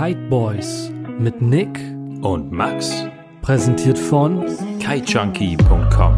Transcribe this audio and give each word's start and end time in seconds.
Kite 0.00 0.28
Boys 0.28 0.92
mit 1.18 1.42
Nick 1.42 1.76
und 2.22 2.52
Max. 2.52 3.04
Präsentiert 3.42 3.98
von 3.98 4.46
kitejunkie.com. 4.78 6.14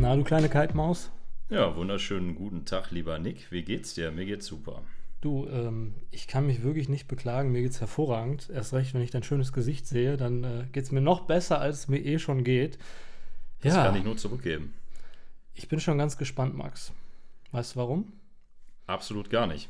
Na, 0.00 0.16
du 0.16 0.24
kleine 0.24 0.48
Kite-Maus? 0.48 1.12
Ja, 1.48 1.76
wunderschönen 1.76 2.34
guten 2.34 2.64
Tag, 2.64 2.90
lieber 2.90 3.20
Nick. 3.20 3.52
Wie 3.52 3.62
geht's 3.62 3.94
dir? 3.94 4.10
Mir 4.10 4.26
geht's 4.26 4.46
super. 4.46 4.82
Du, 5.20 5.46
ähm, 5.46 5.94
ich 6.10 6.26
kann 6.26 6.48
mich 6.48 6.64
wirklich 6.64 6.88
nicht 6.88 7.06
beklagen. 7.06 7.52
Mir 7.52 7.62
geht's 7.62 7.78
hervorragend. 7.78 8.50
Erst 8.52 8.74
recht, 8.74 8.92
wenn 8.94 9.02
ich 9.02 9.12
dein 9.12 9.22
schönes 9.22 9.52
Gesicht 9.52 9.86
sehe, 9.86 10.16
dann 10.16 10.42
äh, 10.42 10.64
geht's 10.72 10.90
mir 10.90 11.00
noch 11.00 11.28
besser, 11.28 11.60
als 11.60 11.78
es 11.78 11.88
mir 11.88 12.04
eh 12.04 12.18
schon 12.18 12.42
geht. 12.42 12.76
Das 13.60 13.74
ja. 13.74 13.84
kann 13.84 13.96
ich 13.96 14.04
nur 14.04 14.16
zurückgeben. 14.16 14.74
Ich 15.54 15.68
bin 15.68 15.80
schon 15.80 15.98
ganz 15.98 16.16
gespannt, 16.16 16.56
Max. 16.56 16.92
Weißt 17.50 17.74
du 17.74 17.80
warum? 17.80 18.12
Absolut 18.86 19.30
gar 19.30 19.46
nicht. 19.46 19.68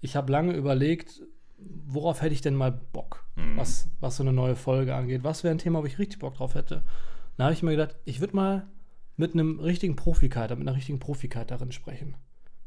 Ich 0.00 0.16
habe 0.16 0.32
lange 0.32 0.52
überlegt, 0.52 1.22
worauf 1.58 2.22
hätte 2.22 2.34
ich 2.34 2.40
denn 2.40 2.54
mal 2.54 2.72
Bock, 2.72 3.24
mhm. 3.36 3.56
was, 3.56 3.88
was 4.00 4.16
so 4.16 4.22
eine 4.22 4.32
neue 4.32 4.56
Folge 4.56 4.94
angeht. 4.94 5.24
Was 5.24 5.44
wäre 5.44 5.54
ein 5.54 5.58
Thema, 5.58 5.82
wo 5.82 5.86
ich 5.86 5.98
richtig 5.98 6.18
Bock 6.18 6.34
drauf 6.34 6.54
hätte? 6.54 6.82
Da 7.36 7.44
habe 7.44 7.54
ich 7.54 7.62
mir 7.62 7.70
gedacht, 7.72 7.96
ich 8.04 8.20
würde 8.20 8.36
mal 8.36 8.66
mit 9.16 9.32
einem 9.32 9.60
richtigen 9.60 9.96
Profikiter, 9.96 10.56
mit 10.56 10.66
einer 10.66 10.76
richtigen 10.76 10.98
Profikiterin 10.98 11.72
sprechen. 11.72 12.16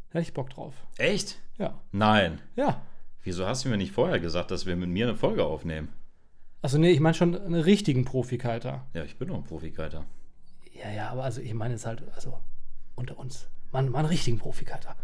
Hätte 0.10 0.24
ich 0.24 0.34
Bock 0.34 0.50
drauf. 0.50 0.74
Echt? 0.98 1.38
Ja. 1.58 1.80
Nein. 1.92 2.40
Ja. 2.56 2.82
Wieso 3.24 3.46
hast 3.46 3.66
du 3.66 3.70
mir 3.70 3.78
nicht 3.78 3.92
vorher 3.92 4.20
gesagt, 4.20 4.50
dass 4.50 4.66
wir 4.66 4.76
mit 4.76 4.90
mir 4.90 5.08
eine 5.08 5.16
Folge 5.16 5.46
aufnehmen? 5.46 5.90
Also 6.62 6.78
nee, 6.78 6.92
ich 6.92 7.00
meine 7.00 7.14
schon 7.14 7.38
einen 7.38 7.62
richtigen 7.62 8.06
Profikiter. 8.06 8.86
Ja, 8.94 9.04
ich 9.04 9.18
bin 9.18 9.28
doch 9.28 9.36
ein 9.36 9.44
Profikiter. 9.44 10.06
Ja, 10.82 10.90
ja, 10.92 11.10
aber 11.10 11.24
also 11.24 11.42
ich 11.42 11.54
meine 11.54 11.74
es 11.74 11.86
halt, 11.86 12.04
also 12.16 12.40
unter 12.96 13.18
uns. 13.18 13.48
Man, 13.72 13.90
man 13.90 14.00
einen 14.00 14.10
richtigen 14.10 14.40
Profikiter. 14.40 14.96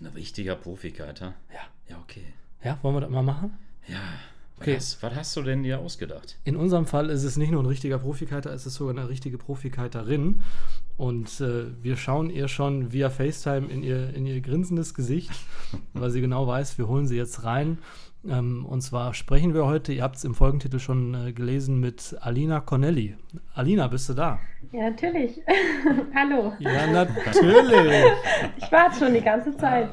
Ein 0.00 0.06
richtiger 0.06 0.56
Profikiter? 0.56 1.34
Ja. 1.52 1.60
Ja, 1.88 1.98
okay. 1.98 2.34
Ja, 2.62 2.78
wollen 2.82 2.96
wir 2.96 3.00
das 3.00 3.10
mal 3.10 3.22
machen? 3.22 3.56
Ja. 3.88 4.00
Okay. 4.58 4.76
Was, 4.76 5.02
was, 5.02 5.14
hast 5.14 5.36
du 5.36 5.42
denn 5.42 5.62
dir 5.62 5.80
ausgedacht? 5.80 6.38
In 6.44 6.56
unserem 6.56 6.86
Fall 6.86 7.10
ist 7.10 7.24
es 7.24 7.36
nicht 7.36 7.50
nur 7.50 7.62
ein 7.62 7.66
richtiger 7.66 7.98
Profikiter, 7.98 8.52
es 8.52 8.64
ist 8.64 8.74
sogar 8.74 8.96
eine 8.96 9.08
richtige 9.08 9.36
Profikiterin. 9.36 10.42
Und 10.96 11.40
äh, 11.42 11.66
wir 11.82 11.96
schauen 11.96 12.30
ihr 12.30 12.48
schon 12.48 12.90
via 12.92 13.10
FaceTime 13.10 13.68
in 13.68 13.82
ihr, 13.82 14.14
in 14.14 14.24
ihr 14.24 14.40
grinsendes 14.40 14.94
Gesicht, 14.94 15.30
weil 15.92 16.10
sie 16.10 16.22
genau 16.22 16.46
weiß, 16.46 16.78
wir 16.78 16.88
holen 16.88 17.06
sie 17.06 17.16
jetzt 17.16 17.44
rein. 17.44 17.78
Ähm, 18.28 18.66
und 18.66 18.80
zwar 18.82 19.14
sprechen 19.14 19.54
wir 19.54 19.66
heute, 19.66 19.92
ihr 19.92 20.02
habt 20.02 20.16
es 20.16 20.24
im 20.24 20.34
Folgentitel 20.34 20.78
schon 20.78 21.14
äh, 21.14 21.32
gelesen, 21.32 21.80
mit 21.80 22.16
Alina 22.20 22.60
Cornelli. 22.60 23.16
Alina, 23.54 23.88
bist 23.88 24.08
du 24.08 24.14
da? 24.14 24.38
Ja, 24.72 24.90
natürlich. 24.90 25.40
Hallo. 26.14 26.52
Ja, 26.58 26.86
natürlich. 26.86 28.12
ich 28.56 28.72
warte 28.72 28.98
schon 28.98 29.14
die 29.14 29.20
ganze 29.20 29.56
Zeit. 29.56 29.90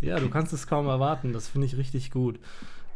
Ja, 0.00 0.18
du 0.20 0.30
kannst 0.30 0.52
es 0.52 0.66
kaum 0.66 0.86
erwarten. 0.86 1.32
Das 1.32 1.48
finde 1.48 1.66
ich 1.66 1.76
richtig 1.76 2.10
gut. 2.10 2.38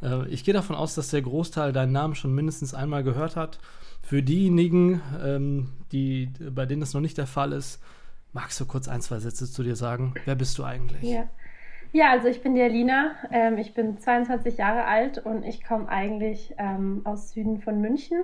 Äh, 0.02 0.28
ich 0.28 0.44
gehe 0.44 0.54
davon 0.54 0.76
aus, 0.76 0.94
dass 0.94 1.10
der 1.10 1.22
Großteil 1.22 1.72
deinen 1.72 1.92
Namen 1.92 2.14
schon 2.14 2.34
mindestens 2.34 2.74
einmal 2.74 3.02
gehört 3.02 3.36
hat. 3.36 3.58
Für 4.02 4.22
diejenigen, 4.22 5.00
ähm, 5.22 5.70
die, 5.92 6.30
bei 6.50 6.66
denen 6.66 6.80
das 6.80 6.94
noch 6.94 7.00
nicht 7.00 7.18
der 7.18 7.26
Fall 7.26 7.52
ist, 7.52 7.80
magst 8.32 8.60
du 8.60 8.66
kurz 8.66 8.88
ein, 8.88 9.00
zwei 9.00 9.18
Sätze 9.18 9.50
zu 9.50 9.62
dir 9.62 9.76
sagen? 9.76 10.14
Wer 10.24 10.34
bist 10.34 10.58
du 10.58 10.64
eigentlich? 10.64 11.02
Ja, 11.02 11.28
ja 11.92 12.10
also 12.10 12.28
ich 12.28 12.42
bin 12.42 12.54
die 12.54 12.62
Alina. 12.62 13.12
Ähm, 13.30 13.58
ich 13.58 13.74
bin 13.74 13.98
22 13.98 14.58
Jahre 14.58 14.84
alt 14.84 15.18
und 15.18 15.44
ich 15.44 15.64
komme 15.64 15.88
eigentlich 15.88 16.54
ähm, 16.58 17.02
aus 17.04 17.32
Süden 17.32 17.60
von 17.60 17.80
München, 17.80 18.22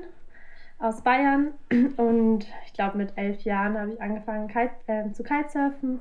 aus 0.78 1.02
Bayern. 1.02 1.52
Und 1.96 2.46
ich 2.66 2.72
glaube, 2.72 2.98
mit 2.98 3.12
elf 3.16 3.42
Jahren 3.42 3.78
habe 3.78 3.92
ich 3.92 4.02
angefangen 4.02 4.48
Kite, 4.48 4.70
äh, 4.86 5.12
zu 5.12 5.22
Kitesurfen 5.22 6.00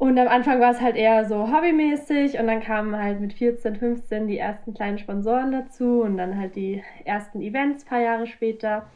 und 0.00 0.18
am 0.18 0.28
Anfang 0.28 0.60
war 0.60 0.70
es 0.70 0.80
halt 0.80 0.96
eher 0.96 1.26
so 1.26 1.52
hobbymäßig 1.52 2.38
und 2.38 2.46
dann 2.46 2.60
kamen 2.62 2.96
halt 2.96 3.20
mit 3.20 3.34
14, 3.34 3.76
15 3.76 4.28
die 4.28 4.38
ersten 4.38 4.72
kleinen 4.72 4.96
Sponsoren 4.96 5.52
dazu 5.52 6.00
und 6.00 6.16
dann 6.16 6.38
halt 6.38 6.56
die 6.56 6.82
ersten 7.04 7.42
Events 7.42 7.84
ein 7.84 7.88
paar 7.88 8.00
Jahre 8.00 8.26
später. 8.26 8.86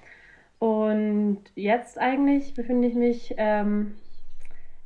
Und 0.58 1.40
jetzt 1.56 2.00
eigentlich 2.00 2.54
befinde 2.54 2.88
ich 2.88 2.94
mich 2.94 3.34
ähm, 3.36 3.96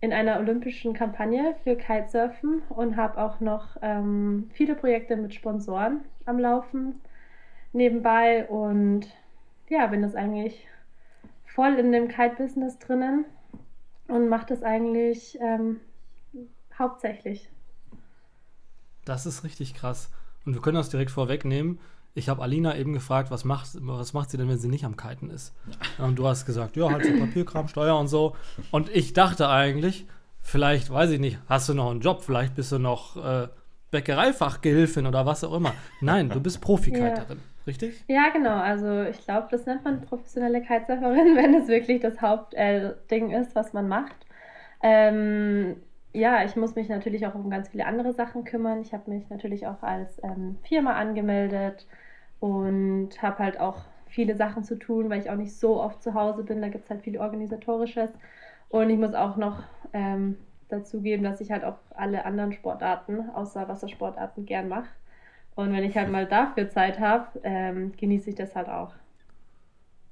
in 0.01 0.13
einer 0.13 0.39
olympischen 0.39 0.95
Kampagne 0.95 1.57
für 1.65 1.77
Kitesurfen 1.77 2.63
und 2.69 2.97
habe 2.97 3.19
auch 3.21 3.41
noch 3.41 3.77
ähm, 3.83 4.51
viele 4.53 4.75
Projekte 4.75 5.17
mit 5.17 5.35
Sponsoren 5.35 6.05
am 6.25 6.39
Laufen 6.39 7.01
nebenbei 7.73 8.47
und 8.47 9.07
ja, 9.69 9.87
bin 9.89 10.03
das 10.03 10.15
eigentlich 10.15 10.67
voll 11.47 11.75
in 11.75 11.93
dem 11.93 12.09
Kite-Business 12.09 12.79
drinnen 12.79 13.25
und 14.07 14.29
mache 14.29 14.47
das 14.47 14.63
eigentlich 14.63 15.39
ähm, 15.41 15.81
Hauptsächlich. 16.79 17.49
Das 19.05 19.27
ist 19.27 19.43
richtig 19.43 19.75
krass. 19.75 20.11
Und 20.47 20.55
wir 20.55 20.63
können 20.63 20.77
das 20.77 20.91
direkt 20.91 21.11
vorwegnehmen. 21.11 21.81
Ich 22.19 22.29
habe 22.29 22.43
Alina 22.43 22.77
eben 22.77 22.93
gefragt, 22.93 23.31
was 23.31 23.45
macht, 23.45 23.71
was 23.81 24.13
macht 24.13 24.31
sie 24.31 24.37
denn, 24.37 24.49
wenn 24.49 24.59
sie 24.59 24.69
nicht 24.69 24.85
am 24.85 24.97
Kiten 24.97 25.31
ist? 25.31 25.55
Und 25.99 26.19
du 26.19 26.27
hast 26.27 26.47
gesagt, 26.47 26.77
ja, 26.77 26.91
halt 26.91 27.07
so 27.07 27.13
Papierkram, 27.13 27.69
Steuer 27.69 27.99
und 27.99 28.09
so. 28.09 28.35
Und 28.73 28.91
ich 28.95 29.13
dachte 29.13 29.49
eigentlich, 29.49 30.07
vielleicht, 30.41 30.93
weiß 30.93 31.11
ich 31.11 31.21
nicht, 31.21 31.39
hast 31.49 31.69
du 31.69 31.75
noch 31.75 31.91
einen 31.91 32.01
Job, 32.01 32.23
vielleicht 32.23 32.57
bist 32.57 32.73
du 32.73 32.79
noch 32.79 33.17
äh, 33.17 33.49
Bäckereifachgehilfin 33.91 35.07
oder 35.07 35.27
was 35.27 35.45
auch 35.45 35.55
immer. 35.55 35.73
Nein, 36.01 36.29
du 36.29 36.41
bist 36.41 36.61
Profikiterin, 36.61 37.39
ja. 37.39 37.65
richtig? 37.67 38.05
Ja, 38.09 38.31
genau. 38.33 38.59
Also 38.59 39.03
ich 39.03 39.25
glaube, 39.25 39.47
das 39.51 39.67
nennt 39.67 39.85
man 39.85 40.01
professionelle 40.03 40.61
Kitesurferin, 40.61 41.37
wenn 41.37 41.55
es 41.55 41.69
wirklich 41.69 42.01
das 42.01 42.21
Hauptding 42.21 43.31
äh, 43.31 43.41
ist, 43.41 43.55
was 43.55 43.73
man 43.73 43.89
macht. 43.89 44.27
Ähm, 44.83 45.77
ja, 46.13 46.45
ich 46.45 46.57
muss 46.57 46.75
mich 46.75 46.89
natürlich 46.89 47.27
auch 47.27 47.35
um 47.35 47.49
ganz 47.49 47.69
viele 47.69 47.87
andere 47.87 48.13
Sachen 48.13 48.45
kümmern. 48.45 48.81
Ich 48.81 48.93
habe 48.93 49.11
mich 49.11 49.29
natürlich 49.31 49.67
auch 49.67 49.83
als 49.83 50.23
ähm, 50.25 50.59
Firma 50.63 50.95
angemeldet 50.95 51.87
und 52.41 53.11
habe 53.21 53.39
halt 53.39 53.61
auch 53.61 53.83
viele 54.07 54.37
Sachen 54.37 54.65
zu 54.65 54.79
tun, 54.79 55.11
weil 55.11 55.21
ich 55.21 55.31
auch 55.31 55.37
nicht 55.37 55.57
so 55.57 55.81
oft 55.81 56.03
zu 56.03 56.15
Hause 56.15 56.43
bin. 56.43 56.61
Da 56.61 56.69
gibt 56.69 56.85
es 56.85 56.91
halt 56.91 57.03
viel 57.03 57.19
organisatorisches. 57.19 58.11
Und 58.69 58.91
ich 58.91 58.99
muss 58.99 59.15
auch 59.15 59.37
noch 59.37 59.63
ähm, 59.93 60.37
dazu 60.69 61.01
geben, 61.01 61.23
dass 61.23 61.41
ich 61.41 61.51
halt 61.51 61.65
auch 61.65 61.79
alle 61.95 62.25
anderen 62.25 62.53
Sportarten 62.53 63.31
außer 63.31 63.69
Wassersportarten 63.69 64.47
gern 64.47 64.69
mache. 64.69 64.89
Und 65.55 65.73
wenn 65.73 65.85
ich 65.85 65.97
halt 65.97 66.11
mal 66.11 66.27
dafür 66.27 66.69
Zeit 66.69 67.01
habe, 67.01 67.41
ähm, 67.43 67.93
genieße 67.97 68.31
ich 68.31 68.37
das 68.37 68.55
halt 68.55 68.69
auch. 68.69 68.93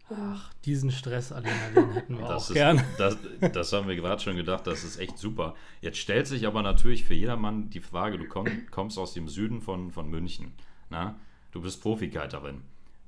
Ach, 0.08 0.52
diesen 0.64 0.92
Stress, 0.92 1.32
Alina, 1.32 1.52
den 1.74 1.92
hätten 1.92 2.18
wir 2.18 2.24
das 2.28 2.44
auch 2.44 2.50
ist, 2.50 2.54
gern. 2.54 2.82
Das, 2.96 3.18
das 3.52 3.72
haben 3.72 3.88
wir 3.88 3.96
gerade 3.96 4.22
schon 4.22 4.36
gedacht, 4.36 4.66
das 4.66 4.84
ist 4.84 4.98
echt 4.98 5.18
super. 5.18 5.54
Jetzt 5.80 5.98
stellt 5.98 6.26
sich 6.26 6.46
aber 6.46 6.62
natürlich 6.62 7.04
für 7.04 7.14
jedermann 7.14 7.70
die 7.70 7.80
Frage, 7.80 8.18
du 8.18 8.26
komm, 8.26 8.46
kommst 8.70 8.98
aus 8.98 9.14
dem 9.14 9.28
Süden 9.28 9.60
von, 9.60 9.90
von 9.90 10.08
München. 10.08 10.52
Na? 10.90 11.16
Du 11.56 11.62
bist 11.62 11.82
Profikeiterin. 11.82 12.60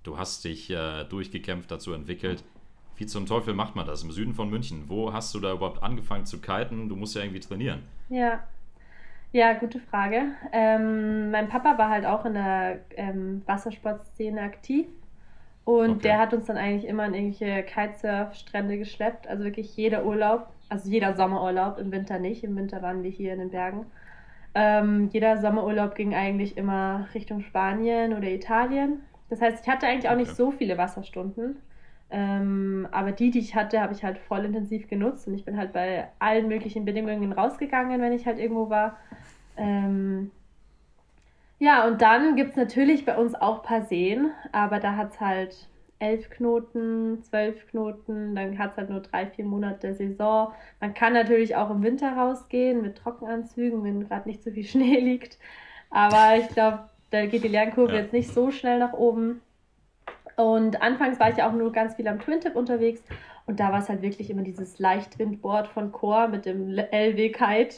Du 0.05 0.17
hast 0.17 0.43
dich 0.43 0.71
äh, 0.71 1.05
durchgekämpft, 1.05 1.71
dazu 1.71 1.93
entwickelt. 1.93 2.43
Wie 2.97 3.05
zum 3.05 3.27
Teufel 3.27 3.53
macht 3.53 3.77
man 3.77 3.87
das 3.87 4.03
im 4.03 4.11
Süden 4.11 4.33
von 4.33 4.49
München? 4.49 4.85
Wo 4.87 5.13
hast 5.13 5.35
du 5.35 5.39
da 5.39 5.53
überhaupt 5.53 5.83
angefangen 5.83 6.25
zu 6.25 6.41
kiten? 6.41 6.89
Du 6.89 6.97
musst 6.97 7.15
ja 7.15 7.21
irgendwie 7.21 7.41
trainieren. 7.41 7.83
Ja, 8.09 8.41
ja, 9.33 9.53
gute 9.53 9.81
Frage. 9.81 10.29
Ähm, 10.51 11.31
mein 11.31 11.51
Papa 11.51 11.77
war 11.77 11.91
halt 11.91 12.07
auch 12.07 12.25
in 12.25 12.33
der 12.33 12.79
ähm, 12.97 13.43
Wassersportszene 13.45 14.41
aktiv 14.41 14.87
und 15.67 15.91
okay. 15.91 16.03
der 16.05 16.19
hat 16.19 16.33
uns 16.33 16.47
dann 16.47 16.57
eigentlich 16.57 16.89
immer 16.89 17.03
an 17.03 17.13
irgendwelche 17.13 17.63
Kitesurf-Strände 17.65 18.79
geschleppt. 18.79 19.29
Also 19.29 19.45
wirklich 19.45 19.77
jeder 19.77 20.07
Urlaub, 20.07 20.49
also 20.71 20.89
jeder 20.89 21.15
Sommerurlaub, 21.15 21.79
im 21.79 21.93
Winter 21.93 22.19
nicht. 22.19 22.45
Im 22.45 22.57
Winter 22.57 22.81
waren 22.81 23.03
wir 23.03 23.11
hier 23.11 23.35
in 23.35 23.41
den 23.41 23.51
Bergen. 23.51 23.85
Ähm, 24.61 25.09
jeder 25.13 25.39
Sommerurlaub 25.39 25.95
ging 25.95 26.17
eigentlich 26.17 26.57
immer 26.57 27.07
Richtung 27.15 27.43
Spanien 27.43 28.13
oder 28.13 28.27
Italien. 28.27 29.03
Das 29.31 29.41
heißt, 29.41 29.63
ich 29.63 29.73
hatte 29.73 29.87
eigentlich 29.87 30.11
auch 30.11 30.17
nicht 30.17 30.35
so 30.35 30.51
viele 30.51 30.77
Wasserstunden. 30.77 31.59
Ähm, 32.11 32.89
aber 32.91 33.13
die, 33.13 33.31
die 33.31 33.39
ich 33.39 33.55
hatte, 33.55 33.81
habe 33.81 33.93
ich 33.93 34.03
halt 34.03 34.19
voll 34.19 34.45
intensiv 34.45 34.89
genutzt 34.89 35.29
und 35.29 35.35
ich 35.35 35.45
bin 35.45 35.57
halt 35.57 35.73
bei 35.73 36.09
allen 36.19 36.49
möglichen 36.49 36.85
Bedingungen 36.85 37.33
rausgegangen, 37.33 38.01
wenn 38.01 38.13
ich 38.13 38.27
halt 38.27 38.41
irgendwo 38.41 38.69
war. 38.69 38.97
Ähm, 39.57 40.33
ja, 41.61 41.87
und 41.87 42.03
dann 42.03 42.35
gibt 42.35 42.51
es 42.51 42.57
natürlich 42.57 43.05
bei 43.05 43.17
uns 43.17 43.37
auch 43.37 43.59
ein 43.59 43.65
paar 43.65 43.83
Seen, 43.83 44.33
aber 44.51 44.81
da 44.81 44.97
hat 44.97 45.13
es 45.13 45.21
halt 45.21 45.69
elf 45.99 46.31
Knoten, 46.31 47.23
zwölf 47.23 47.67
Knoten, 47.69 48.35
dann 48.35 48.59
hat 48.59 48.73
es 48.73 48.77
halt 48.77 48.91
nur 48.91 49.01
drei, 49.01 49.27
vier 49.27 49.45
Monate 49.45 49.95
Saison. 49.95 50.53
Man 50.81 50.95
kann 50.95 51.13
natürlich 51.13 51.57
auch 51.57 51.71
im 51.71 51.83
Winter 51.83 52.13
rausgehen 52.13 52.83
mit 52.83 52.99
Trockenanzügen, 52.99 53.83
wenn 53.85 54.09
gerade 54.09 54.29
nicht 54.29 54.43
so 54.43 54.51
viel 54.51 54.65
Schnee 54.65 54.99
liegt. 55.01 55.39
Aber 55.91 56.37
ich 56.37 56.49
glaube, 56.49 56.81
da 57.11 57.27
geht 57.27 57.45
die 57.45 57.49
Lernkurve 57.49 57.95
ja. 57.95 58.01
jetzt 58.01 58.13
nicht 58.13 58.33
so 58.33 58.51
schnell 58.51 58.79
nach 58.79 58.93
oben. 58.93 59.41
Und 60.37 60.81
anfangs 60.83 61.19
war 61.19 61.31
ich 61.31 61.39
ja 61.39 61.49
auch 61.49 61.55
nur 61.55 61.73
ganz 61.73 61.97
viel 61.97 62.07
am 62.07 62.21
Twin-Tip 62.21 62.55
unterwegs 62.55 63.03
und 63.49 63.61
da 63.61 63.73
war 63.73 63.79
es 63.79 63.89
halt 63.89 64.03
wirklich 64.03 64.29
immer 64.29 64.43
dieses 64.43 64.79
Leichtwindboard 64.79 65.69
von 65.69 65.91
Core 65.91 66.29
mit 66.29 66.45
dem 66.45 66.77
LW 66.77 67.31
Kite. 67.31 67.77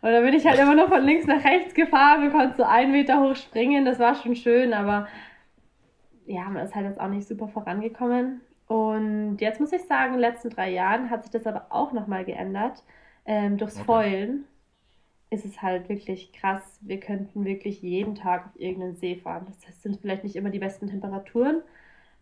Und 0.00 0.12
da 0.12 0.20
bin 0.22 0.32
ich 0.32 0.46
halt 0.46 0.58
immer 0.58 0.74
nur 0.74 0.88
von 0.88 1.04
links 1.04 1.26
nach 1.26 1.44
rechts 1.44 1.74
gefahren 1.74 2.24
und 2.24 2.32
konnte 2.32 2.56
so 2.56 2.62
einen 2.64 2.90
Meter 2.90 3.20
hoch 3.20 3.36
springen. 3.36 3.84
Das 3.84 3.98
war 3.98 4.14
schon 4.14 4.34
schön, 4.34 4.72
aber 4.72 5.08
ja, 6.30 6.44
man 6.48 6.64
ist 6.64 6.74
halt 6.74 6.86
jetzt 6.86 7.00
auch 7.00 7.08
nicht 7.08 7.26
super 7.26 7.48
vorangekommen. 7.48 8.40
Und 8.66 9.38
jetzt 9.38 9.60
muss 9.60 9.72
ich 9.72 9.82
sagen, 9.82 10.14
in 10.14 10.20
den 10.20 10.30
letzten 10.30 10.50
drei 10.50 10.70
Jahren 10.70 11.10
hat 11.10 11.24
sich 11.24 11.32
das 11.32 11.46
aber 11.46 11.66
auch 11.70 11.92
nochmal 11.92 12.24
geändert. 12.24 12.84
Ähm, 13.26 13.58
durchs 13.58 13.76
okay. 13.76 13.84
Foilen 13.84 14.44
ist 15.30 15.44
es 15.44 15.60
halt 15.60 15.88
wirklich 15.88 16.32
krass. 16.32 16.78
Wir 16.80 17.00
könnten 17.00 17.44
wirklich 17.44 17.82
jeden 17.82 18.14
Tag 18.14 18.46
auf 18.46 18.60
irgendeinen 18.60 18.94
See 18.94 19.16
fahren. 19.16 19.46
Das 19.46 19.82
sind 19.82 20.00
vielleicht 20.00 20.24
nicht 20.24 20.36
immer 20.36 20.50
die 20.50 20.58
besten 20.58 20.86
Temperaturen, 20.88 21.62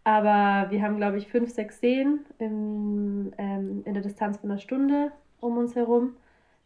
aber 0.05 0.71
wir 0.71 0.83
haben, 0.83 0.97
glaube 0.97 1.19
ich, 1.19 1.29
fünf, 1.29 1.51
sechs 1.51 1.81
Seen 1.81 2.21
im, 2.39 3.33
ähm, 3.39 3.83
in 3.85 3.95
der 3.95 4.03
Distanz 4.03 4.39
von 4.39 4.51
einer 4.51 4.59
Stunde 4.59 5.13
um 5.41 5.59
uns 5.59 5.75
herum. 5.75 6.17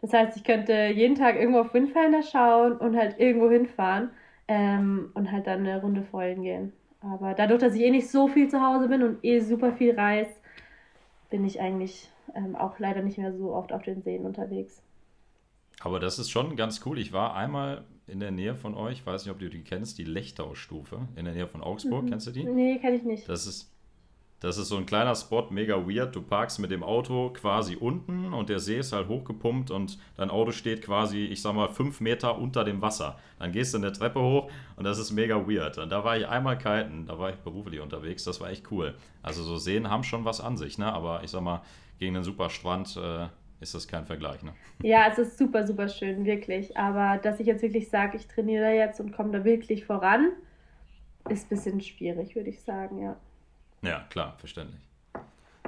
Das 0.00 0.12
heißt, 0.12 0.37
ich 0.37 0.44
könnte 0.44 0.73
jeden 0.94 1.17
Tag 1.17 1.37
irgendwo 1.37 1.61
auf 1.61 1.75
Windfelder 1.75 2.23
schauen 2.23 2.77
und 2.77 2.97
halt 2.97 3.19
irgendwo 3.19 3.50
hinfahren 3.50 4.11
ähm, 4.49 5.11
und 5.15 5.31
halt 5.31 5.47
dann 5.47 5.61
eine 5.61 5.81
Runde 5.81 6.03
Foilen 6.03 6.43
gehen. 6.43 6.73
Aber 7.03 7.35
dadurch, 7.35 7.61
dass 7.61 7.75
ich 7.75 7.83
eh 7.83 7.91
nicht 7.91 8.09
so 8.09 8.29
viel 8.29 8.49
zu 8.49 8.61
Hause 8.61 8.89
bin 8.89 9.03
und 9.03 9.25
eh 9.25 9.41
super 9.41 9.73
viel 9.73 9.99
reise, 9.99 10.31
bin 11.31 11.45
ich 11.45 11.61
eigentlich 11.61 12.09
ähm, 12.35 12.55
auch 12.55 12.79
leider 12.79 13.03
nicht 13.03 13.19
mehr 13.19 13.33
so 13.37 13.53
oft 13.55 13.73
auf 13.73 13.83
den 13.83 14.03
Seen 14.03 14.25
unterwegs. 14.25 14.83
Aber 15.81 15.99
das 15.99 16.19
ist 16.19 16.31
schon 16.31 16.55
ganz 16.55 16.83
cool. 16.87 16.99
Ich 16.99 17.13
war 17.13 17.35
einmal 17.35 17.85
in 18.07 18.21
der 18.21 18.31
Nähe 18.31 18.55
von 18.55 18.75
euch, 18.75 19.05
weiß 19.05 19.25
nicht, 19.25 19.33
ob 19.33 19.41
du 19.41 19.49
die 19.49 19.65
kennst, 19.65 19.99
die 19.99 20.05
Lechtau-Stufe 20.05 21.09
in 21.17 21.25
der 21.25 21.35
Nähe 21.35 21.49
von 21.49 21.63
Augsburg. 21.63 22.05
Mhm. 22.05 22.11
Kennst 22.11 22.27
du 22.29 22.31
die? 22.31 22.45
Nee, 22.45 22.79
kenne 22.79 22.97
ich 22.97 23.03
nicht. 23.03 23.29
Das 23.29 23.47
ist, 23.47 23.72
das 24.43 24.59
ist 24.59 24.69
so 24.69 24.77
ein 24.77 24.87
kleiner 24.87 25.15
Spot, 25.15 25.47
mega 25.50 25.77
weird. 25.87 26.17
Du 26.17 26.21
parkst 26.21 26.59
mit 26.59 26.73
dem 26.73 26.83
Auto 26.83 27.31
quasi 27.31 27.77
unten 27.77 28.35
und 28.35 28.49
der 28.49 28.59
See 28.59 28.79
ist 28.79 28.93
halt 28.93 29.06
hochgepumpt 29.06 29.71
und 29.71 29.99
dein 30.17 30.31
Auto 30.31 30.50
steht 30.50 30.83
quasi, 30.83 31.27
ich 31.27 31.41
sag 31.41 31.55
mal, 31.55 31.69
fünf 31.69 32.00
Meter 32.00 32.37
unter 32.37 32.65
dem 32.65 32.83
Wasser. 32.83 33.21
Dann 33.39 33.53
gehst 33.53 33.73
du 33.73 33.79
eine 33.79 33.93
Treppe 33.93 34.21
hoch 34.21 34.50
und 34.75 34.83
das 34.83 34.99
ist 34.99 35.12
mega 35.12 35.47
weird. 35.49 35.79
Und 35.79 35.91
da 35.91 36.03
war 36.03 36.17
ich 36.17 36.27
einmal 36.27 36.59
kiten, 36.59 37.06
da 37.06 37.21
war 37.21 37.31
ich 37.31 37.37
beruflich 37.37 37.81
unterwegs, 37.81 38.25
das 38.25 38.41
war 38.41 38.50
echt 38.50 38.73
cool. 38.73 38.94
Also 39.23 39.44
so 39.44 39.59
Seen 39.59 39.89
haben 39.89 40.03
schon 40.03 40.25
was 40.25 40.41
an 40.41 40.56
sich, 40.56 40.77
ne? 40.77 40.93
Aber 40.93 41.23
ich 41.23 41.31
sag 41.31 41.43
mal, 41.43 41.62
gegen 42.00 42.17
einen 42.17 42.25
super 42.25 42.50
Strand 42.50 42.97
äh, 42.97 43.29
ist 43.61 43.77
das 43.77 43.87
kein 43.87 44.06
Vergleich, 44.06 44.43
ne? 44.43 44.55
Ja, 44.83 45.06
es 45.09 45.19
ist 45.19 45.39
super, 45.39 45.65
super 45.65 45.89
schön, 45.89 46.25
wirklich. 46.25 46.77
Aber 46.77 47.19
dass 47.23 47.39
ich 47.39 47.47
jetzt 47.47 47.62
wirklich 47.62 47.89
sage, 47.91 48.17
ich 48.17 48.27
trainiere 48.27 48.65
da 48.65 48.71
jetzt 48.73 48.99
und 48.99 49.12
komme 49.12 49.31
da 49.31 49.44
wirklich 49.44 49.85
voran, 49.85 50.33
ist 51.29 51.47
ein 51.47 51.49
bisschen 51.50 51.81
schwierig, 51.81 52.35
würde 52.35 52.50
ich 52.50 52.61
sagen, 52.61 53.00
ja. 53.00 53.17
Ja, 53.82 54.00
klar, 54.11 54.37
verständlich. 54.38 54.81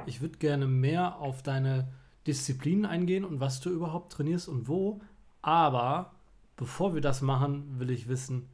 Ich 0.06 0.20
würde 0.20 0.38
gerne 0.38 0.66
mehr 0.66 1.18
auf 1.18 1.42
deine 1.42 1.88
Disziplinen 2.26 2.86
eingehen 2.86 3.24
und 3.24 3.40
was 3.40 3.60
du 3.60 3.70
überhaupt 3.70 4.12
trainierst 4.12 4.48
und 4.48 4.68
wo. 4.68 5.00
Aber 5.42 6.12
bevor 6.56 6.94
wir 6.94 7.00
das 7.00 7.22
machen, 7.22 7.78
will 7.78 7.90
ich 7.90 8.08
wissen, 8.08 8.48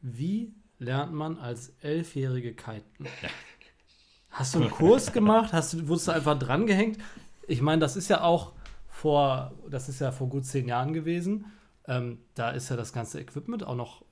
wie 0.00 0.54
lernt 0.78 1.12
man 1.12 1.38
als 1.38 1.72
Elfjährige 1.80 2.54
kiten? 2.54 3.06
Ja. 3.22 3.28
Hast 4.30 4.54
du 4.54 4.60
einen 4.60 4.70
Kurs 4.70 5.12
gemacht? 5.12 5.52
Hast 5.52 5.72
du, 5.72 5.88
wurdest 5.88 6.08
du 6.08 6.12
einfach 6.12 6.38
drangehängt? 6.38 6.98
Ich 7.48 7.62
meine, 7.62 7.80
das 7.80 7.96
ist 7.96 8.08
ja 8.08 8.20
auch 8.20 8.52
vor, 8.86 9.54
das 9.70 9.88
ist 9.88 10.00
ja 10.00 10.12
vor 10.12 10.28
gut 10.28 10.44
zehn 10.44 10.68
Jahren 10.68 10.92
gewesen. 10.92 11.46
Ähm, 11.88 12.18
da 12.34 12.50
ist 12.50 12.68
ja 12.68 12.76
das 12.76 12.92
ganze 12.92 13.20
Equipment 13.20 13.64
auch 13.64 13.76
noch, 13.76 14.04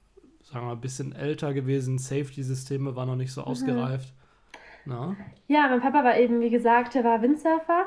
sagen 0.43 0.61
wir 0.61 0.69
mal, 0.69 0.73
ein 0.73 0.81
bisschen 0.81 1.13
älter 1.13 1.53
gewesen. 1.53 1.99
Safety-Systeme 1.99 2.97
waren 2.97 3.09
noch 3.09 3.17
nicht 3.17 3.33
so 3.33 3.43
mhm. 3.43 3.49
ausgereift. 3.49 4.15
Na? 4.85 5.17
Ja, 5.47 5.69
mein 5.69 5.81
Papa 5.81 6.05
war 6.05 6.19
eben, 6.19 6.41
wie 6.41 6.51
gesagt, 6.51 6.95
er 6.95 7.05
war 7.05 7.23
Windsurfer. 7.23 7.87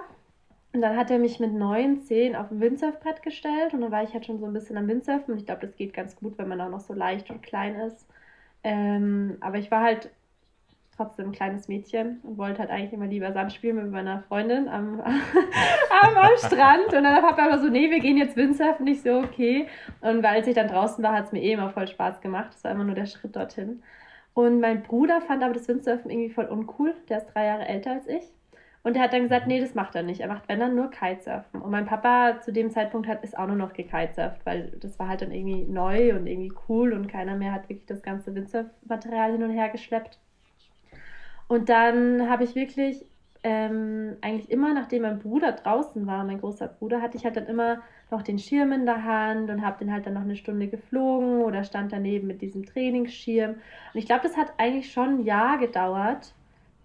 Und 0.73 0.81
dann 0.81 0.97
hat 0.97 1.09
er 1.09 1.17
mich 1.19 1.39
mit 1.39 1.53
neun, 1.53 2.01
zehn 2.01 2.35
auf 2.35 2.51
ein 2.51 2.59
Windsurfbrett 2.59 3.23
gestellt 3.23 3.73
und 3.73 3.81
dann 3.81 3.91
war 3.91 4.03
ich 4.03 4.13
halt 4.13 4.25
schon 4.25 4.39
so 4.39 4.45
ein 4.45 4.53
bisschen 4.53 4.77
am 4.77 4.87
Windsurfen. 4.87 5.33
Und 5.33 5.39
ich 5.39 5.45
glaube, 5.45 5.65
das 5.65 5.75
geht 5.75 5.93
ganz 5.93 6.15
gut, 6.15 6.37
wenn 6.37 6.47
man 6.47 6.61
auch 6.61 6.69
noch 6.69 6.81
so 6.81 6.93
leicht 6.93 7.29
und 7.31 7.41
klein 7.41 7.75
ist. 7.75 8.05
Ähm, 8.63 9.37
aber 9.39 9.57
ich 9.57 9.71
war 9.71 9.81
halt 9.81 10.11
trotzdem 10.95 11.27
ein 11.27 11.31
kleines 11.31 11.67
Mädchen 11.67 12.19
und 12.23 12.37
wollte 12.37 12.59
halt 12.59 12.69
eigentlich 12.69 12.93
immer 12.93 13.07
lieber 13.07 13.31
Sand 13.31 13.53
spielen 13.53 13.77
mit 13.77 13.91
meiner 13.91 14.21
Freundin 14.23 14.67
am, 14.67 14.99
am, 16.01 16.17
am 16.17 16.37
Strand. 16.37 16.87
Und 16.87 17.03
dann 17.03 17.15
hat 17.15 17.23
Papa 17.23 17.45
aber 17.45 17.59
so, 17.59 17.69
nee, 17.69 17.89
wir 17.89 17.99
gehen 17.99 18.17
jetzt 18.17 18.35
Windsurfen. 18.35 18.85
Nicht 18.85 19.03
so, 19.03 19.19
okay. 19.19 19.67
Und 20.01 20.21
weil 20.21 20.47
ich 20.47 20.55
dann 20.55 20.67
draußen 20.67 21.03
war, 21.03 21.13
hat 21.13 21.25
es 21.25 21.31
mir 21.31 21.41
eh 21.41 21.53
immer 21.53 21.69
voll 21.69 21.87
Spaß 21.87 22.19
gemacht. 22.21 22.49
Das 22.53 22.63
war 22.63 22.71
immer 22.71 22.83
nur 22.83 22.95
der 22.95 23.05
Schritt 23.05 23.35
dorthin. 23.35 23.81
Und 24.37 24.59
mein 24.59 24.83
Bruder 24.83 25.19
fand 25.19 25.41
aber 25.41 25.55
das 25.55 25.67
Windsurfen 25.67 26.11
irgendwie 26.11 26.29
voll 26.29 26.45
uncool. 26.45 26.93
Der 27.09 27.17
ist 27.17 27.33
drei 27.33 27.47
Jahre 27.47 27.67
älter 27.67 27.93
als 27.93 28.05
ich. 28.05 28.21
Und 28.83 28.95
er 28.95 29.01
hat 29.01 29.11
dann 29.11 29.23
gesagt, 29.23 29.47
nee, 29.47 29.59
das 29.59 29.73
macht 29.73 29.95
er 29.95 30.03
nicht. 30.03 30.19
Er 30.19 30.27
macht, 30.27 30.47
wenn 30.47 30.59
dann, 30.59 30.75
nur 30.75 30.91
Kitesurfen. 30.91 31.59
Und 31.59 31.71
mein 31.71 31.87
Papa 31.87 32.39
zu 32.41 32.53
dem 32.53 32.69
Zeitpunkt 32.69 33.07
hat, 33.07 33.23
ist 33.23 33.35
auch 33.35 33.47
nur 33.47 33.55
noch 33.55 33.73
gekitesurft, 33.73 34.45
weil 34.45 34.77
das 34.79 34.99
war 34.99 35.07
halt 35.07 35.23
dann 35.23 35.31
irgendwie 35.31 35.63
neu 35.63 36.15
und 36.15 36.27
irgendwie 36.27 36.53
cool 36.69 36.93
und 36.93 37.07
keiner 37.07 37.35
mehr 37.35 37.51
hat 37.51 37.67
wirklich 37.67 37.87
das 37.87 38.03
ganze 38.03 38.35
Windsurfmaterial 38.35 39.31
hin 39.31 39.41
und 39.41 39.49
her 39.49 39.69
geschleppt. 39.69 40.19
Und 41.47 41.69
dann 41.69 42.29
habe 42.29 42.43
ich 42.43 42.53
wirklich 42.53 43.07
ähm, 43.43 44.17
eigentlich 44.21 44.49
immer, 44.49 44.73
nachdem 44.73 45.03
mein 45.03 45.19
Bruder 45.19 45.51
draußen 45.53 46.05
war, 46.07 46.23
mein 46.23 46.39
großer 46.39 46.67
Bruder, 46.67 47.01
hatte 47.01 47.17
ich 47.17 47.25
halt 47.25 47.37
dann 47.37 47.47
immer 47.47 47.81
noch 48.11 48.21
den 48.21 48.39
Schirm 48.39 48.71
in 48.71 48.85
der 48.85 49.03
Hand 49.03 49.49
und 49.49 49.65
habe 49.65 49.79
den 49.79 49.91
halt 49.91 50.05
dann 50.05 50.13
noch 50.13 50.21
eine 50.21 50.35
Stunde 50.35 50.67
geflogen 50.67 51.41
oder 51.41 51.63
stand 51.63 51.91
daneben 51.91 52.27
mit 52.27 52.41
diesem 52.41 52.65
Trainingsschirm. 52.65 53.51
Und 53.51 53.59
ich 53.93 54.05
glaube, 54.05 54.23
das 54.23 54.37
hat 54.37 54.53
eigentlich 54.57 54.91
schon 54.91 55.19
ein 55.19 55.23
Jahr 55.23 55.57
gedauert, 55.57 56.33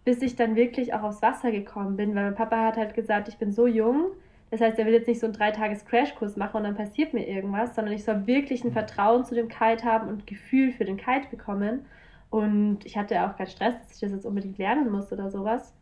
bis 0.04 0.20
ich 0.22 0.36
dann 0.36 0.56
wirklich 0.56 0.94
auch 0.94 1.02
aufs 1.02 1.22
Wasser 1.22 1.52
gekommen 1.52 1.96
bin, 1.96 2.14
weil 2.14 2.24
mein 2.24 2.34
Papa 2.34 2.64
hat 2.64 2.76
halt 2.76 2.94
gesagt, 2.94 3.28
ich 3.28 3.38
bin 3.38 3.52
so 3.52 3.66
jung. 3.66 4.06
Das 4.50 4.60
heißt, 4.60 4.78
er 4.78 4.84
will 4.84 4.92
jetzt 4.92 5.08
nicht 5.08 5.20
so 5.20 5.26
einen 5.26 5.34
Dreitages-Crashkurs 5.34 6.36
machen 6.36 6.58
und 6.58 6.64
dann 6.64 6.74
passiert 6.74 7.14
mir 7.14 7.26
irgendwas, 7.26 7.74
sondern 7.74 7.94
ich 7.94 8.04
soll 8.04 8.26
wirklich 8.26 8.64
ein 8.64 8.72
Vertrauen 8.72 9.24
zu 9.24 9.34
dem 9.34 9.48
Kite 9.48 9.84
haben 9.84 10.08
und 10.08 10.26
Gefühl 10.26 10.72
für 10.72 10.84
den 10.84 10.98
Kite 10.98 11.28
bekommen. 11.30 11.86
Und 12.28 12.84
ich 12.84 12.96
hatte 12.98 13.22
auch 13.24 13.36
keinen 13.36 13.46
Stress, 13.46 13.74
dass 13.78 13.94
ich 13.94 14.00
das 14.00 14.12
jetzt 14.12 14.26
unbedingt 14.26 14.58
lernen 14.58 14.90
muss 14.90 15.12
oder 15.12 15.30
sowas. 15.30 15.72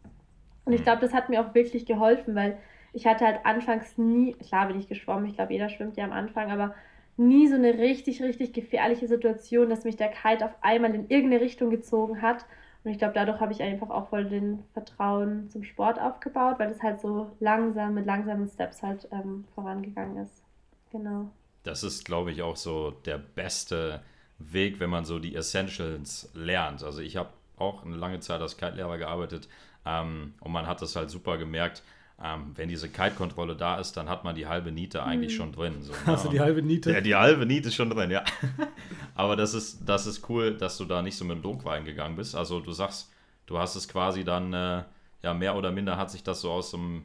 Und 0.71 0.75
ich 0.75 0.83
mhm. 0.83 0.85
glaube, 0.85 1.01
das 1.01 1.13
hat 1.13 1.29
mir 1.29 1.41
auch 1.41 1.53
wirklich 1.53 1.85
geholfen, 1.85 2.37
weil 2.37 2.57
ich 2.93 3.05
hatte 3.05 3.27
halt 3.27 3.41
anfangs 3.45 3.99
nie, 3.99 4.35
klar 4.35 4.69
bin 4.69 4.79
ich 4.79 4.87
geschwommen, 4.87 5.27
ich 5.27 5.35
glaube, 5.35 5.53
jeder 5.53 5.69
schwimmt 5.69 5.97
ja 5.97 6.05
am 6.05 6.13
Anfang, 6.13 6.53
aber 6.53 6.77
nie 7.17 7.49
so 7.49 7.57
eine 7.57 7.75
richtig, 7.79 8.23
richtig 8.23 8.53
gefährliche 8.53 9.09
Situation, 9.09 9.69
dass 9.69 9.83
mich 9.83 9.97
der 9.97 10.11
Kite 10.13 10.45
auf 10.45 10.55
einmal 10.61 10.95
in 10.95 11.09
irgendeine 11.09 11.43
Richtung 11.43 11.71
gezogen 11.71 12.23
hat. 12.23 12.47
Und 12.85 12.93
ich 12.93 12.99
glaube, 12.99 13.15
dadurch 13.15 13.41
habe 13.41 13.53
ich 13.53 13.61
einfach 13.61 13.91
auch 13.91 14.11
voll 14.11 14.27
den 14.27 14.63
Vertrauen 14.75 15.51
zum 15.51 15.65
Sport 15.65 16.01
aufgebaut, 16.01 16.61
weil 16.61 16.71
es 16.71 16.81
halt 16.85 17.01
so 17.01 17.33
langsam, 17.41 17.95
mit 17.95 18.07
langsamen 18.07 18.47
Steps 18.47 18.81
halt 18.81 19.09
ähm, 19.11 19.45
vorangegangen 19.57 20.19
ist. 20.23 20.45
Genau. 20.93 21.33
Das 21.65 21.83
ist, 21.83 22.05
glaube 22.05 22.31
ich, 22.31 22.43
auch 22.43 22.57
so 22.57 22.93
der 22.93 23.19
beste 23.19 24.03
Weg, 24.39 24.79
wenn 24.79 24.89
man 24.89 25.05
so 25.05 25.19
die 25.19 25.35
Essentials 25.35 26.31
lernt. 26.33 26.85
Also 26.85 27.01
ich 27.01 27.17
habe 27.17 27.31
auch 27.59 27.85
eine 27.85 27.97
lange 27.97 28.21
Zeit 28.21 28.41
als 28.41 28.57
Kite-Lehrer 28.57 28.99
gearbeitet 28.99 29.49
ähm, 29.85 30.35
und 30.41 30.53
man 30.53 30.67
hat 30.67 30.83
das 30.83 30.97
halt 30.97 31.11
super 31.11 31.39
gemerkt, 31.39 31.83
ähm, 32.23 32.53
wenn 32.55 32.69
diese 32.69 32.89
Kite-Kontrolle 32.89 33.57
da 33.57 33.79
ist, 33.79 33.97
dann 33.97 34.09
hat 34.09 34.25
man 34.25 34.35
die 34.35 34.47
halbe 34.47 34.71
Niete 34.73 35.03
eigentlich 35.03 35.33
mhm. 35.33 35.37
schon 35.37 35.53
drin. 35.53 35.83
So, 35.83 35.95
Hast 36.07 36.27
du 36.27 36.29
die 36.29 36.41
halbe 36.41 36.61
Niete? 36.61 36.93
Ja, 36.93 37.01
die 37.01 37.15
halbe 37.15 37.47
Niete 37.47 37.69
ist 37.69 37.75
schon 37.75 37.89
drin, 37.89 38.11
ja. 38.11 38.25
Aber 39.15 39.37
das 39.37 39.55
ist, 39.55 39.89
das 39.89 40.07
ist 40.07 40.29
cool, 40.29 40.55
dass 40.57 40.77
du 40.77 40.85
da 40.85 41.01
nicht 41.01 41.17
so 41.17 41.25
mit 41.25 41.37
dem 41.37 41.43
Druck 41.43 41.65
reingegangen 41.65 42.17
bist. 42.17 42.35
Also 42.35 42.61
du 42.61 42.73
sagst, 42.73 43.11
du 43.47 43.59
hast 43.59 43.75
es 43.75 43.89
quasi 43.89 44.23
dann, 44.23 44.53
äh, 44.53 44.85
ja, 45.23 45.35
mehr 45.35 45.57
oder 45.57 45.73
minder 45.73 45.97
hat 45.97 46.11
sich 46.11 46.23
das 46.23 46.43
so 46.43 46.51
aus 46.51 46.73
dem 46.73 47.05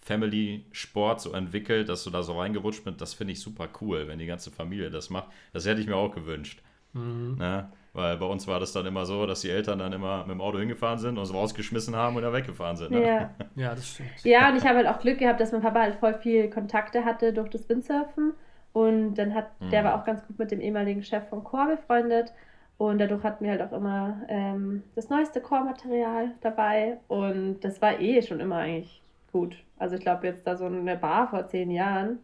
Family-Sport 0.00 1.20
so 1.20 1.32
entwickelt, 1.32 1.90
dass 1.90 2.04
du 2.04 2.10
da 2.10 2.22
so 2.22 2.38
reingerutscht 2.38 2.84
bist. 2.84 3.00
Das 3.00 3.12
finde 3.12 3.34
ich 3.34 3.40
super 3.40 3.68
cool, 3.82 4.08
wenn 4.08 4.18
die 4.18 4.26
ganze 4.26 4.50
Familie 4.50 4.90
das 4.90 5.10
macht. 5.10 5.28
Das 5.52 5.66
hätte 5.66 5.80
ich 5.82 5.86
mir 5.86 5.96
auch 5.96 6.14
gewünscht. 6.14 6.62
Mhm. 6.94 7.36
Ne? 7.38 7.70
Weil 7.94 8.16
bei 8.16 8.26
uns 8.26 8.48
war 8.48 8.58
das 8.58 8.72
dann 8.72 8.86
immer 8.86 9.06
so, 9.06 9.24
dass 9.24 9.42
die 9.42 9.50
Eltern 9.50 9.78
dann 9.78 9.92
immer 9.92 10.18
mit 10.26 10.32
dem 10.32 10.40
Auto 10.40 10.58
hingefahren 10.58 10.98
sind, 10.98 11.16
uns 11.16 11.32
rausgeschmissen 11.32 11.94
haben 11.94 12.16
und 12.16 12.22
dann 12.22 12.32
weggefahren 12.32 12.76
sind. 12.76 12.90
Ne? 12.90 13.06
Ja. 13.06 13.30
ja, 13.54 13.74
das 13.74 13.88
stimmt. 13.88 14.10
Ja, 14.24 14.50
und 14.50 14.56
ich 14.56 14.64
habe 14.64 14.78
halt 14.78 14.88
auch 14.88 14.98
Glück 14.98 15.18
gehabt, 15.18 15.40
dass 15.40 15.52
mein 15.52 15.62
Papa 15.62 15.80
halt 15.80 15.94
voll 15.94 16.14
viel 16.14 16.50
Kontakte 16.50 17.04
hatte 17.04 17.32
durch 17.32 17.50
das 17.50 17.68
Windsurfen. 17.68 18.34
Und 18.72 19.14
dann 19.14 19.32
hat, 19.32 19.60
mhm. 19.60 19.70
der 19.70 19.84
war 19.84 19.94
auch 19.94 20.04
ganz 20.04 20.26
gut 20.26 20.36
mit 20.40 20.50
dem 20.50 20.60
ehemaligen 20.60 21.04
Chef 21.04 21.28
von 21.28 21.44
Chor 21.44 21.68
befreundet. 21.68 22.32
Und 22.78 22.98
dadurch 22.98 23.22
hatten 23.22 23.44
wir 23.44 23.52
halt 23.52 23.62
auch 23.62 23.72
immer 23.72 24.22
ähm, 24.28 24.82
das 24.96 25.08
neueste 25.08 25.40
Chormaterial 25.40 26.32
dabei. 26.40 26.98
Und 27.06 27.60
das 27.60 27.80
war 27.80 28.00
eh 28.00 28.20
schon 28.22 28.40
immer 28.40 28.56
eigentlich 28.56 29.00
gut. 29.30 29.56
Also 29.78 29.94
ich 29.94 30.00
glaube 30.00 30.26
jetzt 30.26 30.44
da 30.48 30.56
so 30.56 30.64
eine 30.64 30.96
Bar 30.96 31.28
vor 31.28 31.46
zehn 31.46 31.70
Jahren, 31.70 32.18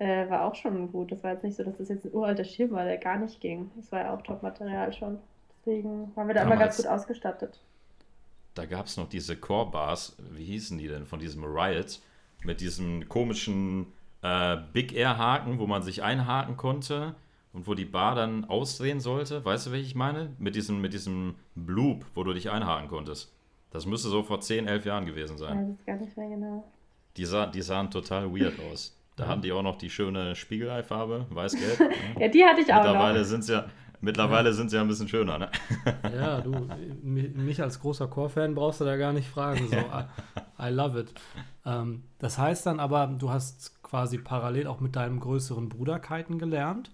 äh, 0.00 0.28
war 0.30 0.46
auch 0.46 0.54
schon 0.54 0.90
gut. 0.90 1.12
Das 1.12 1.22
war 1.22 1.32
jetzt 1.32 1.44
nicht 1.44 1.56
so, 1.56 1.62
dass 1.62 1.76
das 1.76 1.90
jetzt 1.90 2.06
ein 2.06 2.12
uralter 2.12 2.44
Schirm 2.44 2.72
war, 2.72 2.84
der 2.84 2.96
gar 2.96 3.18
nicht 3.18 3.40
ging. 3.40 3.70
Das 3.76 3.92
war 3.92 4.00
ja 4.00 4.14
auch 4.14 4.22
Top-Material 4.22 4.92
schon. 4.92 5.18
Deswegen 5.58 6.10
waren 6.16 6.26
wir 6.26 6.34
da 6.34 6.40
Damals, 6.40 6.46
immer 6.46 6.56
ganz 6.56 6.76
gut 6.78 6.86
ausgestattet. 6.86 7.60
Da 8.54 8.64
gab 8.64 8.86
es 8.86 8.96
noch 8.96 9.08
diese 9.08 9.36
Core-Bars, 9.36 10.16
wie 10.32 10.44
hießen 10.44 10.78
die 10.78 10.88
denn, 10.88 11.04
von 11.04 11.20
diesem 11.20 11.44
Riot, 11.44 12.00
mit 12.44 12.62
diesem 12.62 13.08
komischen 13.10 13.88
äh, 14.22 14.56
Big 14.72 14.94
Air-Haken, 14.94 15.58
wo 15.58 15.66
man 15.66 15.82
sich 15.82 16.02
einhaken 16.02 16.56
konnte 16.56 17.14
und 17.52 17.66
wo 17.66 17.74
die 17.74 17.84
Bar 17.84 18.14
dann 18.14 18.46
ausdrehen 18.46 19.00
sollte. 19.00 19.44
Weißt 19.44 19.66
du, 19.66 19.72
welche 19.72 19.86
ich 19.86 19.94
meine? 19.94 20.30
Mit 20.38 20.56
diesem, 20.56 20.80
mit 20.80 20.94
diesem 20.94 21.34
Bloop, 21.54 22.06
wo 22.14 22.24
du 22.24 22.32
dich 22.32 22.50
einhaken 22.50 22.88
konntest. 22.88 23.34
Das 23.70 23.84
müsste 23.84 24.08
so 24.08 24.22
vor 24.22 24.40
10, 24.40 24.66
11 24.66 24.86
Jahren 24.86 25.04
gewesen 25.04 25.36
sein. 25.36 25.58
Ja, 25.58 25.62
das 25.62 25.78
ist 25.78 25.86
gar 25.86 25.96
nicht 25.96 26.16
mehr 26.16 26.28
genau. 26.30 26.64
Die, 27.18 27.24
sah, 27.26 27.46
die 27.46 27.60
sahen 27.60 27.90
total 27.90 28.32
weird 28.34 28.58
aus. 28.72 28.96
Da 29.16 29.26
haben 29.26 29.42
die 29.42 29.52
auch 29.52 29.62
noch 29.62 29.76
die 29.76 29.90
schöne 29.90 30.34
Spiegeleifarbe, 30.34 31.26
weiß-gelb. 31.30 31.90
ja, 32.18 32.28
die 32.28 32.44
hatte 32.44 32.60
ich 32.62 32.72
auch 32.72 32.82
Mittlerweile 32.82 33.24
sind 33.24 33.40
es 33.40 33.48
ja, 33.48 33.66
Mittlerweile 34.02 34.48
ja. 34.48 34.54
sind 34.54 34.70
sie 34.70 34.76
ja 34.76 34.82
ein 34.82 34.88
bisschen 34.88 35.08
schöner, 35.08 35.38
ne? 35.38 35.50
Ja, 36.14 36.40
du, 36.40 36.52
mich 37.02 37.62
als 37.62 37.80
großer 37.80 38.08
Core-Fan 38.08 38.54
brauchst 38.54 38.80
du 38.80 38.84
da 38.84 38.96
gar 38.96 39.12
nicht 39.12 39.28
fragen. 39.28 39.68
So, 39.68 39.76
I, 39.76 40.68
I 40.68 40.70
love 40.70 40.98
it. 40.98 41.12
Ähm, 41.66 42.04
das 42.18 42.38
heißt 42.38 42.64
dann 42.64 42.80
aber, 42.80 43.06
du 43.06 43.30
hast 43.30 43.82
quasi 43.82 44.18
parallel 44.18 44.66
auch 44.66 44.80
mit 44.80 44.96
deinem 44.96 45.20
größeren 45.20 45.68
Bruder 45.68 45.98
kiten 45.98 46.38
gelernt. 46.38 46.90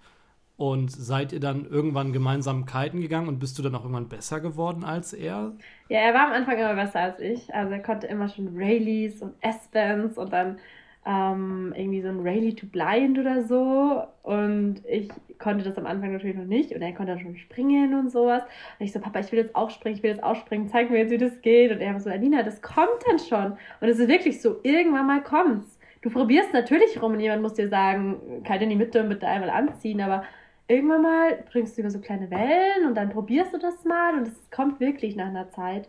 Und 0.56 0.90
seid 0.90 1.35
ihr 1.35 1.40
dann 1.40 1.66
irgendwann 1.66 2.14
gemeinsam 2.14 2.64
kiten 2.64 3.02
gegangen 3.02 3.28
und 3.28 3.38
bist 3.38 3.58
du 3.58 3.62
dann 3.62 3.75
auch 3.75 3.82
irgendwann 3.82 4.08
besser 4.08 4.40
geworden 4.40 4.85
als 4.85 5.12
er? 5.12 5.52
Ja, 5.90 5.99
er 5.99 6.14
war 6.14 6.28
am 6.28 6.32
Anfang 6.32 6.58
immer 6.58 6.75
besser 6.75 7.00
als 7.00 7.20
ich. 7.20 7.54
Also 7.54 7.73
er 7.73 7.82
konnte 7.82 8.06
immer 8.06 8.28
schon 8.30 8.56
Rayleighs 8.56 9.20
und 9.20 9.35
S-Bands 9.42 10.16
und 10.16 10.32
dann 10.32 10.58
ähm, 11.06 11.72
irgendwie 11.76 12.02
so 12.02 12.08
ein 12.08 12.20
Rayleigh 12.20 12.54
to 12.54 12.66
Blind 12.66 13.18
oder 13.18 13.44
so. 13.44 14.02
Und 14.25 14.82
ich 14.88 15.08
konnte 15.38 15.64
das 15.64 15.78
am 15.78 15.86
Anfang 15.86 16.12
natürlich 16.12 16.36
noch 16.36 16.44
nicht. 16.44 16.72
Und 16.72 16.82
er 16.82 16.92
konnte 16.92 17.12
dann 17.12 17.20
schon 17.20 17.36
springen 17.36 17.94
und 17.94 18.10
sowas. 18.10 18.42
Und 18.78 18.84
ich 18.84 18.92
so, 18.92 18.98
Papa, 18.98 19.20
ich 19.20 19.30
will 19.30 19.38
jetzt 19.38 19.54
auch 19.54 19.70
springen, 19.70 19.96
ich 19.96 20.02
will 20.02 20.10
jetzt 20.10 20.25
auch 20.25 20.34
springen, 20.34 20.68
zeig 20.68 20.90
mir 20.90 20.98
jetzt, 20.98 21.12
wie 21.12 21.18
das 21.18 21.40
geht. 21.42 21.70
Und 21.70 21.80
er 21.80 21.98
so, 22.00 22.10
Alina, 22.10 22.42
das 22.42 22.60
kommt 22.60 23.06
dann 23.06 23.20
schon. 23.20 23.52
Und 23.80 23.88
es 23.88 24.00
ist 24.00 24.08
wirklich 24.08 24.42
so, 24.42 24.56
irgendwann 24.64 25.06
mal 25.06 25.22
kommt's. 25.22 25.78
Du 26.02 26.10
probierst 26.10 26.52
natürlich 26.52 27.00
rum 27.00 27.12
und 27.12 27.20
jemand 27.20 27.42
muss 27.42 27.54
dir 27.54 27.68
sagen, 27.68 28.42
kalt 28.44 28.62
in 28.62 28.70
die 28.70 28.76
Mitte 28.76 29.00
und 29.00 29.08
bitte 29.08 29.26
einmal 29.26 29.50
anziehen, 29.50 30.00
aber 30.00 30.25
irgendwann 30.68 31.02
mal 31.02 31.44
bringst 31.50 31.76
du 31.76 31.80
über 31.80 31.90
so 31.90 32.00
kleine 32.00 32.30
Wellen 32.30 32.86
und 32.86 32.94
dann 32.96 33.10
probierst 33.10 33.52
du 33.52 33.58
das 33.58 33.84
mal 33.84 34.16
und 34.16 34.28
es 34.28 34.50
kommt 34.50 34.78
wirklich 34.78 35.16
nach 35.16 35.26
einer 35.26 35.50
Zeit. 35.50 35.88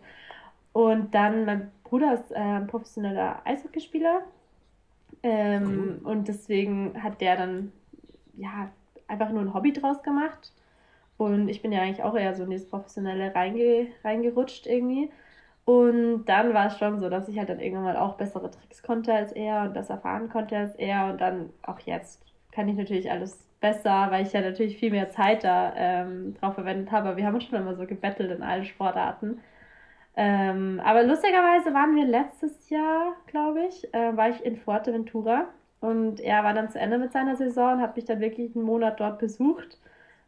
Und 0.72 1.14
dann, 1.14 1.44
mein 1.44 1.70
Bruder 1.84 2.14
ist 2.14 2.30
äh, 2.32 2.60
professioneller 2.66 3.42
Eishockeyspieler 3.44 4.22
ähm, 5.22 6.00
cool. 6.02 6.10
und 6.10 6.28
deswegen 6.28 7.02
hat 7.02 7.20
der 7.20 7.36
dann 7.36 7.72
ja 8.36 8.70
einfach 9.08 9.30
nur 9.30 9.42
ein 9.42 9.54
Hobby 9.54 9.72
draus 9.72 10.02
gemacht. 10.02 10.52
Und 11.16 11.48
ich 11.48 11.62
bin 11.62 11.72
ja 11.72 11.82
eigentlich 11.82 12.02
auch 12.02 12.16
eher 12.16 12.34
so 12.34 12.44
in 12.44 12.50
dieses 12.50 12.68
Professionelle 12.68 13.34
reinge 13.34 13.88
reingerutscht 14.04 14.66
irgendwie. 14.66 15.10
Und 15.64 16.24
dann 16.26 16.54
war 16.54 16.68
es 16.68 16.78
schon 16.78 16.98
so, 16.98 17.10
dass 17.10 17.28
ich 17.28 17.38
halt 17.38 17.50
dann 17.50 17.60
irgendwann 17.60 17.84
mal 17.84 17.96
auch 17.96 18.14
bessere 18.14 18.50
Tricks 18.50 18.82
konnte 18.82 19.12
als 19.12 19.32
er 19.32 19.64
und 19.64 19.74
besser 19.74 19.98
fahren 19.98 20.30
konnte 20.30 20.56
als 20.56 20.74
er. 20.76 21.10
Und 21.10 21.20
dann 21.20 21.50
auch 21.62 21.80
jetzt 21.80 22.22
kann 22.52 22.68
ich 22.68 22.76
natürlich 22.76 23.10
alles 23.10 23.44
besser, 23.60 24.06
weil 24.10 24.24
ich 24.24 24.32
ja 24.32 24.40
natürlich 24.40 24.78
viel 24.78 24.92
mehr 24.92 25.10
Zeit 25.10 25.44
da 25.44 25.72
ähm, 25.76 26.34
drauf 26.40 26.54
verwendet 26.54 26.90
habe. 26.92 27.08
Aber 27.08 27.16
wir 27.16 27.26
haben 27.26 27.40
schon 27.40 27.58
immer 27.58 27.74
so 27.74 27.84
gebettelt 27.84 28.30
in 28.30 28.42
allen 28.42 28.64
Sportarten. 28.64 29.40
Ähm, 30.20 30.80
aber 30.84 31.04
lustigerweise 31.04 31.72
waren 31.72 31.94
wir 31.94 32.04
letztes 32.04 32.70
Jahr, 32.70 33.14
glaube 33.28 33.66
ich, 33.68 33.94
äh, 33.94 34.16
war 34.16 34.30
ich 34.30 34.44
in 34.44 34.56
Fuerteventura 34.56 35.46
und 35.78 36.18
er 36.18 36.42
war 36.42 36.54
dann 36.54 36.70
zu 36.70 36.80
Ende 36.80 36.98
mit 36.98 37.12
seiner 37.12 37.36
Saison 37.36 37.74
und 37.74 37.80
hat 37.80 37.94
mich 37.94 38.04
dann 38.04 38.18
wirklich 38.18 38.56
einen 38.56 38.64
Monat 38.64 38.98
dort 38.98 39.20
besucht. 39.20 39.78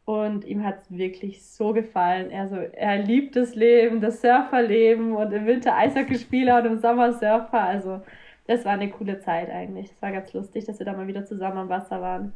Und 0.04 0.44
ihm 0.44 0.64
hat 0.64 0.78
es 0.82 0.90
wirklich 0.96 1.44
so 1.44 1.72
gefallen. 1.72 2.30
Er, 2.30 2.46
so, 2.46 2.54
er 2.54 2.98
liebt 2.98 3.34
das 3.34 3.56
Leben, 3.56 4.00
das 4.00 4.20
Surferleben 4.20 5.12
und 5.12 5.32
im 5.32 5.46
Winter 5.46 5.74
Eishockeyspieler 5.74 6.60
und 6.60 6.66
im 6.66 6.78
Sommer 6.78 7.12
Surfer. 7.12 7.60
Also 7.60 8.00
das 8.46 8.64
war 8.64 8.74
eine 8.74 8.90
coole 8.90 9.18
Zeit 9.18 9.50
eigentlich. 9.50 9.90
Es 9.90 10.00
war 10.00 10.12
ganz 10.12 10.32
lustig, 10.32 10.66
dass 10.66 10.78
wir 10.78 10.86
da 10.86 10.92
mal 10.92 11.08
wieder 11.08 11.26
zusammen 11.26 11.58
am 11.58 11.68
Wasser 11.68 12.00
waren. 12.00 12.32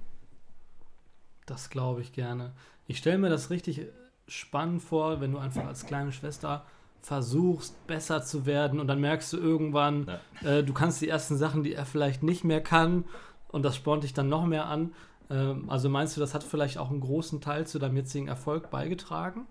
Das 1.46 1.70
glaube 1.70 2.00
ich 2.00 2.12
gerne. 2.12 2.50
Ich 2.88 2.98
stelle 2.98 3.18
mir 3.18 3.30
das 3.30 3.50
richtig 3.50 3.86
spannend 4.26 4.82
vor, 4.82 5.20
wenn 5.20 5.30
du 5.30 5.38
einfach 5.38 5.66
als 5.66 5.86
kleine 5.86 6.10
Schwester 6.10 6.64
versuchst, 7.04 7.86
besser 7.86 8.22
zu 8.22 8.46
werden 8.46 8.80
und 8.80 8.86
dann 8.86 8.98
merkst 8.98 9.30
du 9.34 9.36
irgendwann, 9.36 10.06
ja. 10.40 10.58
äh, 10.58 10.64
du 10.64 10.72
kannst 10.72 11.02
die 11.02 11.08
ersten 11.08 11.36
Sachen, 11.36 11.62
die 11.62 11.74
er 11.74 11.84
vielleicht 11.84 12.22
nicht 12.22 12.44
mehr 12.44 12.62
kann 12.62 13.04
und 13.52 13.62
das 13.62 13.76
spornt 13.76 14.04
dich 14.04 14.14
dann 14.14 14.30
noch 14.30 14.46
mehr 14.46 14.66
an. 14.66 14.94
Ähm, 15.30 15.66
also 15.68 15.90
meinst 15.90 16.16
du, 16.16 16.20
das 16.20 16.32
hat 16.32 16.42
vielleicht 16.42 16.78
auch 16.78 16.90
einen 16.90 17.00
großen 17.00 17.42
Teil 17.42 17.66
zu 17.66 17.78
deinem 17.78 17.96
jetzigen 17.96 18.28
Erfolg 18.28 18.70
beigetragen? 18.70 19.46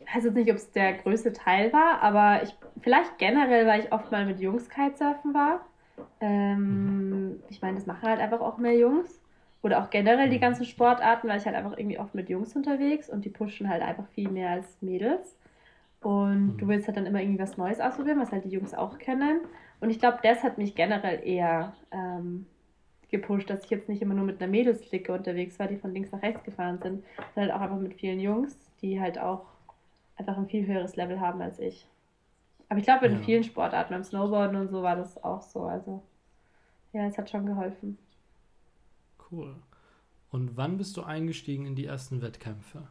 Ich 0.00 0.14
weiß 0.14 0.24
jetzt 0.24 0.34
nicht, 0.34 0.50
ob 0.50 0.56
es 0.56 0.72
der 0.72 0.94
größte 0.94 1.32
Teil 1.32 1.72
war, 1.72 2.02
aber 2.02 2.42
ich, 2.42 2.54
vielleicht 2.80 3.18
generell, 3.18 3.66
weil 3.68 3.80
ich 3.80 3.92
oft 3.92 4.10
mal 4.10 4.26
mit 4.26 4.40
Jungs 4.40 4.68
Kitesurfen 4.68 5.32
war. 5.32 5.60
Ähm, 6.20 7.28
mhm. 7.28 7.42
Ich 7.50 7.62
meine, 7.62 7.76
das 7.76 7.86
machen 7.86 8.08
halt 8.08 8.20
einfach 8.20 8.40
auch 8.40 8.58
mehr 8.58 8.76
Jungs. 8.76 9.20
Oder 9.62 9.82
auch 9.82 9.90
generell 9.90 10.28
die 10.28 10.36
mhm. 10.36 10.42
ganzen 10.42 10.64
Sportarten, 10.64 11.28
weil 11.28 11.38
ich 11.38 11.46
halt 11.46 11.54
einfach 11.54 11.78
irgendwie 11.78 12.00
oft 12.00 12.16
mit 12.16 12.28
Jungs 12.28 12.54
unterwegs 12.56 13.08
und 13.08 13.24
die 13.24 13.30
pushen 13.30 13.68
halt 13.68 13.80
einfach 13.80 14.06
viel 14.08 14.28
mehr 14.28 14.50
als 14.50 14.66
Mädels. 14.82 15.36
Und 16.04 16.54
mhm. 16.54 16.58
du 16.58 16.68
willst 16.68 16.86
halt 16.86 16.96
dann 16.96 17.06
immer 17.06 17.20
irgendwie 17.20 17.42
was 17.42 17.56
Neues 17.56 17.80
ausprobieren, 17.80 18.20
was 18.20 18.30
halt 18.30 18.44
die 18.44 18.50
Jungs 18.50 18.74
auch 18.74 18.98
kennen. 18.98 19.40
Und 19.80 19.90
ich 19.90 19.98
glaube, 19.98 20.18
das 20.22 20.42
hat 20.42 20.58
mich 20.58 20.74
generell 20.74 21.26
eher 21.26 21.74
ähm, 21.90 22.46
gepusht, 23.10 23.48
dass 23.48 23.64
ich 23.64 23.70
jetzt 23.70 23.88
nicht 23.88 24.02
immer 24.02 24.14
nur 24.14 24.24
mit 24.24 24.40
einer 24.40 24.50
Mädelsklicke 24.50 25.12
unterwegs 25.12 25.58
war, 25.58 25.66
die 25.66 25.76
von 25.76 25.92
links 25.92 26.12
nach 26.12 26.22
rechts 26.22 26.44
gefahren 26.44 26.78
sind, 26.82 27.04
sondern 27.34 27.52
halt 27.52 27.52
auch 27.52 27.60
einfach 27.60 27.78
mit 27.78 27.94
vielen 27.94 28.20
Jungs, 28.20 28.56
die 28.82 29.00
halt 29.00 29.18
auch 29.18 29.46
einfach 30.16 30.36
ein 30.36 30.48
viel 30.48 30.66
höheres 30.66 30.96
Level 30.96 31.20
haben 31.20 31.40
als 31.40 31.58
ich. 31.58 31.88
Aber 32.68 32.78
ich 32.78 32.84
glaube, 32.84 33.06
in 33.06 33.14
ja. 33.14 33.18
vielen 33.20 33.44
Sportarten, 33.44 33.94
beim 33.94 34.04
Snowboarden 34.04 34.56
und 34.56 34.68
so 34.68 34.82
war 34.82 34.96
das 34.96 35.22
auch 35.22 35.42
so. 35.42 35.62
Also 35.62 36.02
ja, 36.92 37.06
es 37.06 37.16
hat 37.16 37.30
schon 37.30 37.46
geholfen. 37.46 37.98
Cool. 39.30 39.54
Und 40.30 40.56
wann 40.56 40.78
bist 40.78 40.96
du 40.96 41.02
eingestiegen 41.02 41.66
in 41.66 41.76
die 41.76 41.86
ersten 41.86 42.20
Wettkämpfe? 42.22 42.88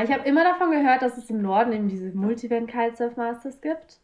Ich 0.00 0.10
habe 0.10 0.26
immer 0.26 0.42
davon 0.42 0.70
gehört, 0.70 1.02
dass 1.02 1.18
es 1.18 1.28
im 1.28 1.42
Norden 1.42 1.72
eben 1.72 1.88
diese 1.88 2.16
Multivent 2.16 2.70
Kitesurf 2.70 3.16
Masters 3.16 3.60
gibt. 3.60 3.98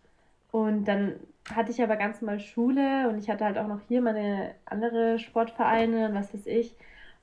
Und 0.52 0.84
dann 0.86 1.14
hatte 1.54 1.70
ich 1.70 1.82
aber 1.82 1.96
ganz 1.96 2.20
normal 2.20 2.40
Schule 2.40 3.08
und 3.08 3.18
ich 3.18 3.30
hatte 3.30 3.44
halt 3.44 3.56
auch 3.56 3.66
noch 3.66 3.80
hier 3.88 4.02
meine 4.02 4.54
andere 4.66 5.18
Sportvereine 5.18 6.08
und 6.08 6.14
was 6.14 6.34
weiß 6.34 6.46
ich. 6.46 6.74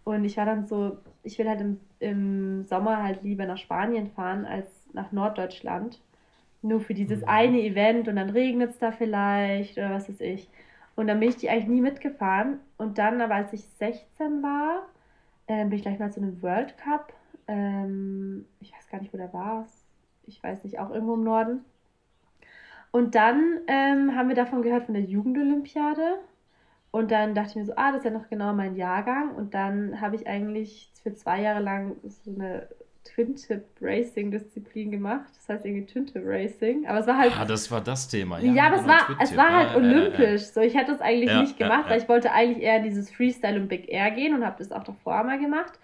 Und 0.03 0.25
ich 0.25 0.37
war 0.37 0.45
dann 0.45 0.65
so, 0.65 0.97
ich 1.23 1.37
will 1.37 1.47
halt 1.47 1.61
im, 1.61 1.79
im 1.99 2.63
Sommer 2.63 3.03
halt 3.03 3.23
lieber 3.23 3.45
nach 3.45 3.57
Spanien 3.57 4.07
fahren 4.07 4.45
als 4.45 4.67
nach 4.93 5.11
Norddeutschland. 5.11 5.99
Nur 6.63 6.79
für 6.79 6.95
dieses 6.95 7.21
mhm. 7.21 7.27
eine 7.27 7.61
Event 7.61 8.07
und 8.07 8.15
dann 8.15 8.31
regnet 8.31 8.71
es 8.71 8.79
da 8.79 8.91
vielleicht 8.91 9.77
oder 9.77 9.91
was 9.91 10.09
weiß 10.09 10.21
ich. 10.21 10.49
Und 10.95 11.07
dann 11.07 11.19
bin 11.19 11.29
ich 11.29 11.37
die 11.37 11.49
eigentlich 11.49 11.67
nie 11.67 11.81
mitgefahren. 11.81 12.59
Und 12.77 12.97
dann, 12.97 13.21
aber 13.21 13.35
als 13.35 13.53
ich 13.53 13.63
16 13.79 14.41
war, 14.41 14.87
äh, 15.47 15.63
bin 15.65 15.73
ich 15.73 15.83
gleich 15.83 15.99
mal 15.99 16.11
zu 16.11 16.19
einem 16.21 16.41
World 16.41 16.77
Cup 16.77 17.13
ähm, 17.47 18.45
ich 18.59 18.73
weiß 18.73 18.89
gar 18.89 18.99
nicht, 18.99 19.13
wo 19.13 19.17
der 19.17 19.33
war. 19.33 19.67
Ich 20.27 20.41
weiß 20.41 20.63
nicht, 20.63 20.79
auch 20.79 20.89
irgendwo 20.89 21.13
im 21.13 21.23
Norden. 21.23 21.65
Und 22.91 23.15
dann 23.15 23.59
ähm, 23.67 24.15
haben 24.15 24.29
wir 24.29 24.35
davon 24.35 24.61
gehört 24.61 24.85
von 24.85 24.93
der 24.93 25.03
Jugendolympiade. 25.03 26.19
Und 26.91 27.11
dann 27.11 27.35
dachte 27.35 27.49
ich 27.49 27.55
mir 27.57 27.65
so, 27.65 27.73
ah, 27.75 27.91
das 27.91 27.99
ist 27.99 28.05
ja 28.05 28.11
noch 28.11 28.29
genau 28.29 28.53
mein 28.53 28.75
Jahrgang. 28.75 29.35
Und 29.35 29.53
dann 29.53 29.99
habe 29.99 30.15
ich 30.15 30.27
eigentlich 30.27 30.91
für 31.03 31.13
zwei 31.13 31.41
Jahre 31.41 31.59
lang 31.61 31.97
so 32.03 32.31
eine 32.31 32.69
Twin-Tip-Racing-Disziplin 33.03 34.91
gemacht. 34.91 35.29
Das 35.35 35.49
heißt 35.49 35.65
irgendwie 35.65 35.85
Twin-Tip-Racing. 35.85 36.87
Aber 36.87 36.99
es 36.99 37.07
war 37.07 37.17
halt. 37.17 37.37
Ah, 37.37 37.45
das 37.45 37.69
war 37.69 37.81
das 37.81 38.07
Thema, 38.07 38.39
ja. 38.39 38.51
Ja, 38.53 38.67
aber 38.67 38.77
es 38.77 38.87
war, 38.87 39.17
es 39.21 39.37
war 39.37 39.53
halt 39.53 39.75
olympisch. 39.75 40.43
So, 40.43 40.61
ich 40.61 40.75
hätte 40.75 40.93
es 40.93 41.01
eigentlich 41.01 41.29
ja, 41.29 41.41
nicht 41.41 41.57
gemacht, 41.57 41.85
ja, 41.85 41.91
weil 41.91 42.01
ich 42.01 42.09
wollte 42.09 42.31
eigentlich 42.31 42.63
eher 42.63 42.79
dieses 42.79 43.11
Freestyle 43.11 43.59
und 43.59 43.67
Big 43.67 43.89
Air 43.89 44.11
gehen 44.11 44.33
und 44.33 44.45
habe 44.45 44.55
das 44.57 44.71
auch 44.71 44.83
davor 44.83 45.23
mal 45.23 45.37
gemacht. 45.39 45.77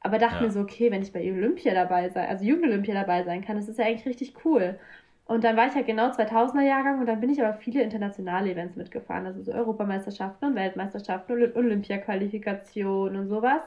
Aber 0.00 0.18
dachte 0.18 0.36
ja. 0.36 0.42
mir 0.42 0.50
so, 0.50 0.60
okay, 0.60 0.90
wenn 0.90 1.02
ich 1.02 1.12
bei 1.12 1.20
Olympia 1.20 1.74
dabei 1.74 2.08
sein, 2.10 2.28
also 2.28 2.44
Jugendolympia 2.44 2.94
dabei 2.94 3.24
sein 3.24 3.44
kann, 3.44 3.56
das 3.56 3.68
ist 3.68 3.78
ja 3.78 3.86
eigentlich 3.86 4.06
richtig 4.06 4.44
cool. 4.44 4.78
Und 5.26 5.44
dann 5.44 5.56
war 5.56 5.66
ich 5.66 5.74
ja 5.74 5.82
genau 5.82 6.08
2000er 6.10 6.62
Jahrgang 6.62 7.00
und 7.00 7.06
dann 7.06 7.20
bin 7.20 7.30
ich 7.30 7.42
aber 7.42 7.52
viele 7.54 7.82
internationale 7.82 8.50
Events 8.50 8.76
mitgefahren, 8.76 9.26
also 9.26 9.42
so 9.42 9.52
Europameisterschaften 9.52 10.48
und 10.48 10.54
Weltmeisterschaften 10.54 11.32
und 11.32 11.56
Olympia-Qualifikationen 11.56 13.20
und 13.20 13.28
sowas. 13.28 13.60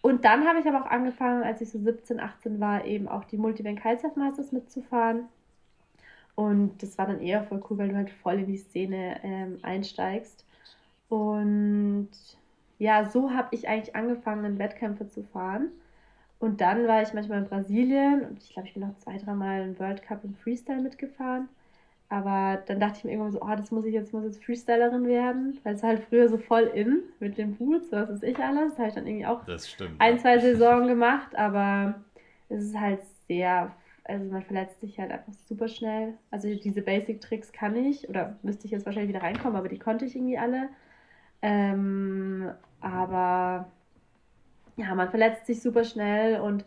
Und 0.00 0.24
dann 0.24 0.46
habe 0.46 0.60
ich 0.60 0.66
aber 0.66 0.82
auch 0.82 0.90
angefangen, 0.90 1.44
als 1.44 1.60
ich 1.60 1.70
so 1.70 1.78
17, 1.78 2.18
18 2.18 2.60
war, 2.60 2.84
eben 2.84 3.08
auch 3.08 3.24
die 3.24 3.36
Multivan 3.36 3.76
Kitesurf 3.76 4.16
Masters 4.16 4.52
mitzufahren. 4.52 5.26
Und 6.34 6.82
das 6.82 6.98
war 6.98 7.06
dann 7.06 7.20
eher 7.20 7.44
voll 7.44 7.62
cool, 7.68 7.78
weil 7.78 7.88
du 7.88 7.96
halt 7.96 8.10
voll 8.10 8.40
in 8.40 8.46
die 8.46 8.58
Szene 8.58 9.20
ähm, 9.22 9.58
einsteigst. 9.62 10.44
Und 11.08 12.08
ja, 12.78 13.08
so 13.10 13.32
habe 13.32 13.48
ich 13.52 13.68
eigentlich 13.68 13.96
angefangen, 13.96 14.58
Wettkämpfe 14.58 15.08
zu 15.08 15.22
fahren. 15.24 15.68
Und 16.38 16.60
dann 16.60 16.86
war 16.86 17.02
ich 17.02 17.12
manchmal 17.12 17.38
in 17.38 17.48
Brasilien 17.48 18.24
und 18.24 18.38
ich 18.42 18.50
glaube, 18.52 18.68
ich 18.68 18.74
bin 18.74 18.82
noch 18.82 18.96
zwei, 18.98 19.16
dreimal 19.18 19.62
im 19.62 19.78
World 19.78 20.02
Cup 20.02 20.22
im 20.24 20.36
Freestyle 20.36 20.80
mitgefahren. 20.80 21.48
Aber 22.08 22.62
dann 22.66 22.80
dachte 22.80 22.98
ich 22.98 23.04
mir 23.04 23.10
irgendwann 23.10 23.32
so, 23.32 23.42
oh, 23.42 23.54
das 23.54 23.70
muss 23.70 23.84
ich 23.84 23.92
jetzt, 23.92 24.14
muss 24.14 24.24
jetzt 24.24 24.42
Freestylerin 24.42 25.06
werden, 25.06 25.58
weil 25.62 25.74
es 25.74 25.82
halt 25.82 26.04
früher 26.08 26.28
so 26.28 26.38
voll 26.38 26.70
in 26.74 27.02
mit 27.20 27.36
den 27.36 27.56
Boots, 27.56 27.92
was 27.92 28.08
ist 28.08 28.22
ich 28.22 28.38
alles. 28.38 28.70
Das 28.70 28.78
habe 28.78 28.88
ich 28.88 28.94
dann 28.94 29.06
irgendwie 29.06 29.26
auch 29.26 29.42
ein, 29.98 30.18
zwei 30.18 30.38
Saison 30.38 30.86
gemacht, 30.86 31.36
aber 31.36 31.96
es 32.48 32.64
ist 32.64 32.80
halt 32.80 33.00
sehr, 33.26 33.72
also 34.04 34.24
man 34.32 34.42
verletzt 34.42 34.80
sich 34.80 34.98
halt 34.98 35.10
einfach 35.10 35.32
super 35.48 35.68
schnell. 35.68 36.14
Also 36.30 36.48
diese 36.54 36.80
Basic-Tricks 36.80 37.52
kann 37.52 37.76
ich, 37.76 38.08
oder 38.08 38.36
müsste 38.42 38.64
ich 38.64 38.70
jetzt 38.70 38.86
wahrscheinlich 38.86 39.14
wieder 39.14 39.24
reinkommen, 39.24 39.56
aber 39.56 39.68
die 39.68 39.78
konnte 39.78 40.06
ich 40.06 40.16
irgendwie 40.16 40.38
alle. 40.38 40.70
Ähm, 41.42 42.50
aber 42.80 43.70
ja, 44.76 44.94
man 44.94 45.10
verletzt 45.10 45.46
sich 45.46 45.60
super 45.60 45.84
schnell 45.84 46.40
und 46.40 46.64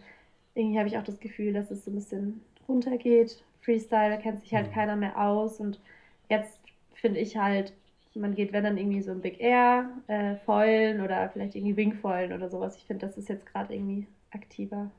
irgendwie 0.53 0.77
habe 0.77 0.89
ich 0.89 0.97
auch 0.97 1.03
das 1.03 1.19
Gefühl, 1.19 1.53
dass 1.53 1.71
es 1.71 1.85
so 1.85 1.91
ein 1.91 1.95
bisschen 1.95 2.41
runtergeht. 2.67 3.43
Freestyle 3.61 4.17
kennt 4.19 4.41
sich 4.41 4.53
halt 4.53 4.69
mhm. 4.69 4.73
keiner 4.73 4.95
mehr 4.95 5.17
aus 5.17 5.59
und 5.59 5.79
jetzt 6.29 6.59
finde 6.93 7.19
ich 7.19 7.37
halt, 7.37 7.73
man 8.13 8.35
geht, 8.35 8.51
wenn 8.51 8.63
dann 8.63 8.77
irgendwie 8.77 9.01
so 9.01 9.11
ein 9.11 9.21
Big 9.21 9.39
Air, 9.39 9.89
äh, 10.07 10.35
Foilen 10.37 11.01
oder 11.01 11.29
vielleicht 11.29 11.55
irgendwie 11.55 11.77
Wingfoilen 11.77 12.33
oder 12.33 12.49
sowas. 12.49 12.75
Ich 12.75 12.83
finde, 12.83 13.05
das 13.05 13.17
ist 13.17 13.29
jetzt 13.29 13.45
gerade 13.45 13.73
irgendwie 13.73 14.07
aktiver. 14.31 14.91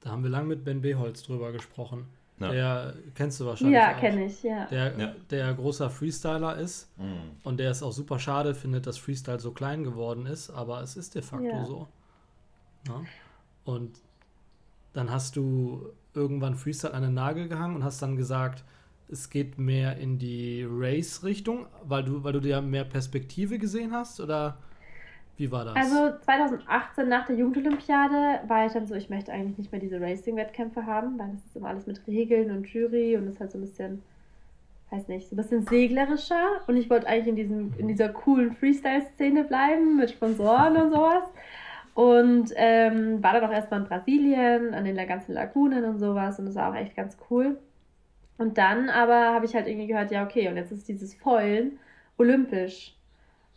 Da 0.00 0.10
haben 0.10 0.22
wir 0.22 0.30
lang 0.30 0.46
mit 0.46 0.64
Ben 0.64 0.80
Beholz 0.80 1.22
drüber 1.22 1.52
gesprochen. 1.52 2.06
Ja. 2.40 2.52
Der 2.52 2.94
kennst 3.14 3.40
du 3.40 3.46
wahrscheinlich. 3.46 3.76
Ja, 3.76 3.94
kenne 3.94 4.26
ich, 4.26 4.42
ja. 4.42 4.66
Der, 4.66 4.98
ja. 4.98 5.14
der 5.30 5.54
großer 5.54 5.90
Freestyler 5.90 6.56
ist 6.56 6.88
mhm. 6.96 7.36
und 7.42 7.58
der 7.58 7.70
es 7.70 7.82
auch 7.82 7.92
super 7.92 8.18
schade 8.18 8.54
findet, 8.54 8.86
dass 8.86 8.96
Freestyle 8.98 9.40
so 9.40 9.52
klein 9.52 9.82
geworden 9.82 10.26
ist, 10.26 10.50
aber 10.50 10.82
es 10.82 10.96
ist 10.96 11.14
de 11.14 11.22
facto 11.22 11.46
ja. 11.46 11.64
so. 11.64 11.88
Ja? 12.86 13.02
Und 13.64 14.00
dann 14.92 15.10
hast 15.10 15.36
du 15.36 15.90
irgendwann 16.14 16.54
Freestyle 16.54 16.94
an 16.94 17.02
den 17.02 17.14
Nagel 17.14 17.48
gehangen 17.48 17.76
und 17.76 17.84
hast 17.84 18.00
dann 18.02 18.16
gesagt, 18.16 18.64
es 19.10 19.30
geht 19.30 19.58
mehr 19.58 19.96
in 19.96 20.18
die 20.18 20.66
Race-Richtung, 20.68 21.66
weil 21.82 22.04
du, 22.04 22.22
weil 22.24 22.32
du 22.32 22.40
dir 22.40 22.60
mehr 22.60 22.84
Perspektive 22.84 23.58
gesehen 23.58 23.92
hast? 23.92 24.20
Oder 24.20 24.58
wie 25.38 25.52
war 25.52 25.64
das? 25.64 25.76
Also 25.76 26.18
2018 26.24 27.08
nach 27.08 27.26
der 27.26 27.36
Jugendolympiade 27.36 28.40
war 28.48 28.66
ich 28.66 28.72
dann 28.72 28.88
so, 28.88 28.96
ich 28.96 29.08
möchte 29.08 29.32
eigentlich 29.32 29.56
nicht 29.56 29.70
mehr 29.70 29.80
diese 29.80 30.00
Racing-Wettkämpfe 30.00 30.84
haben, 30.84 31.16
weil 31.16 31.30
das 31.30 31.44
ist 31.46 31.56
immer 31.56 31.68
alles 31.68 31.86
mit 31.86 32.04
Regeln 32.08 32.50
und 32.50 32.66
Jury 32.66 33.16
und 33.16 33.28
ist 33.28 33.38
halt 33.38 33.52
so 33.52 33.58
ein 33.58 33.60
bisschen, 33.60 34.02
weiß 34.90 35.06
nicht, 35.06 35.28
so 35.28 35.36
ein 35.36 35.38
bisschen 35.38 35.64
seglerischer. 35.64 36.60
Und 36.66 36.76
ich 36.76 36.90
wollte 36.90 37.06
eigentlich 37.06 37.28
in, 37.28 37.36
diesem, 37.36 37.74
in 37.78 37.86
dieser 37.86 38.08
coolen 38.08 38.56
Freestyle-Szene 38.56 39.44
bleiben 39.44 39.96
mit 39.96 40.10
Sponsoren 40.10 40.76
und 40.76 40.90
sowas. 40.90 41.24
Und 41.94 42.52
ähm, 42.56 43.22
war 43.22 43.32
dann 43.32 43.44
auch 43.44 43.52
erstmal 43.52 43.80
in 43.80 43.86
Brasilien, 43.86 44.74
an 44.74 44.84
den 44.84 44.96
ganzen 45.06 45.34
Lagunen 45.34 45.84
und 45.84 46.00
sowas. 46.00 46.40
Und 46.40 46.46
das 46.46 46.56
war 46.56 46.70
auch 46.70 46.76
echt 46.76 46.96
ganz 46.96 47.16
cool. 47.30 47.58
Und 48.38 48.58
dann 48.58 48.88
aber 48.88 49.34
habe 49.34 49.46
ich 49.46 49.54
halt 49.54 49.68
irgendwie 49.68 49.86
gehört, 49.86 50.10
ja, 50.10 50.24
okay, 50.24 50.48
und 50.48 50.56
jetzt 50.56 50.72
ist 50.72 50.88
dieses 50.88 51.14
Foilen 51.14 51.78
olympisch. 52.16 52.97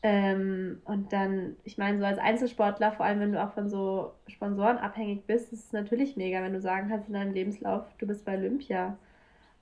Ähm, 0.03 0.81
und 0.85 1.13
dann, 1.13 1.57
ich 1.63 1.77
meine, 1.77 1.99
so 1.99 2.05
als 2.05 2.17
Einzelsportler, 2.17 2.91
vor 2.91 3.05
allem 3.05 3.19
wenn 3.19 3.33
du 3.33 3.43
auch 3.43 3.53
von 3.53 3.69
so 3.69 4.13
Sponsoren 4.27 4.77
abhängig 4.77 5.27
bist, 5.27 5.53
ist 5.53 5.65
es 5.65 5.73
natürlich 5.73 6.17
mega, 6.17 6.41
wenn 6.41 6.53
du 6.53 6.61
sagen 6.61 6.89
kannst 6.89 7.07
in 7.07 7.13
deinem 7.13 7.33
Lebenslauf, 7.33 7.85
du 7.99 8.07
bist 8.07 8.25
bei 8.25 8.35
Olympia. 8.35 8.97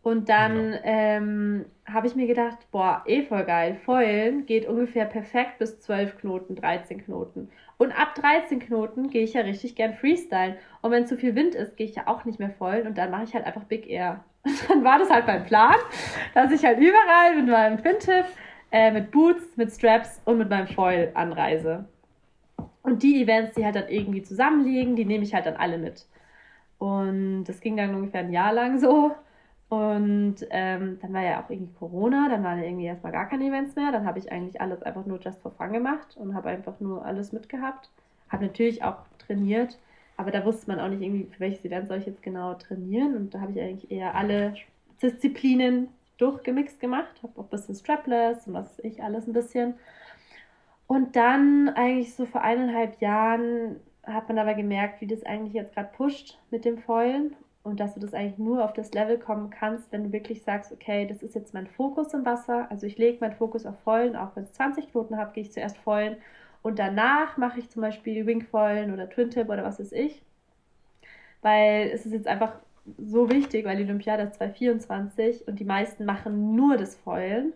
Und 0.01 0.29
dann 0.29 0.71
ja. 0.71 0.79
ähm, 0.83 1.65
habe 1.85 2.07
ich 2.07 2.15
mir 2.15 2.25
gedacht, 2.25 2.57
boah, 2.71 3.03
eh 3.05 3.23
voll 3.23 3.43
geil. 3.43 3.75
Foilen 3.83 4.45
geht 4.45 4.65
ungefähr 4.65 5.05
perfekt 5.05 5.59
bis 5.59 5.81
12 5.81 6.17
Knoten, 6.19 6.55
13 6.55 7.03
Knoten. 7.03 7.49
Und 7.77 7.91
ab 7.91 8.15
13 8.15 8.59
Knoten 8.59 9.09
gehe 9.09 9.23
ich 9.23 9.33
ja 9.33 9.41
richtig 9.41 9.75
gern 9.75 9.93
Freestyle. 9.93 10.55
Und 10.81 10.91
wenn 10.91 11.05
zu 11.05 11.17
viel 11.17 11.35
Wind 11.35 11.53
ist, 11.53 11.75
gehe 11.75 11.85
ich 11.85 11.95
ja 11.95 12.03
auch 12.07 12.23
nicht 12.23 12.39
mehr 12.39 12.49
foilen 12.49 12.87
und 12.87 12.97
dann 12.97 13.11
mache 13.11 13.23
ich 13.25 13.33
halt 13.33 13.45
einfach 13.45 13.65
Big 13.65 13.89
Air. 13.89 14.23
Und 14.45 14.69
dann 14.69 14.83
war 14.85 14.99
das 14.99 15.09
halt 15.09 15.27
mein 15.27 15.43
Plan, 15.43 15.75
dass 16.33 16.49
ich 16.53 16.63
halt 16.63 16.79
überall 16.79 17.35
mit 17.35 17.47
meinem 17.47 17.77
Twin-Tip, 17.77 18.23
äh, 18.71 18.91
mit 18.91 19.11
Boots, 19.11 19.57
mit 19.57 19.71
Straps 19.71 20.21
und 20.25 20.37
mit 20.37 20.49
meinem 20.49 20.67
Foil 20.67 21.11
anreise. 21.13 21.85
Und 22.83 23.03
die 23.03 23.21
Events, 23.23 23.55
die 23.55 23.65
halt 23.65 23.75
dann 23.75 23.89
irgendwie 23.89 24.21
zusammenliegen, 24.23 24.95
die 24.95 25.05
nehme 25.05 25.23
ich 25.23 25.33
halt 25.33 25.45
dann 25.45 25.57
alle 25.57 25.77
mit. 25.77 26.05
Und 26.77 27.43
das 27.45 27.59
ging 27.59 27.77
dann 27.77 27.93
ungefähr 27.93 28.21
ein 28.21 28.31
Jahr 28.31 28.53
lang 28.53 28.79
so. 28.79 29.11
Und 29.69 30.37
ähm, 30.49 30.97
dann 30.99 31.13
war 31.13 31.21
ja 31.21 31.43
auch 31.43 31.49
irgendwie 31.49 31.73
Corona, 31.77 32.27
dann 32.29 32.43
waren 32.43 32.57
ja 32.57 32.65
irgendwie 32.65 32.85
erstmal 32.85 33.11
gar 33.11 33.29
keine 33.29 33.45
Events 33.45 33.75
mehr. 33.75 33.91
Dann 33.91 34.05
habe 34.05 34.17
ich 34.17 34.31
eigentlich 34.31 34.59
alles 34.59 34.81
einfach 34.81 35.05
nur 35.05 35.19
just 35.19 35.41
for 35.41 35.51
fun 35.51 35.73
gemacht 35.73 36.17
und 36.17 36.33
habe 36.33 36.49
einfach 36.49 36.79
nur 36.79 37.05
alles 37.05 37.31
mitgehabt. 37.31 37.89
Habe 38.29 38.45
natürlich 38.45 38.83
auch 38.83 38.97
trainiert, 39.19 39.77
aber 40.17 40.31
da 40.31 40.43
wusste 40.45 40.67
man 40.67 40.79
auch 40.79 40.89
nicht 40.89 41.01
irgendwie, 41.01 41.25
für 41.31 41.39
welches 41.39 41.63
Event 41.65 41.87
soll 41.87 41.97
ich 41.97 42.05
jetzt 42.05 42.23
genau 42.23 42.55
trainieren. 42.55 43.15
Und 43.15 43.33
da 43.33 43.41
habe 43.41 43.51
ich 43.51 43.61
eigentlich 43.61 43.91
eher 43.91 44.15
alle 44.15 44.55
Disziplinen 45.01 45.89
durchgemixt 46.19 46.79
gemacht. 46.79 47.21
Habe 47.23 47.39
auch 47.39 47.45
ein 47.45 47.49
bisschen 47.49 47.75
Strapless 47.75 48.47
und 48.47 48.53
was 48.53 48.79
ich, 48.79 49.01
alles 49.03 49.27
ein 49.27 49.33
bisschen. 49.33 49.75
Und 50.87 51.15
dann 51.15 51.69
eigentlich 51.69 52.15
so 52.15 52.25
vor 52.25 52.41
eineinhalb 52.41 52.99
Jahren 52.99 53.79
hat 54.03 54.27
man 54.27 54.39
aber 54.39 54.55
gemerkt, 54.55 55.01
wie 55.01 55.07
das 55.07 55.23
eigentlich 55.23 55.53
jetzt 55.53 55.75
gerade 55.75 55.89
pusht 55.95 56.39
mit 56.49 56.65
dem 56.65 56.79
Foilen 56.79 57.35
und 57.63 57.79
dass 57.79 57.93
du 57.93 57.99
das 57.99 58.13
eigentlich 58.13 58.39
nur 58.39 58.63
auf 58.63 58.73
das 58.73 58.91
Level 58.93 59.19
kommen 59.19 59.49
kannst, 59.49 59.91
wenn 59.91 60.05
du 60.05 60.11
wirklich 60.11 60.41
sagst, 60.43 60.71
okay, 60.71 61.05
das 61.05 61.21
ist 61.21 61.35
jetzt 61.35 61.53
mein 61.53 61.67
Fokus 61.67 62.13
im 62.13 62.25
Wasser. 62.25 62.67
Also 62.71 62.87
ich 62.87 62.97
lege 62.97 63.19
meinen 63.19 63.35
Fokus 63.35 63.65
auf 63.65 63.79
Foilen, 63.81 64.15
auch 64.15 64.35
wenn 64.35 64.43
es 64.43 64.53
20 64.53 64.91
Knoten 64.91 65.17
habe, 65.17 65.33
gehe 65.33 65.43
ich 65.43 65.51
zuerst 65.51 65.77
Foilen 65.77 66.17
und 66.61 66.79
danach 66.79 67.37
mache 67.37 67.59
ich 67.59 67.69
zum 67.69 67.81
Beispiel 67.81 68.25
Wingfoilen 68.25 68.93
oder 68.93 69.09
Twin 69.09 69.29
Tip 69.29 69.49
oder 69.49 69.63
was 69.63 69.79
weiß 69.79 69.91
ich. 69.91 70.21
Weil 71.41 71.89
es 71.93 72.05
ist 72.05 72.11
jetzt 72.11 72.27
einfach 72.27 72.59
so 72.97 73.29
wichtig, 73.29 73.65
weil 73.65 73.77
die 73.77 73.83
Olympiade 73.83 74.23
ist 74.23 74.35
2024 74.35 75.47
und 75.47 75.59
die 75.59 75.65
meisten 75.65 76.05
machen 76.05 76.55
nur 76.55 76.77
das 76.77 76.95
Foilen. 76.95 77.53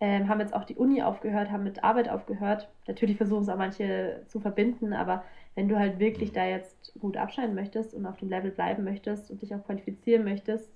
Ähm, 0.00 0.28
haben 0.28 0.40
jetzt 0.40 0.54
auch 0.54 0.64
die 0.64 0.74
Uni 0.74 1.02
aufgehört, 1.02 1.52
haben 1.52 1.62
mit 1.62 1.84
Arbeit 1.84 2.08
aufgehört. 2.08 2.68
Natürlich 2.88 3.16
versuchen 3.16 3.42
es 3.42 3.48
auch 3.48 3.56
manche 3.56 4.22
zu 4.26 4.40
verbinden, 4.40 4.92
aber 4.92 5.22
wenn 5.54 5.68
du 5.68 5.78
halt 5.78 5.98
wirklich 6.00 6.32
da 6.32 6.44
jetzt 6.44 6.92
gut 7.00 7.16
abschneiden 7.16 7.54
möchtest 7.54 7.94
und 7.94 8.06
auf 8.06 8.16
dem 8.16 8.28
Level 8.28 8.50
bleiben 8.50 8.84
möchtest 8.84 9.30
und 9.30 9.42
dich 9.42 9.54
auch 9.54 9.64
qualifizieren 9.64 10.24
möchtest, 10.24 10.70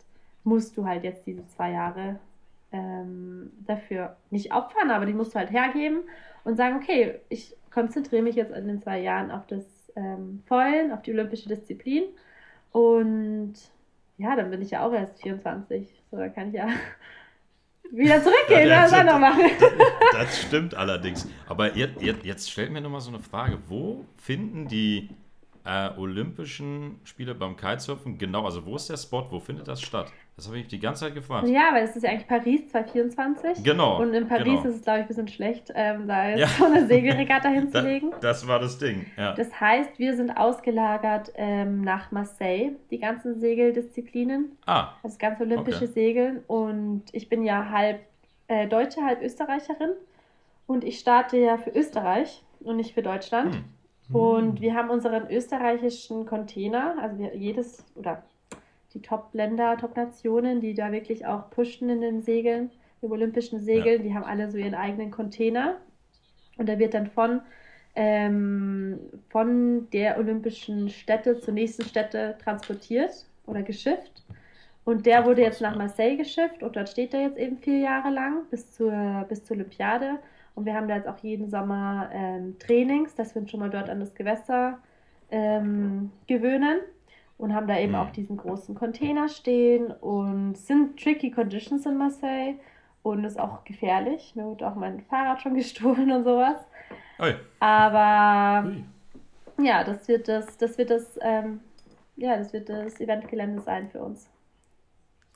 musst 0.44 0.76
du 0.76 0.86
halt 0.86 1.02
jetzt 1.02 1.26
diese 1.26 1.46
zwei 1.48 1.72
Jahre 1.72 2.20
ähm, 2.72 3.50
dafür 3.66 4.16
nicht 4.30 4.54
opfern, 4.54 4.90
aber 4.90 5.06
die 5.06 5.12
musst 5.12 5.34
du 5.34 5.38
halt 5.38 5.50
hergeben 5.50 6.00
und 6.44 6.56
sagen, 6.56 6.76
okay, 6.76 7.16
ich 7.28 7.56
konzentriere 7.72 8.22
mich 8.22 8.36
jetzt 8.36 8.52
in 8.52 8.68
den 8.68 8.80
zwei 8.80 9.00
Jahren 9.00 9.30
auf 9.30 9.46
das 9.46 9.64
ähm, 9.96 10.42
Foilen, 10.46 10.92
auf 10.92 11.02
die 11.02 11.12
olympische 11.12 11.48
Disziplin 11.48 12.04
und 12.72 13.54
ja, 14.18 14.36
dann 14.36 14.50
bin 14.50 14.62
ich 14.62 14.70
ja 14.70 14.86
auch 14.86 14.92
erst 14.92 15.20
24, 15.22 15.88
so 16.10 16.16
da 16.16 16.28
kann 16.28 16.48
ich 16.48 16.54
ja 16.54 16.68
wieder 17.90 18.22
zurückgehen, 18.22 18.68
ja, 18.68 18.88
das 18.88 19.04
noch 19.04 19.18
machen. 19.18 19.50
Das 20.12 20.40
stimmt 20.40 20.74
allerdings. 20.74 21.28
Aber 21.46 21.76
jetzt, 21.76 22.02
jetzt, 22.02 22.24
jetzt 22.24 22.50
stellt 22.50 22.72
mir 22.72 22.80
nochmal 22.80 23.00
so 23.00 23.10
eine 23.10 23.20
Frage. 23.20 23.58
Wo 23.68 24.04
finden 24.16 24.66
die 24.66 25.10
äh, 25.64 25.90
Olympischen 25.96 27.00
Spiele 27.04 27.34
beim 27.34 27.56
Kitesurfen 27.56 28.18
genau? 28.18 28.44
Also 28.44 28.64
wo 28.64 28.76
ist 28.76 28.88
der 28.88 28.96
Spot? 28.96 29.26
Wo 29.30 29.40
findet 29.40 29.68
das 29.68 29.82
statt? 29.82 30.12
Das 30.36 30.48
habe 30.48 30.58
ich 30.58 30.68
die 30.68 30.78
ganze 30.78 31.06
Zeit 31.06 31.14
gefragt. 31.14 31.48
Ja, 31.48 31.70
weil 31.72 31.84
es 31.84 31.96
ist 31.96 32.02
ja 32.02 32.10
eigentlich 32.10 32.28
Paris 32.28 32.68
2024. 32.68 33.64
Genau. 33.64 34.02
Und 34.02 34.12
in 34.12 34.28
Paris 34.28 34.44
genau. 34.44 34.64
ist 34.64 34.76
es, 34.76 34.82
glaube 34.82 34.98
ich, 34.98 35.04
ein 35.04 35.08
bisschen 35.08 35.28
schlecht, 35.28 35.72
ähm, 35.74 36.06
da 36.06 36.28
jetzt 36.28 36.40
ja. 36.40 36.46
so 36.58 36.66
eine 36.66 36.86
Segelregatta 36.86 37.48
hinzulegen. 37.48 38.10
das, 38.10 38.20
das 38.20 38.46
war 38.46 38.58
das 38.58 38.76
Ding, 38.78 39.06
ja. 39.16 39.32
Das 39.32 39.58
heißt, 39.58 39.98
wir 39.98 40.14
sind 40.14 40.30
ausgelagert 40.30 41.32
ähm, 41.36 41.80
nach 41.80 42.12
Marseille, 42.12 42.72
die 42.90 42.98
ganzen 42.98 43.40
Segeldisziplinen. 43.40 44.52
Ah. 44.66 44.92
Das 45.02 45.18
ganze 45.18 45.44
olympische 45.44 45.84
okay. 45.84 45.92
Segeln. 45.94 46.44
Und 46.46 47.04
ich 47.12 47.30
bin 47.30 47.42
ja 47.42 47.70
halb 47.70 48.00
äh, 48.48 48.68
Deutsche, 48.68 49.02
halb 49.02 49.22
Österreicherin. 49.22 49.92
Und 50.66 50.84
ich 50.84 50.98
starte 50.98 51.38
ja 51.38 51.56
für 51.56 51.70
Österreich 51.70 52.42
und 52.60 52.76
nicht 52.76 52.92
für 52.92 53.02
Deutschland. 53.02 53.54
Hm. 53.54 53.64
Und 54.14 54.60
wir 54.60 54.74
haben 54.74 54.90
unseren 54.90 55.30
österreichischen 55.30 56.26
Container, 56.26 56.96
also 57.00 57.18
wir, 57.18 57.34
jedes, 57.34 57.84
oder 57.94 58.22
die 58.96 59.02
Top-Länder, 59.02 59.76
Top-Nationen, 59.76 60.60
die 60.60 60.74
da 60.74 60.90
wirklich 60.90 61.26
auch 61.26 61.50
pushen 61.50 61.88
in 61.90 62.00
den 62.00 62.22
Segeln, 62.22 62.70
im 63.02 63.12
olympischen 63.12 63.60
Segeln, 63.60 63.98
ja. 63.98 64.02
die 64.02 64.14
haben 64.14 64.24
alle 64.24 64.50
so 64.50 64.56
ihren 64.56 64.74
eigenen 64.74 65.10
Container. 65.10 65.76
Und 66.56 66.68
da 66.68 66.78
wird 66.78 66.94
dann 66.94 67.08
von, 67.08 67.42
ähm, 67.94 68.98
von 69.28 69.88
der 69.90 70.18
olympischen 70.18 70.88
Stätte 70.88 71.38
zur 71.38 71.52
nächsten 71.52 71.84
Stätte 71.84 72.36
transportiert 72.42 73.26
oder 73.46 73.62
geschifft. 73.62 74.24
Und 74.84 75.04
der 75.04 75.26
wurde 75.26 75.42
jetzt 75.42 75.60
nach 75.60 75.76
Marseille 75.76 76.16
geschifft 76.16 76.62
und 76.62 76.76
dort 76.76 76.88
steht 76.88 77.12
er 77.12 77.22
jetzt 77.22 77.38
eben 77.38 77.58
vier 77.58 77.80
Jahre 77.80 78.08
lang 78.08 78.46
bis 78.50 78.72
zur, 78.72 79.26
bis 79.28 79.44
zur 79.44 79.56
Olympiade. 79.56 80.18
Und 80.54 80.64
wir 80.64 80.74
haben 80.74 80.88
da 80.88 80.96
jetzt 80.96 81.08
auch 81.08 81.18
jeden 81.18 81.50
Sommer 81.50 82.08
ähm, 82.12 82.58
Trainings, 82.58 83.14
dass 83.14 83.34
wir 83.34 83.42
uns 83.42 83.50
schon 83.50 83.60
mal 83.60 83.68
dort 83.68 83.90
an 83.90 84.00
das 84.00 84.14
Gewässer 84.14 84.78
ähm, 85.30 86.12
gewöhnen 86.28 86.78
und 87.38 87.54
haben 87.54 87.66
da 87.66 87.78
eben 87.78 87.92
mhm. 87.92 87.98
auch 87.98 88.10
diesen 88.10 88.36
großen 88.36 88.74
Container 88.74 89.28
stehen 89.28 89.90
und 89.90 90.56
sind 90.56 90.98
tricky 91.00 91.30
Conditions 91.30 91.86
in 91.86 91.98
Marseille 91.98 92.54
und 93.02 93.24
ist 93.24 93.38
auch 93.38 93.64
gefährlich. 93.64 94.32
Mir 94.34 94.48
wird 94.48 94.62
auch 94.62 94.74
mein 94.74 95.02
Fahrrad 95.02 95.42
schon 95.42 95.54
gestohlen 95.56 96.10
und 96.10 96.24
sowas. 96.24 96.60
Oi. 97.18 97.34
Aber 97.60 98.68
Ui. 98.68 99.66
ja, 99.66 99.84
das 99.84 100.08
wird 100.08 100.28
das, 100.28 100.56
das 100.56 100.78
wird 100.78 100.90
das, 100.90 101.18
ähm, 101.22 101.60
ja, 102.16 102.36
das 102.36 102.52
wird 102.52 102.68
das 102.68 103.00
Eventgelände 103.00 103.60
sein 103.60 103.90
für 103.90 104.00
uns. 104.00 104.28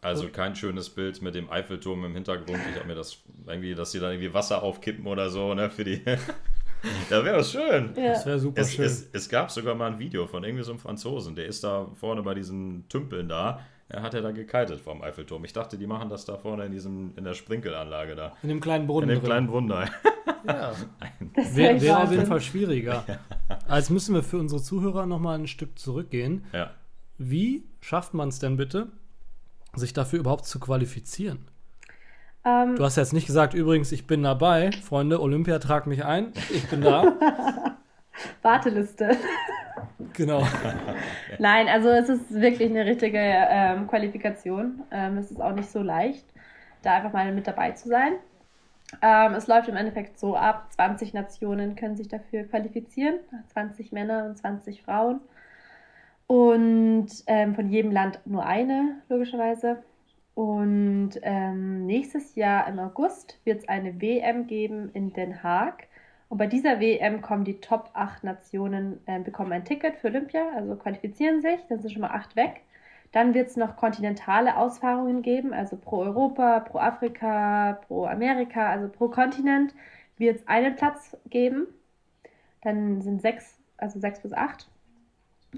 Also 0.03 0.29
kein 0.31 0.57
schönes 0.57 0.89
Bild 0.89 1.21
mit 1.21 1.35
dem 1.35 1.51
Eiffelturm 1.51 2.05
im 2.07 2.15
Hintergrund. 2.15 2.59
Ich 2.71 2.77
habe 2.77 2.87
mir 2.87 2.95
das 2.95 3.19
irgendwie, 3.47 3.75
dass 3.75 3.93
sie 3.93 4.01
da 4.01 4.11
irgendwie 4.11 4.33
Wasser 4.33 4.63
aufkippen 4.63 5.07
oder 5.07 5.29
so, 5.29 5.53
ne, 5.53 5.69
für 5.69 5.85
die. 5.85 6.03
Ja, 7.11 7.25
wäre 7.25 7.45
schön. 7.45 7.93
Ja. 7.97 8.13
Das 8.13 8.27
wäre 8.27 8.39
super 8.39 8.61
es, 8.61 8.75
schön. 8.75 8.85
Es, 8.85 9.09
es, 9.13 9.29
gab 9.29 9.51
sogar 9.51 9.75
mal 9.75 9.93
ein 9.93 9.99
Video 9.99 10.27
von 10.27 10.45
irgendwie 10.45 10.65
so 10.65 10.73
einem 10.73 10.81
Franzosen, 10.81 11.35
der 11.35 11.47
ist 11.47 11.65
da 11.65 11.89
vorne 11.95 12.23
bei 12.23 12.35
diesen 12.35 12.89
Tümpeln 12.89 13.29
da. 13.29 13.61
Er 13.89 14.03
hat 14.03 14.15
ja 14.15 14.21
da 14.21 14.31
gekitet 14.31 14.81
vom 14.81 15.03
Eiffelturm. 15.03 15.45
Ich 15.45 15.53
dachte, 15.53 15.77
die 15.77 15.87
machen 15.87 16.09
das 16.09 16.25
da 16.25 16.37
vorne 16.37 16.65
in 16.65 16.73
diesem, 16.73 17.13
in 17.17 17.25
der 17.25 17.35
Sprinkelanlage 17.35 18.15
da. 18.15 18.37
In 18.43 18.49
dem 18.49 18.61
kleinen 18.61 18.87
Brunnen. 18.87 19.09
In 19.09 19.17
dem 19.17 19.21
drin. 19.21 19.29
kleinen 19.29 19.47
Brunnen 19.49 19.69
da. 19.69 19.85
Ja. 20.47 20.73
Wäre 21.55 21.81
wär 21.81 22.03
auf 22.05 22.11
jeden 22.13 22.27
Fall 22.27 22.41
schwieriger. 22.41 23.05
Ja. 23.07 23.19
Also 23.67 23.93
müssen 23.93 24.15
wir 24.15 24.23
für 24.23 24.39
unsere 24.39 24.63
Zuhörer 24.63 25.07
nochmal 25.07 25.39
ein 25.39 25.49
Stück 25.49 25.79
zurückgehen. 25.79 26.45
Ja. 26.53 26.71
Wie 27.19 27.65
schafft 27.81 28.15
man 28.15 28.29
es 28.29 28.39
denn 28.39 28.57
bitte, 28.57 28.89
sich 29.75 29.93
dafür 29.93 30.21
überhaupt 30.21 30.47
zu 30.47 30.61
qualifizieren? 30.61 31.49
Ähm, 32.45 32.77
du 32.77 32.85
hast 32.85 32.97
jetzt 32.97 33.13
nicht 33.13 33.27
gesagt, 33.27 33.55
übrigens, 33.55 33.93
ich 33.93 34.07
bin 34.07 34.23
dabei. 34.23 34.71
Freunde, 34.73 35.21
Olympia, 35.21 35.59
trag 35.59 35.87
mich 35.87 36.05
ein. 36.05 36.33
Ich 36.51 36.69
bin 36.69 36.81
da. 36.81 37.17
Warteliste. 38.43 39.17
Genau. 40.15 40.47
Nein, 41.39 41.69
also 41.69 41.89
es 41.89 42.09
ist 42.09 42.33
wirklich 42.33 42.71
eine 42.71 42.87
richtige 42.87 43.19
ähm, 43.19 43.87
Qualifikation. 43.87 44.83
Ähm, 44.91 45.19
es 45.19 45.31
ist 45.31 45.41
auch 45.41 45.53
nicht 45.55 45.71
so 45.71 45.83
leicht, 45.83 46.25
da 46.83 46.97
einfach 46.97 47.13
mal 47.13 47.33
mit 47.33 47.47
dabei 47.47 47.73
zu 47.73 47.89
sein. 47.89 48.15
Ähm, 49.03 49.35
es 49.35 49.47
läuft 49.47 49.69
im 49.69 49.77
Endeffekt 49.77 50.19
so 50.19 50.37
ab, 50.37 50.67
20 50.73 51.15
Nationen 51.15 51.77
können 51.77 51.97
sich 51.97 52.09
dafür 52.09 52.45
qualifizieren, 52.45 53.21
20 53.53 53.93
Männer 53.93 54.25
und 54.25 54.37
20 54.37 54.83
Frauen. 54.83 55.21
Und 56.27 57.09
ähm, 57.27 57.55
von 57.55 57.69
jedem 57.69 57.93
Land 57.93 58.21
nur 58.25 58.47
eine, 58.47 59.03
logischerweise. 59.09 59.83
Und 60.41 61.21
ähm, 61.21 61.85
nächstes 61.85 62.35
Jahr 62.35 62.67
im 62.67 62.79
August 62.79 63.39
wird 63.45 63.59
es 63.59 63.69
eine 63.69 64.01
WM 64.01 64.47
geben 64.47 64.91
in 64.95 65.13
Den 65.13 65.43
Haag. 65.43 65.87
Und 66.31 66.39
bei 66.39 66.47
dieser 66.47 66.81
WM 66.81 67.21
kommen 67.21 67.45
die 67.45 67.61
Top 67.61 67.91
8 67.93 68.25
Nationen, 68.25 69.01
äh, 69.05 69.21
bekommen 69.21 69.53
ein 69.53 69.67
Ticket 69.67 69.97
für 69.99 70.07
Olympia, 70.07 70.49
also 70.57 70.77
qualifizieren 70.77 71.43
sich, 71.43 71.61
dann 71.69 71.81
sind 71.81 71.91
schon 71.91 72.01
mal 72.01 72.13
8 72.13 72.37
weg. 72.37 72.63
Dann 73.13 73.35
wird 73.35 73.49
es 73.49 73.59
noch 73.59 73.77
kontinentale 73.77 74.57
Ausfahrungen 74.57 75.21
geben, 75.21 75.53
also 75.53 75.77
pro 75.77 75.99
Europa, 75.99 76.61
pro 76.61 76.79
Afrika, 76.79 77.79
pro 77.87 78.07
Amerika, 78.07 78.71
also 78.71 78.89
pro 78.89 79.09
Kontinent 79.09 79.75
wird 80.17 80.37
es 80.37 80.49
einen 80.49 80.75
Platz 80.75 81.19
geben. 81.29 81.67
Dann 82.63 83.03
sind 83.03 83.21
sechs, 83.21 83.59
also 83.77 84.01
sechs 84.01 84.21
bis 84.21 84.33
acht 84.33 84.71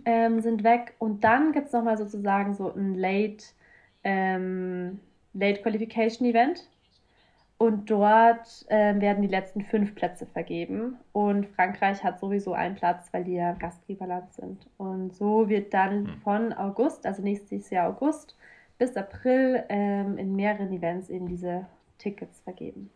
ähm, 0.07 0.41
sind 0.41 0.65
weg. 0.65 0.95
Und 0.99 1.23
dann 1.23 1.53
gibt 1.53 1.69
es 1.69 1.73
nochmal 1.73 1.99
sozusagen 1.99 2.55
so 2.55 2.73
ein 2.75 2.97
Late, 2.97 3.45
ähm, 4.05 5.01
Late 5.35 5.63
Qualification 5.63 6.29
Event. 6.29 6.69
Und 7.59 7.89
dort 7.89 8.65
äh, 8.71 9.01
werden 9.01 9.23
die 9.23 9.29
letzten 9.29 9.63
fünf 9.63 9.95
Plätze 9.95 10.27
vergeben. 10.27 10.97
Und 11.13 11.47
Frankreich 11.47 12.03
hat 12.03 12.19
sowieso 12.19 12.55
einen 12.55 12.75
Platz, 12.75 13.07
weil 13.13 13.23
die 13.23 13.35
ja 13.35 13.53
Gastgeberland 13.53 14.33
sind. 14.33 14.67
Und 14.79 15.15
so 15.15 15.49
wird 15.49 15.73
dann 15.73 16.09
hm. 16.09 16.21
von 16.23 16.53
August, 16.55 17.07
also 17.07 17.23
nächstes 17.23 17.71
Jahr 17.71 17.89
August, 17.89 18.37
bis 18.79 18.97
April 18.97 19.63
ähm, 19.69 20.19
in 20.19 20.35
mehreren 20.35 20.73
Events 20.73 21.09
eben 21.09 21.29
diese 21.29 21.67
Tickets 21.99 22.41
vergeben. 22.41 22.91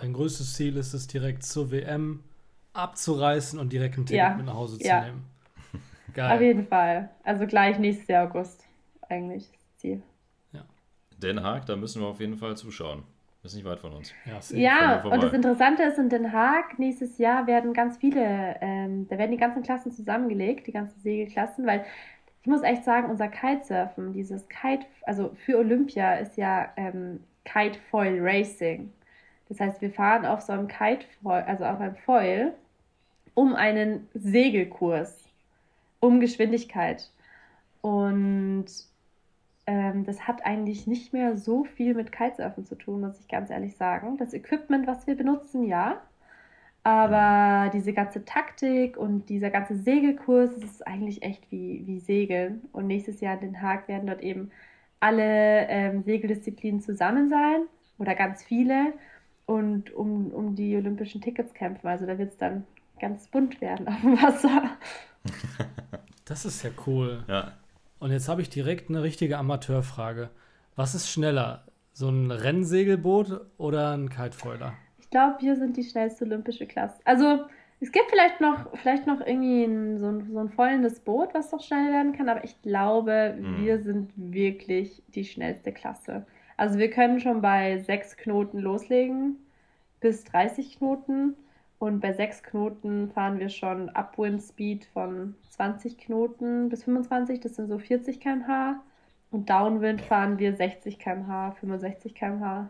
Dein 0.00 0.12
größtes 0.12 0.54
Ziel 0.54 0.76
ist 0.76 0.92
es, 0.92 1.06
direkt 1.06 1.44
zur 1.44 1.70
WM 1.70 2.24
abzureißen 2.72 3.60
und 3.60 3.72
direkt 3.72 3.96
ein 3.96 4.06
Ticket 4.06 4.16
ja. 4.16 4.34
mit 4.34 4.46
nach 4.46 4.54
Hause 4.54 4.78
zu 4.78 4.88
ja. 4.88 5.04
nehmen. 5.04 5.24
Geil. 6.14 6.32
Auf 6.32 6.40
jeden 6.40 6.66
Fall. 6.66 7.10
Also 7.22 7.46
gleich 7.46 7.78
nächstes 7.78 8.08
Jahr 8.08 8.26
August 8.28 8.64
eigentlich 9.08 9.59
Ziel. 9.80 10.02
Ja. 10.52 10.64
Den 11.18 11.42
Haag, 11.42 11.66
da 11.66 11.76
müssen 11.76 12.02
wir 12.02 12.08
auf 12.08 12.20
jeden 12.20 12.36
Fall 12.36 12.56
zuschauen. 12.56 13.02
Das 13.42 13.52
ist 13.52 13.56
nicht 13.56 13.64
weit 13.66 13.80
von 13.80 13.94
uns. 13.94 14.12
Ja, 14.26 14.40
ja 14.58 15.02
und 15.02 15.22
das 15.22 15.32
Interessante 15.32 15.82
ist, 15.84 15.98
in 15.98 16.10
Den 16.10 16.32
Haag 16.32 16.78
nächstes 16.78 17.16
Jahr 17.16 17.46
werden 17.46 17.72
ganz 17.72 17.96
viele, 17.96 18.56
ähm, 18.60 19.08
da 19.08 19.16
werden 19.16 19.30
die 19.30 19.38
ganzen 19.38 19.62
Klassen 19.62 19.92
zusammengelegt, 19.92 20.66
die 20.66 20.72
ganzen 20.72 21.00
Segelklassen, 21.00 21.66
weil 21.66 21.86
ich 22.42 22.46
muss 22.46 22.62
echt 22.62 22.84
sagen, 22.84 23.10
unser 23.10 23.28
Kitesurfen, 23.28 24.12
dieses 24.12 24.46
Kite, 24.48 24.86
also 25.04 25.34
für 25.46 25.58
Olympia 25.58 26.14
ist 26.16 26.36
ja 26.36 26.70
ähm, 26.76 27.20
Kite-Foil 27.44 28.18
Racing. 28.20 28.92
Das 29.48 29.58
heißt, 29.58 29.80
wir 29.80 29.90
fahren 29.90 30.26
auf 30.26 30.42
so 30.42 30.52
einem 30.52 30.68
Kite-Foil, 30.68 31.42
also 31.46 31.64
auf 31.64 31.80
einem 31.80 31.96
Foil, 31.96 32.54
um 33.34 33.54
einen 33.54 34.08
Segelkurs, 34.14 35.24
um 36.00 36.20
Geschwindigkeit. 36.20 37.10
Und 37.80 38.66
ähm, 39.70 40.04
das 40.04 40.26
hat 40.26 40.44
eigentlich 40.44 40.88
nicht 40.88 41.12
mehr 41.12 41.36
so 41.36 41.62
viel 41.62 41.94
mit 41.94 42.10
Kitesurfen 42.10 42.64
zu 42.64 42.74
tun, 42.74 43.02
muss 43.02 43.20
ich 43.20 43.28
ganz 43.28 43.50
ehrlich 43.50 43.76
sagen. 43.76 44.16
Das 44.16 44.34
Equipment, 44.34 44.88
was 44.88 45.06
wir 45.06 45.14
benutzen, 45.16 45.62
ja. 45.62 46.02
Aber 46.82 47.70
diese 47.72 47.92
ganze 47.92 48.24
Taktik 48.24 48.96
und 48.96 49.28
dieser 49.28 49.50
ganze 49.50 49.76
Segelkurs, 49.76 50.50
das 50.56 50.64
ist 50.64 50.86
eigentlich 50.88 51.22
echt 51.22 51.52
wie, 51.52 51.86
wie 51.86 52.00
Segeln. 52.00 52.62
Und 52.72 52.88
nächstes 52.88 53.20
Jahr 53.20 53.34
in 53.34 53.40
Den 53.40 53.62
Haag 53.62 53.86
werden 53.86 54.08
dort 54.08 54.22
eben 54.22 54.50
alle 54.98 55.68
ähm, 55.68 56.02
Segeldisziplinen 56.02 56.80
zusammen 56.80 57.30
sein 57.30 57.62
oder 57.98 58.16
ganz 58.16 58.42
viele 58.42 58.92
und 59.46 59.94
um, 59.94 60.32
um 60.32 60.56
die 60.56 60.74
olympischen 60.76 61.20
Tickets 61.20 61.54
kämpfen. 61.54 61.86
Also 61.86 62.06
da 62.06 62.18
wird 62.18 62.32
es 62.32 62.38
dann 62.38 62.64
ganz 62.98 63.28
bunt 63.28 63.60
werden 63.60 63.86
auf 63.86 64.00
dem 64.00 64.20
Wasser. 64.20 64.62
Das 66.24 66.44
ist 66.44 66.62
ja 66.62 66.70
cool. 66.86 67.24
Ja. 67.26 67.54
Und 68.00 68.10
jetzt 68.10 68.28
habe 68.28 68.42
ich 68.42 68.48
direkt 68.48 68.88
eine 68.88 69.02
richtige 69.02 69.36
Amateurfrage. 69.38 70.30
Was 70.74 70.94
ist 70.94 71.10
schneller? 71.10 71.64
So 71.92 72.08
ein 72.08 72.30
Rennsegelboot 72.30 73.42
oder 73.58 73.92
ein 73.92 74.08
Kitefoiler? 74.08 74.72
Ich 74.98 75.10
glaube, 75.10 75.36
wir 75.40 75.56
sind 75.56 75.76
die 75.76 75.84
schnellste 75.84 76.24
olympische 76.24 76.66
Klasse. 76.66 76.98
Also, 77.04 77.44
es 77.80 77.92
gibt 77.92 78.10
vielleicht 78.10 78.40
noch, 78.40 78.74
vielleicht 78.78 79.06
noch 79.06 79.20
irgendwie 79.20 79.64
ein, 79.64 79.98
so, 79.98 80.06
ein, 80.06 80.32
so 80.32 80.38
ein 80.38 80.48
vollendes 80.48 81.00
Boot, 81.00 81.34
was 81.34 81.50
doch 81.50 81.62
schnell 81.62 81.92
werden 81.92 82.12
kann, 82.12 82.28
aber 82.28 82.42
ich 82.42 82.60
glaube, 82.62 83.36
mhm. 83.38 83.64
wir 83.64 83.82
sind 83.82 84.12
wirklich 84.16 85.02
die 85.08 85.24
schnellste 85.24 85.72
Klasse. 85.72 86.24
Also, 86.56 86.78
wir 86.78 86.90
können 86.90 87.20
schon 87.20 87.42
bei 87.42 87.78
sechs 87.78 88.16
Knoten 88.16 88.60
loslegen 88.60 89.36
bis 90.00 90.24
30 90.24 90.78
Knoten. 90.78 91.36
Und 91.80 92.00
bei 92.00 92.12
sechs 92.12 92.42
Knoten 92.42 93.10
fahren 93.10 93.38
wir 93.38 93.48
schon 93.48 93.88
Upwind 93.88 94.42
Speed 94.42 94.84
von 94.84 95.34
20 95.48 95.96
Knoten 95.96 96.68
bis 96.68 96.84
25, 96.84 97.40
das 97.40 97.56
sind 97.56 97.68
so 97.68 97.78
40 97.78 98.20
km/h. 98.20 98.82
Und 99.30 99.48
Downwind 99.48 100.02
fahren 100.02 100.38
wir 100.38 100.54
60 100.54 100.98
km/h, 100.98 101.52
65 101.52 102.14
km/h. 102.14 102.68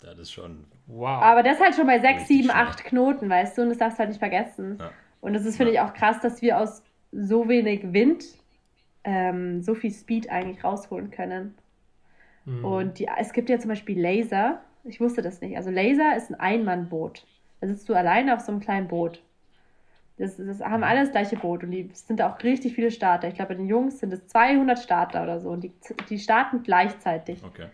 Das 0.00 0.16
ist 0.16 0.30
schon. 0.30 0.64
Wow. 0.86 1.20
Aber 1.22 1.42
das 1.42 1.58
halt 1.58 1.74
schon 1.74 1.88
bei 1.88 1.98
6, 1.98 2.28
7, 2.28 2.50
8 2.52 2.84
Knoten, 2.84 3.28
weißt 3.28 3.58
du, 3.58 3.62
und 3.62 3.70
das 3.70 3.78
darfst 3.78 3.98
du 3.98 4.00
halt 4.00 4.10
nicht 4.10 4.20
vergessen. 4.20 4.76
Ja. 4.78 4.92
Und 5.20 5.32
das 5.32 5.44
ist, 5.44 5.56
finde 5.56 5.72
ja. 5.72 5.84
ich, 5.84 5.90
auch 5.90 5.94
krass, 5.94 6.20
dass 6.20 6.40
wir 6.40 6.60
aus 6.60 6.84
so 7.10 7.48
wenig 7.48 7.92
Wind 7.92 8.24
ähm, 9.02 9.60
so 9.60 9.74
viel 9.74 9.90
Speed 9.90 10.30
eigentlich 10.30 10.62
rausholen 10.62 11.10
können. 11.10 11.56
Mhm. 12.44 12.64
Und 12.64 12.98
die, 13.00 13.08
es 13.18 13.32
gibt 13.32 13.48
ja 13.48 13.58
zum 13.58 13.70
Beispiel 13.70 14.00
Laser. 14.00 14.60
Ich 14.84 15.00
wusste 15.00 15.20
das 15.20 15.40
nicht. 15.40 15.56
Also 15.56 15.70
Laser 15.70 16.16
ist 16.16 16.30
ein 16.30 16.38
Einmannboot. 16.38 17.26
Da 17.60 17.66
sitzt 17.66 17.88
du 17.88 17.94
alleine 17.94 18.34
auf 18.34 18.40
so 18.40 18.52
einem 18.52 18.60
kleinen 18.60 18.88
Boot. 18.88 19.22
Das, 20.16 20.36
das 20.36 20.60
haben 20.60 20.84
alle 20.84 21.00
das 21.00 21.12
gleiche 21.12 21.36
Boot 21.36 21.62
und 21.62 21.70
die 21.70 21.90
sind 21.94 22.20
auch 22.20 22.42
richtig 22.42 22.74
viele 22.74 22.90
Starter. 22.90 23.28
Ich 23.28 23.34
glaube, 23.34 23.50
bei 23.50 23.54
den 23.54 23.68
Jungs 23.68 24.00
sind 24.00 24.12
es 24.12 24.26
200 24.28 24.78
Starter 24.78 25.22
oder 25.22 25.40
so 25.40 25.50
und 25.50 25.64
die, 25.64 25.72
die 26.08 26.18
starten 26.18 26.62
gleichzeitig. 26.62 27.42
Okay. 27.42 27.68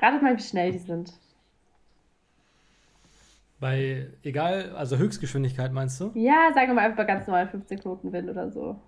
Ratet 0.00 0.22
mal, 0.22 0.36
wie 0.36 0.42
schnell 0.42 0.72
die 0.72 0.78
sind. 0.78 1.12
Bei, 3.58 4.08
egal, 4.22 4.74
also 4.74 4.96
Höchstgeschwindigkeit 4.96 5.72
meinst 5.72 6.00
du? 6.00 6.12
Ja, 6.14 6.52
sagen 6.54 6.68
wir 6.68 6.74
mal 6.74 6.90
einfach 6.90 7.06
ganz 7.06 7.26
normal 7.26 7.48
15 7.48 7.80
Knoten 7.80 8.12
Wind 8.12 8.30
oder 8.30 8.50
so. 8.50 8.80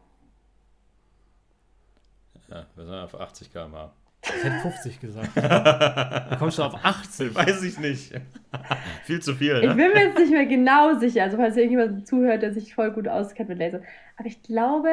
Ja, 2.48 2.66
wir 2.74 2.84
sind 2.84 2.94
auf 2.94 3.20
80 3.20 3.52
km/h. 3.52 3.92
Ich 4.24 4.44
hätte 4.44 4.60
50 4.60 5.00
gesagt. 5.00 5.30
da 5.34 6.36
kommst 6.38 6.58
du 6.58 6.62
auf 6.62 6.84
80. 6.84 7.34
Weiß 7.34 7.62
ich 7.64 7.78
nicht. 7.78 8.12
Viel 9.04 9.20
zu 9.20 9.34
viel. 9.34 9.54
Ne? 9.54 9.60
Ich 9.60 9.74
bin 9.74 9.92
mir 9.92 10.06
jetzt 10.06 10.18
nicht 10.18 10.30
mehr 10.30 10.46
genau 10.46 10.98
sicher. 10.98 11.24
Also, 11.24 11.36
falls 11.36 11.56
irgendjemand 11.56 12.06
zuhört, 12.06 12.42
der 12.42 12.52
sich 12.52 12.74
voll 12.74 12.92
gut 12.92 13.08
auskennt 13.08 13.48
mit 13.48 13.58
Laser. 13.58 13.80
Aber 14.16 14.28
ich 14.28 14.42
glaube, 14.42 14.90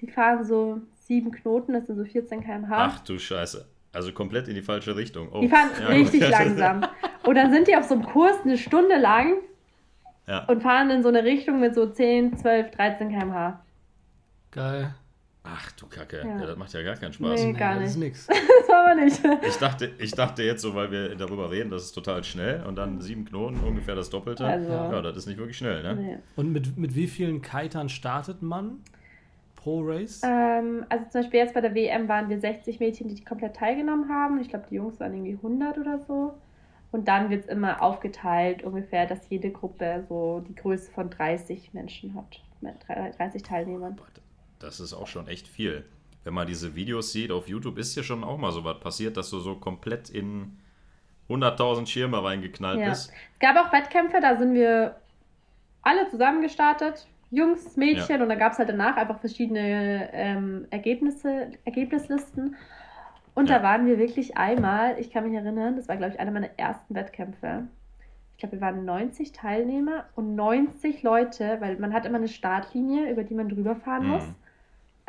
die 0.00 0.08
fahren 0.08 0.44
so 0.44 0.80
sieben 1.06 1.30
Knoten, 1.30 1.72
das 1.72 1.86
sind 1.86 1.96
so 1.96 2.04
14 2.04 2.44
km/h. 2.44 2.76
Ach 2.76 3.00
du 3.00 3.18
Scheiße. 3.18 3.66
Also 3.92 4.12
komplett 4.12 4.46
in 4.46 4.54
die 4.54 4.62
falsche 4.62 4.94
Richtung. 4.94 5.28
Oh. 5.32 5.40
Die 5.40 5.48
fahren 5.48 5.70
ja, 5.80 5.88
richtig 5.88 6.20
gut. 6.20 6.30
langsam. 6.30 6.86
Und 7.24 7.34
dann 7.34 7.52
sind 7.52 7.66
die 7.66 7.76
auf 7.76 7.84
so 7.84 7.94
einem 7.94 8.04
Kurs 8.04 8.36
eine 8.44 8.56
Stunde 8.56 8.98
lang 8.98 9.34
ja. 10.28 10.44
und 10.44 10.62
fahren 10.62 10.90
in 10.90 11.02
so 11.02 11.08
eine 11.08 11.24
Richtung 11.24 11.60
mit 11.60 11.74
so 11.74 11.86
10, 11.86 12.36
12, 12.36 12.70
13 12.70 13.08
km/h. 13.10 13.64
Geil. 14.52 14.94
Ach 15.42 15.72
du 15.72 15.86
Kacke, 15.86 16.18
ja. 16.18 16.38
ja. 16.38 16.46
das 16.46 16.56
macht 16.56 16.72
ja 16.74 16.82
gar 16.82 16.96
keinen 16.96 17.12
Spaß. 17.14 17.42
Nee, 17.42 17.52
gar 17.54 17.74
nicht. 17.74 17.84
Das 17.84 17.90
ist 17.92 17.96
nix. 17.96 18.26
das 18.26 18.68
war 18.68 18.90
aber 18.90 18.94
nicht. 18.94 19.20
Ich 19.46 19.56
dachte, 19.56 19.90
ich 19.98 20.12
dachte 20.12 20.42
jetzt 20.42 20.60
so, 20.60 20.74
weil 20.74 20.90
wir 20.90 21.14
darüber 21.16 21.50
reden, 21.50 21.70
das 21.70 21.84
ist 21.84 21.92
total 21.92 22.22
schnell 22.24 22.62
und 22.64 22.76
dann 22.76 23.00
sieben 23.00 23.24
Knoten, 23.24 23.58
ungefähr 23.60 23.94
das 23.94 24.10
Doppelte. 24.10 24.44
Also, 24.44 24.70
ja, 24.70 25.00
das 25.00 25.16
ist 25.16 25.26
nicht 25.26 25.38
wirklich 25.38 25.56
schnell, 25.56 25.82
ne? 25.82 25.94
Nee. 25.94 26.18
Und 26.36 26.52
mit, 26.52 26.76
mit 26.76 26.94
wie 26.94 27.06
vielen 27.06 27.40
Kitern 27.40 27.88
startet 27.88 28.42
man 28.42 28.80
pro 29.56 29.80
Race? 29.82 30.20
Ähm, 30.24 30.84
also 30.88 31.04
zum 31.10 31.22
Beispiel 31.22 31.40
jetzt 31.40 31.54
bei 31.54 31.60
der 31.62 31.74
WM 31.74 32.08
waren 32.08 32.28
wir 32.28 32.38
60 32.38 32.78
Mädchen, 32.80 33.08
die 33.08 33.24
komplett 33.24 33.56
teilgenommen 33.56 34.08
haben. 34.08 34.40
Ich 34.40 34.48
glaube, 34.48 34.66
die 34.70 34.76
Jungs 34.76 35.00
waren 35.00 35.14
irgendwie 35.14 35.34
100 35.34 35.78
oder 35.78 35.98
so. 36.00 36.34
Und 36.92 37.08
dann 37.08 37.30
wird 37.30 37.44
es 37.44 37.48
immer 37.48 37.82
aufgeteilt, 37.82 38.64
ungefähr, 38.64 39.06
dass 39.06 39.28
jede 39.30 39.50
Gruppe 39.50 40.04
so 40.08 40.44
die 40.46 40.54
Größe 40.54 40.90
von 40.90 41.08
30 41.08 41.72
Menschen 41.72 42.14
hat. 42.14 42.42
Mit 42.60 42.74
30 43.16 43.42
Teilnehmern. 43.42 43.96
Das 44.60 44.78
ist 44.78 44.92
auch 44.92 45.06
schon 45.06 45.26
echt 45.26 45.48
viel. 45.48 45.84
Wenn 46.22 46.34
man 46.34 46.46
diese 46.46 46.74
Videos 46.76 47.12
sieht 47.12 47.32
auf 47.32 47.48
YouTube, 47.48 47.78
ist 47.78 47.96
ja 47.96 48.02
schon 48.02 48.22
auch 48.22 48.38
mal 48.38 48.52
so 48.52 48.62
was 48.64 48.78
passiert, 48.78 49.16
dass 49.16 49.30
du 49.30 49.40
so 49.40 49.56
komplett 49.56 50.10
in 50.10 50.58
100.000 51.28 51.86
Schirme 51.86 52.22
reingeknallt 52.22 52.78
ja. 52.78 52.90
bist. 52.90 53.10
Es 53.10 53.38
gab 53.40 53.56
auch 53.56 53.72
Wettkämpfe, 53.72 54.20
da 54.20 54.36
sind 54.36 54.54
wir 54.54 54.96
alle 55.82 56.08
zusammen 56.10 56.42
gestartet. 56.42 57.08
Jungs, 57.30 57.76
Mädchen 57.76 58.16
ja. 58.16 58.22
und 58.22 58.28
da 58.28 58.34
gab 58.34 58.52
es 58.52 58.58
halt 58.58 58.68
danach 58.68 58.96
einfach 58.96 59.20
verschiedene 59.20 60.12
ähm, 60.12 60.66
Ergebnisse, 60.70 61.52
Ergebnislisten. 61.64 62.56
Und 63.34 63.48
ja. 63.48 63.58
da 63.58 63.64
waren 63.64 63.86
wir 63.86 63.98
wirklich 63.98 64.36
einmal, 64.36 64.98
ich 64.98 65.10
kann 65.10 65.24
mich 65.24 65.34
erinnern, 65.34 65.76
das 65.76 65.88
war 65.88 65.96
glaube 65.96 66.12
ich 66.12 66.20
einer 66.20 66.32
meiner 66.32 66.50
ersten 66.58 66.94
Wettkämpfe 66.94 67.68
glaube, 68.40 68.56
wir 68.56 68.60
waren 68.60 68.84
90 68.84 69.32
Teilnehmer 69.32 70.06
und 70.16 70.34
90 70.34 71.02
Leute, 71.02 71.58
weil 71.60 71.78
man 71.78 71.92
hat 71.92 72.06
immer 72.06 72.18
eine 72.18 72.28
Startlinie, 72.28 73.10
über 73.10 73.22
die 73.22 73.34
man 73.34 73.48
drüber 73.48 73.76
fahren 73.76 74.04
mhm. 74.04 74.10
muss. 74.10 74.24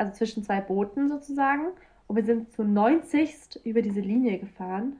Also 0.02 0.14
zwischen 0.14 0.42
zwei 0.42 0.60
Booten 0.60 1.08
sozusagen. 1.08 1.68
Und 2.08 2.16
wir 2.16 2.24
sind 2.24 2.52
zu 2.52 2.64
90 2.64 3.60
über 3.62 3.82
diese 3.82 4.00
Linie 4.00 4.38
gefahren. 4.38 4.96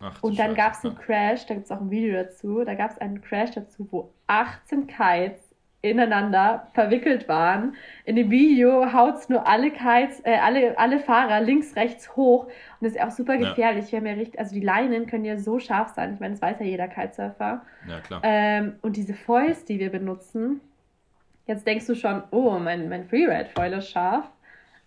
Ach, 0.00 0.22
und 0.22 0.38
dann 0.38 0.54
gab 0.54 0.74
es 0.74 0.84
einen 0.84 0.96
Crash, 0.96 1.46
da 1.46 1.54
gibt 1.54 1.64
es 1.64 1.72
auch 1.72 1.80
ein 1.80 1.90
Video 1.90 2.22
dazu, 2.22 2.62
da 2.62 2.74
gab 2.74 2.90
es 2.90 2.98
einen 2.98 3.22
Crash 3.22 3.52
dazu, 3.52 3.88
wo 3.90 4.10
18 4.26 4.86
Kites 4.86 5.40
ineinander 5.80 6.68
verwickelt 6.74 7.26
waren. 7.26 7.74
In 8.04 8.16
dem 8.16 8.30
Video 8.30 8.92
haut 8.92 9.16
es 9.16 9.30
nur 9.30 9.46
alle 9.46 9.70
Kites, 9.70 10.20
äh, 10.24 10.36
alle, 10.36 10.76
alle 10.78 11.00
Fahrer 11.00 11.40
links, 11.40 11.74
rechts 11.74 12.14
hoch. 12.14 12.44
Und 12.44 12.52
das 12.82 12.92
ist 12.92 13.00
auch 13.00 13.12
super 13.12 13.38
gefährlich. 13.38 13.86
Ja. 13.86 13.92
Wir 13.92 13.98
haben 13.98 14.06
ja 14.06 14.12
richtig, 14.12 14.38
also 14.38 14.54
die 14.54 14.60
Leinen 14.60 15.06
können 15.06 15.24
ja 15.24 15.38
so 15.38 15.58
scharf 15.58 15.94
sein. 15.94 16.12
Ich 16.12 16.20
meine, 16.20 16.34
das 16.34 16.42
weiß 16.42 16.60
ja 16.60 16.66
jeder 16.66 16.88
Kitesurfer. 16.88 17.62
Ja, 17.88 18.00
klar. 18.00 18.20
Ähm, 18.22 18.74
und 18.82 18.96
diese 18.96 19.14
Foils, 19.14 19.64
die 19.64 19.78
wir 19.78 19.90
benutzen, 19.90 20.60
jetzt 21.46 21.66
denkst 21.66 21.86
du 21.86 21.94
schon, 21.94 22.22
oh, 22.30 22.58
mein, 22.58 22.90
mein 22.90 23.06
Freeride-Foil 23.06 23.72
ist 23.72 23.88
scharf. 23.88 24.26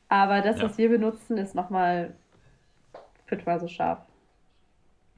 Aber 0.09 0.41
das, 0.41 0.57
ja. 0.57 0.63
was 0.63 0.77
wir 0.77 0.89
benutzen, 0.89 1.37
ist 1.37 1.55
nochmal 1.55 2.15
fünfmal 3.25 3.59
so 3.59 3.67
scharf. 3.67 3.99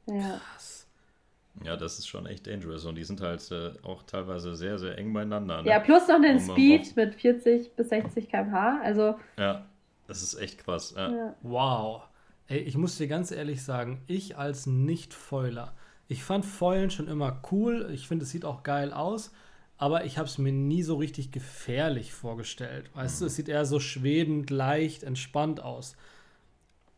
Ja. 0.08 0.40
Krass. 0.54 0.88
Ja, 1.64 1.76
das 1.76 2.00
ist 2.00 2.08
schon 2.08 2.26
echt 2.26 2.48
dangerous 2.48 2.86
und 2.86 2.96
die 2.96 3.04
sind 3.04 3.22
halt 3.22 3.52
äh, 3.52 3.72
auch 3.84 4.04
teilweise 4.04 4.56
sehr, 4.56 4.80
sehr 4.80 4.98
eng 4.98 5.12
beieinander. 5.12 5.62
Ne? 5.62 5.70
Ja, 5.70 5.80
plus 5.80 6.08
noch 6.08 6.22
den 6.22 6.38
um, 6.38 6.40
Speed 6.40 6.96
mit 6.96 7.16
40 7.16 7.76
bis 7.76 7.90
60 7.90 8.30
km/h. 8.30 8.80
Also. 8.82 9.16
Ja, 9.38 9.66
das 10.08 10.24
ist 10.24 10.36
echt 10.36 10.64
krass. 10.64 10.94
Ja. 10.96 11.12
Ja. 11.12 11.36
Wow. 11.42 12.04
Ey, 12.48 12.60
ich 12.60 12.78
muss 12.78 12.98
dir 12.98 13.08
ganz 13.08 13.32
ehrlich 13.32 13.64
sagen, 13.64 14.02
ich 14.08 14.38
als 14.38 14.66
Nicht-Foiler, 14.68 15.74
ich 16.08 16.24
fand 16.24 16.46
Foilen 16.46 16.90
schon 16.90 17.08
immer 17.08 17.42
cool. 17.52 17.90
Ich 17.94 18.08
finde, 18.08 18.24
es 18.24 18.32
sieht 18.32 18.46
auch 18.46 18.64
geil 18.64 18.92
aus. 18.94 19.32
Aber 19.82 20.04
ich 20.04 20.18
habe 20.18 20.28
es 20.28 20.38
mir 20.38 20.52
nie 20.52 20.84
so 20.84 20.98
richtig 20.98 21.32
gefährlich 21.32 22.14
vorgestellt. 22.14 22.92
Weißt 22.94 23.20
mhm. 23.20 23.24
du, 23.24 23.28
es 23.28 23.36
sieht 23.38 23.48
eher 23.48 23.64
so 23.64 23.80
schwebend, 23.80 24.50
leicht, 24.50 25.04
entspannt 25.04 25.64
aus. 25.64 25.96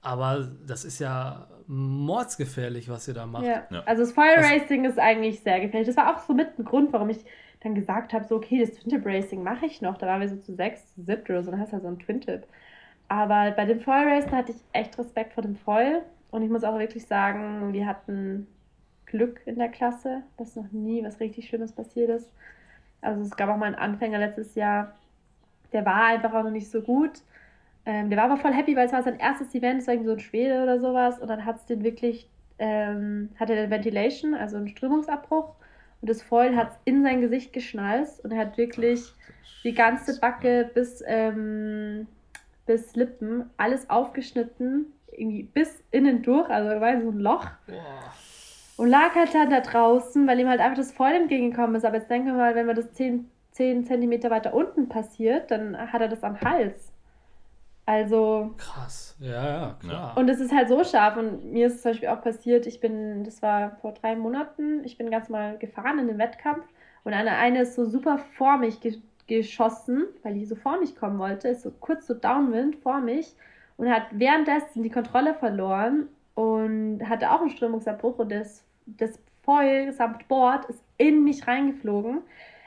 Aber 0.02 0.50
das 0.65 0.84
ist 0.84 0.98
ja 0.98 1.48
mordsgefährlich, 1.67 2.89
was 2.89 3.08
ihr 3.08 3.13
da 3.13 3.28
macht. 3.28 3.46
Ja. 3.46 3.67
ja. 3.70 3.84
Also 3.86 4.02
das 4.02 4.13
Fire 4.13 4.36
Racing 4.38 4.86
ist 4.86 4.98
eigentlich 4.98 5.41
sehr 5.41 5.60
gefährlich. 5.60 5.88
Das 5.88 5.96
war 5.96 6.15
auch 6.15 6.26
so 6.26 6.34
mit 6.34 6.58
ein 6.58 6.65
Grund, 6.65 6.91
warum 6.91 7.12
ich 7.12 7.24
dann 7.60 7.76
gesagt 7.76 8.13
habe, 8.13 8.26
so 8.26 8.38
okay, 8.38 8.60
das 8.60 8.74
Twin-Tip 8.74 9.06
Racing 9.06 9.44
mache 9.44 9.67
ich 9.67 9.84
noch. 9.84 10.00
Da 10.00 10.08
waren 10.08 10.20
wir 10.20 10.28
so 10.28 10.38
zu 10.38 10.56
sechs, 10.56 10.96
zu 10.96 11.04
siebt 11.04 11.30
oder 11.30 11.44
so, 11.44 11.52
dann 11.52 11.60
hast 11.60 11.70
du 11.70 11.74
halt 11.74 11.84
so 11.84 11.89
ein 11.89 12.00
Twin-Tip. 12.00 12.48
Aber 13.10 13.52
bei 13.52 13.65
dem 13.65 13.80
Foil 13.80 14.08
Racing 14.08 14.32
hatte 14.32 14.54
ich 14.54 14.58
echt 14.74 14.98
Respekt 14.98 15.34
vor 15.34 15.44
dem 15.44 15.56
Foil. 15.56 16.02
Und 16.32 16.41
ich 16.41 16.50
muss 16.50 16.63
auch 16.63 16.80
wirklich 16.80 17.06
sagen, 17.06 17.74
wir 17.74 17.86
hatten 17.86 18.48
Glück 19.06 19.41
in 19.46 19.60
der 19.60 19.70
Klasse, 19.70 20.24
dass 20.38 20.56
noch 20.56 20.72
nie 20.72 21.04
was 21.04 21.20
richtig 21.20 21.48
Schlimmes 21.48 21.74
passiert 21.74 22.10
ist. 22.10 22.32
Also 23.01 23.21
es 23.21 23.35
gab 23.35 23.49
auch 23.49 23.57
mal 23.57 23.65
einen 23.65 23.75
Anfänger 23.75 24.19
letztes 24.19 24.55
Jahr, 24.55 24.93
der 25.73 25.85
war 25.85 26.05
einfach 26.05 26.33
auch 26.33 26.43
noch 26.43 26.51
nicht 26.51 26.69
so 26.69 26.81
gut. 26.81 27.21
Ähm, 27.85 28.09
der 28.09 28.17
war 28.17 28.25
aber 28.25 28.37
voll 28.37 28.53
happy, 28.53 28.75
weil 28.75 28.85
es 28.85 28.93
war 28.93 29.03
sein 29.03 29.19
erstes 29.19 29.55
Event, 29.55 29.81
es 29.81 29.87
war 29.87 29.95
irgendwie 29.95 30.09
so 30.09 30.15
ein 30.15 30.19
Schwede 30.19 30.61
oder 30.61 30.79
sowas. 30.79 31.19
Und 31.19 31.27
dann 31.27 31.45
hat 31.45 31.57
es 31.57 31.65
den 31.65 31.83
wirklich, 31.83 32.29
ähm, 32.59 33.29
hatte 33.39 33.55
der 33.55 33.69
Ventilation, 33.69 34.33
also 34.33 34.57
einen 34.57 34.67
Strömungsabbruch. 34.67 35.55
Und 36.01 36.09
das 36.09 36.21
Foil 36.21 36.55
hat 36.55 36.71
es 36.71 36.79
in 36.85 37.03
sein 37.03 37.21
Gesicht 37.21 37.53
geschnalzt 37.53 38.23
und 38.23 38.31
er 38.31 38.39
hat 38.39 38.57
wirklich 38.57 39.13
die 39.63 39.73
ganze 39.73 40.19
Backe 40.19 40.69
bis, 40.73 41.03
ähm, 41.05 42.07
bis 42.65 42.95
Lippen 42.95 43.49
alles 43.57 43.89
aufgeschnitten, 43.89 44.87
irgendwie 45.11 45.43
bis 45.43 45.83
innen 45.91 46.23
durch, 46.23 46.49
also 46.49 46.81
war 46.81 47.01
so 47.01 47.09
ein 47.09 47.19
Loch. 47.19 47.47
Und 48.82 48.88
lag 48.88 49.13
halt 49.13 49.32
dann 49.36 49.52
da 49.52 49.60
draußen, 49.60 50.26
weil 50.26 50.39
ihm 50.39 50.50
halt 50.50 50.60
einfach 50.60 50.78
das 50.78 50.91
Foil 50.91 51.13
entgegengekommen 51.13 51.76
ist. 51.76 51.86
Aber 51.86 51.98
jetzt 51.98 52.10
denken 52.10 52.30
wir 52.30 52.34
mal, 52.34 52.56
wenn 52.56 52.65
wir 52.65 52.74
das 52.74 52.91
10, 52.94 53.30
10 53.52 53.86
cm 53.86 54.24
weiter 54.32 54.56
unten 54.56 54.89
passiert, 54.89 55.52
dann 55.52 55.78
hat 55.78 56.02
er 56.02 56.08
das 56.08 56.24
am 56.24 56.41
Hals. 56.41 56.91
Also. 57.86 58.56
Krass, 58.58 59.15
ja, 59.20 59.30
ja, 59.30 59.76
klar. 59.80 60.17
Und 60.17 60.28
es 60.30 60.39
ist 60.39 60.52
halt 60.52 60.67
so 60.67 60.84
scharf. 60.84 61.15
Und 61.15 61.52
mir 61.52 61.67
ist 61.67 61.76
es 61.76 61.82
zum 61.84 61.91
Beispiel 61.91 62.10
auch 62.10 62.24
passiert, 62.24 62.65
ich 62.65 62.80
bin, 62.80 63.24
das 63.24 63.44
war 63.44 63.76
vor 63.82 63.91
drei 63.94 64.15
Monaten, 64.15 64.84
ich 64.84 64.98
bin 64.98 65.12
ganz 65.12 65.30
mal 65.30 65.60
gefahren 65.60 66.00
in 66.00 66.08
den 66.08 66.17
Wettkampf 66.17 66.65
und 67.04 67.13
eine, 67.13 67.34
eine 67.34 67.62
ist 67.62 67.76
so 67.76 67.86
super 67.86 68.17
vor 68.17 68.58
mich 68.58 68.82
ge 68.82 68.98
geschossen, 69.28 70.06
weil 70.24 70.34
die 70.34 70.46
so 70.46 70.56
vor 70.56 70.80
mich 70.80 70.96
kommen 70.96 71.20
wollte, 71.20 71.50
ist 71.50 71.62
so 71.62 71.70
kurz 71.80 72.08
so 72.08 72.15
Downwind 72.15 72.78
vor 72.78 73.00
mich 73.00 73.36
und 73.78 73.91
hat 73.91 74.08
währenddessen 74.10 74.82
die 74.82 74.89
Kontrolle 74.89 75.36
verloren 75.36 76.08
und 76.34 77.08
hatte 77.08 77.30
auch 77.32 77.41
einen 77.41 77.52
Strömungsabbruch 77.52 78.17
und 78.17 78.32
das, 78.32 78.65
das 78.86 79.20
Foil 79.44 79.91
samt 79.91 80.28
Board 80.28 80.65
ist 80.65 80.84
in 80.98 81.24
mich 81.24 81.48
reingeflogen. 81.48 82.22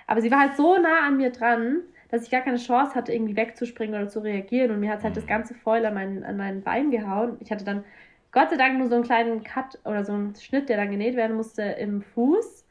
Aber 0.06 0.20
sie 0.20 0.30
war 0.30 0.40
halt 0.40 0.56
so 0.56 0.76
nah 0.78 1.06
an 1.06 1.16
mir 1.16 1.30
dran, 1.30 1.82
dass 2.10 2.24
ich 2.24 2.30
gar 2.30 2.42
keine 2.42 2.58
Chance 2.58 2.94
hatte, 2.94 3.12
irgendwie 3.12 3.36
wegzuspringen 3.36 3.94
oder 3.94 4.08
zu 4.08 4.20
reagieren. 4.20 4.70
Und 4.70 4.80
mir 4.80 4.90
hat 4.90 5.02
halt 5.02 5.16
das 5.16 5.24
mhm. 5.24 5.28
ganze 5.28 5.54
Foil 5.54 5.84
an 5.86 5.94
meinen, 5.94 6.24
an 6.24 6.36
meinen 6.36 6.62
Bein 6.62 6.90
gehauen. 6.90 7.36
Ich 7.40 7.50
hatte 7.50 7.64
dann 7.64 7.84
Gott 8.32 8.50
sei 8.50 8.56
Dank 8.56 8.78
nur 8.78 8.88
so 8.88 8.96
einen 8.96 9.04
kleinen 9.04 9.44
Cut 9.44 9.78
oder 9.84 10.04
so 10.04 10.12
einen 10.12 10.34
Schnitt, 10.34 10.68
der 10.68 10.76
dann 10.76 10.90
genäht 10.90 11.16
werden 11.16 11.36
musste 11.36 11.62
im 11.62 12.02
Fuß. 12.02 12.66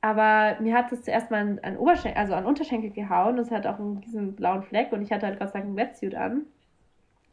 Aber 0.00 0.56
mir 0.60 0.74
hat 0.74 0.90
es 0.92 1.02
zuerst 1.02 1.30
mal 1.30 1.40
an, 1.40 1.58
an 1.62 1.76
Oberschenkel, 1.76 2.20
also 2.20 2.34
an 2.34 2.44
Unterschenkel 2.44 2.90
gehauen. 2.90 3.36
Das 3.36 3.50
hat 3.50 3.66
auch 3.66 3.78
diesen 4.04 4.34
blauen 4.34 4.62
Fleck 4.62 4.92
und 4.92 5.02
ich 5.02 5.12
hatte 5.12 5.26
halt 5.26 5.38
Gott 5.38 5.50
sei 5.50 5.60
Dank 5.60 5.66
einen 5.66 5.76
Wetsuit 5.76 6.14
an. 6.14 6.42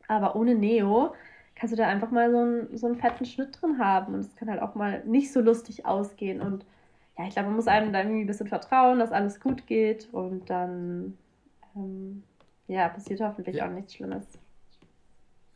Aber 0.07 0.35
ohne 0.35 0.55
Neo 0.55 1.13
kannst 1.59 1.73
du 1.73 1.77
da 1.77 1.87
einfach 1.87 2.09
mal 2.09 2.31
so 2.31 2.37
einen, 2.37 2.77
so 2.77 2.87
einen 2.87 2.95
fetten 2.95 3.25
Schnitt 3.25 3.61
drin 3.61 3.79
haben. 3.79 4.13
Und 4.13 4.21
es 4.21 4.35
kann 4.35 4.49
halt 4.49 4.61
auch 4.61 4.75
mal 4.75 5.03
nicht 5.05 5.31
so 5.31 5.41
lustig 5.41 5.85
ausgehen. 5.85 6.41
Und 6.41 6.65
ja, 7.17 7.27
ich 7.27 7.33
glaube, 7.33 7.49
man 7.49 7.57
muss 7.57 7.67
einem 7.67 7.91
da 7.91 7.99
irgendwie 7.99 8.21
ein 8.21 8.27
bisschen 8.27 8.47
vertrauen, 8.47 8.99
dass 8.99 9.11
alles 9.11 9.39
gut 9.41 9.67
geht. 9.67 10.07
Und 10.13 10.49
dann 10.49 11.17
ähm, 11.75 12.23
ja, 12.67 12.87
passiert 12.87 13.19
hoffentlich 13.19 13.57
ja. 13.57 13.67
auch 13.67 13.71
nichts 13.71 13.95
Schlimmes. 13.95 14.25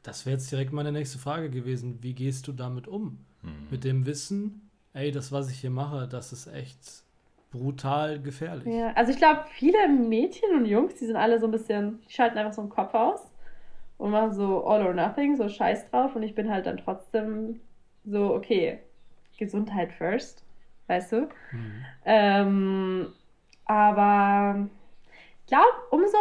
Das 0.04 0.26
wäre 0.26 0.36
jetzt 0.36 0.52
direkt 0.52 0.74
meine 0.74 0.92
nächste 0.92 1.20
Frage 1.20 1.50
gewesen. 1.50 2.00
Wie 2.02 2.14
gehst 2.14 2.48
du 2.48 2.52
damit 2.52 2.88
um? 2.88 3.26
Mhm. 3.42 3.68
Mit 3.72 3.86
dem 3.86 4.06
Wissen, 4.06 4.70
ey, 4.92 5.12
das, 5.12 5.32
was 5.32 5.50
ich 5.50 5.60
hier 5.60 5.70
mache, 5.70 6.10
das 6.10 6.34
ist 6.34 6.48
echt 6.48 7.04
brutal 7.52 8.20
gefährlich. 8.22 8.68
Ja, 8.68 8.92
also 8.94 9.12
ich 9.14 9.18
glaube, 9.18 9.46
viele 9.54 9.88
Mädchen 9.88 10.54
und 10.56 10.66
Jungs, 10.66 10.96
die 10.96 11.06
sind 11.06 11.16
alle 11.16 11.40
so 11.40 11.46
ein 11.46 11.52
bisschen, 11.52 12.02
die 12.10 12.12
schalten 12.12 12.38
einfach 12.38 12.54
so 12.54 12.62
einen 12.62 12.70
Kopf 12.70 12.94
aus 12.94 13.33
und 14.04 14.12
machen 14.12 14.34
so 14.34 14.66
all 14.66 14.86
or 14.86 14.94
nothing, 14.94 15.38
so 15.38 15.48
Scheiß 15.48 15.90
drauf. 15.90 16.14
Und 16.14 16.24
ich 16.24 16.36
bin 16.36 16.52
halt 16.52 16.66
dann 16.66 16.76
trotzdem 16.76 17.62
so, 18.04 18.34
okay, 18.34 18.80
Gesundheit 19.38 19.94
first, 19.94 20.44
weißt 20.88 21.14
du? 21.14 21.22
Mhm. 21.54 21.86
Ähm, 22.04 23.14
aber 23.64 24.68
ich 25.40 25.48
glaube, 25.48 25.72
umso 25.90 26.18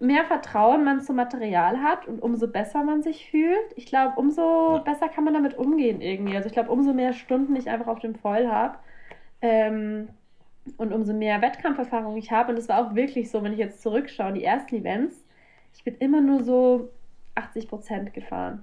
mehr 0.00 0.24
Vertrauen 0.24 0.84
man 0.84 1.02
zum 1.02 1.16
Material 1.16 1.82
hat 1.82 2.08
und 2.08 2.22
umso 2.22 2.48
besser 2.48 2.82
man 2.82 3.02
sich 3.02 3.30
fühlt, 3.30 3.72
ich 3.76 3.84
glaube, 3.84 4.14
umso 4.16 4.80
besser 4.82 5.10
kann 5.10 5.24
man 5.24 5.34
damit 5.34 5.58
umgehen 5.58 6.00
irgendwie. 6.00 6.34
Also 6.34 6.46
ich 6.46 6.54
glaube, 6.54 6.70
umso 6.70 6.94
mehr 6.94 7.12
Stunden 7.12 7.54
ich 7.56 7.68
einfach 7.68 7.88
auf 7.88 7.98
dem 7.98 8.14
Foil 8.14 8.50
habe 8.50 8.78
ähm, 9.42 10.08
und 10.78 10.94
umso 10.94 11.12
mehr 11.12 11.42
Wettkampferfahrung 11.42 12.16
ich 12.16 12.32
habe. 12.32 12.48
Und 12.48 12.56
das 12.56 12.70
war 12.70 12.78
auch 12.78 12.94
wirklich 12.94 13.30
so, 13.30 13.42
wenn 13.42 13.52
ich 13.52 13.58
jetzt 13.58 13.82
zurückschaue, 13.82 14.32
die 14.32 14.44
ersten 14.44 14.76
Events, 14.76 15.22
ich 15.74 15.84
bin 15.84 15.96
immer 15.96 16.22
nur 16.22 16.42
so 16.42 16.88
80 17.34 17.68
Prozent 17.68 18.14
gefahren. 18.14 18.62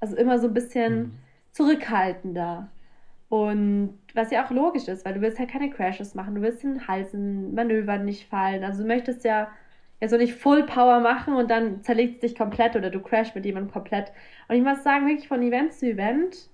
Also 0.00 0.16
immer 0.16 0.38
so 0.38 0.48
ein 0.48 0.54
bisschen 0.54 0.98
mhm. 0.98 1.12
zurückhaltender. 1.52 2.68
Und 3.28 3.96
was 4.14 4.32
ja 4.32 4.44
auch 4.44 4.50
logisch 4.50 4.88
ist, 4.88 5.04
weil 5.04 5.14
du 5.14 5.20
willst 5.20 5.38
halt 5.38 5.50
keine 5.50 5.70
Crashes 5.70 6.14
machen, 6.14 6.34
du 6.34 6.42
willst 6.42 6.64
den 6.64 6.88
Halsen, 6.88 7.54
Manövern 7.54 8.04
nicht 8.04 8.28
fallen. 8.28 8.64
Also 8.64 8.82
du 8.82 8.88
möchtest 8.88 9.24
ja, 9.24 9.48
ja 10.00 10.08
so 10.08 10.16
nicht 10.16 10.34
Full 10.34 10.64
Power 10.64 10.98
machen 10.98 11.34
und 11.34 11.48
dann 11.48 11.82
zerlegt 11.84 12.14
es 12.14 12.20
dich 12.20 12.36
komplett 12.36 12.74
oder 12.74 12.90
du 12.90 13.00
crashst 13.00 13.36
mit 13.36 13.44
jemandem 13.44 13.72
komplett. 13.72 14.10
Und 14.48 14.56
ich 14.56 14.62
muss 14.62 14.82
sagen, 14.82 15.06
wirklich 15.06 15.28
von 15.28 15.42
Event 15.42 15.72
zu 15.72 15.86
Event 15.86 16.48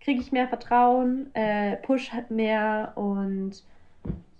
kriege 0.00 0.20
ich 0.20 0.32
mehr 0.32 0.48
Vertrauen, 0.48 1.34
äh, 1.34 1.76
push 1.78 2.12
mehr 2.28 2.92
und 2.96 3.64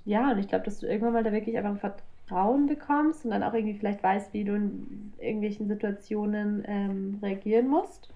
ja, 0.05 0.31
und 0.31 0.39
ich 0.39 0.49
glaube, 0.49 0.65
dass 0.65 0.79
du 0.79 0.87
irgendwann 0.87 1.15
mal 1.15 1.25
da 1.25 1.33
wirklich 1.33 1.59
einfach 1.59 1.77
Vertrauen 2.27 2.67
bekommst 2.67 3.25
und 3.25 3.31
dann 3.31 3.43
auch 3.43 3.55
irgendwie 3.55 3.79
vielleicht 3.79 4.03
weißt, 4.03 4.33
wie 4.33 4.45
du 4.45 4.55
in 4.55 5.13
irgendwelchen 5.19 5.69
Situationen 5.69 6.65
ähm, 6.67 7.19
reagieren 7.23 7.69
musst. 7.69 8.09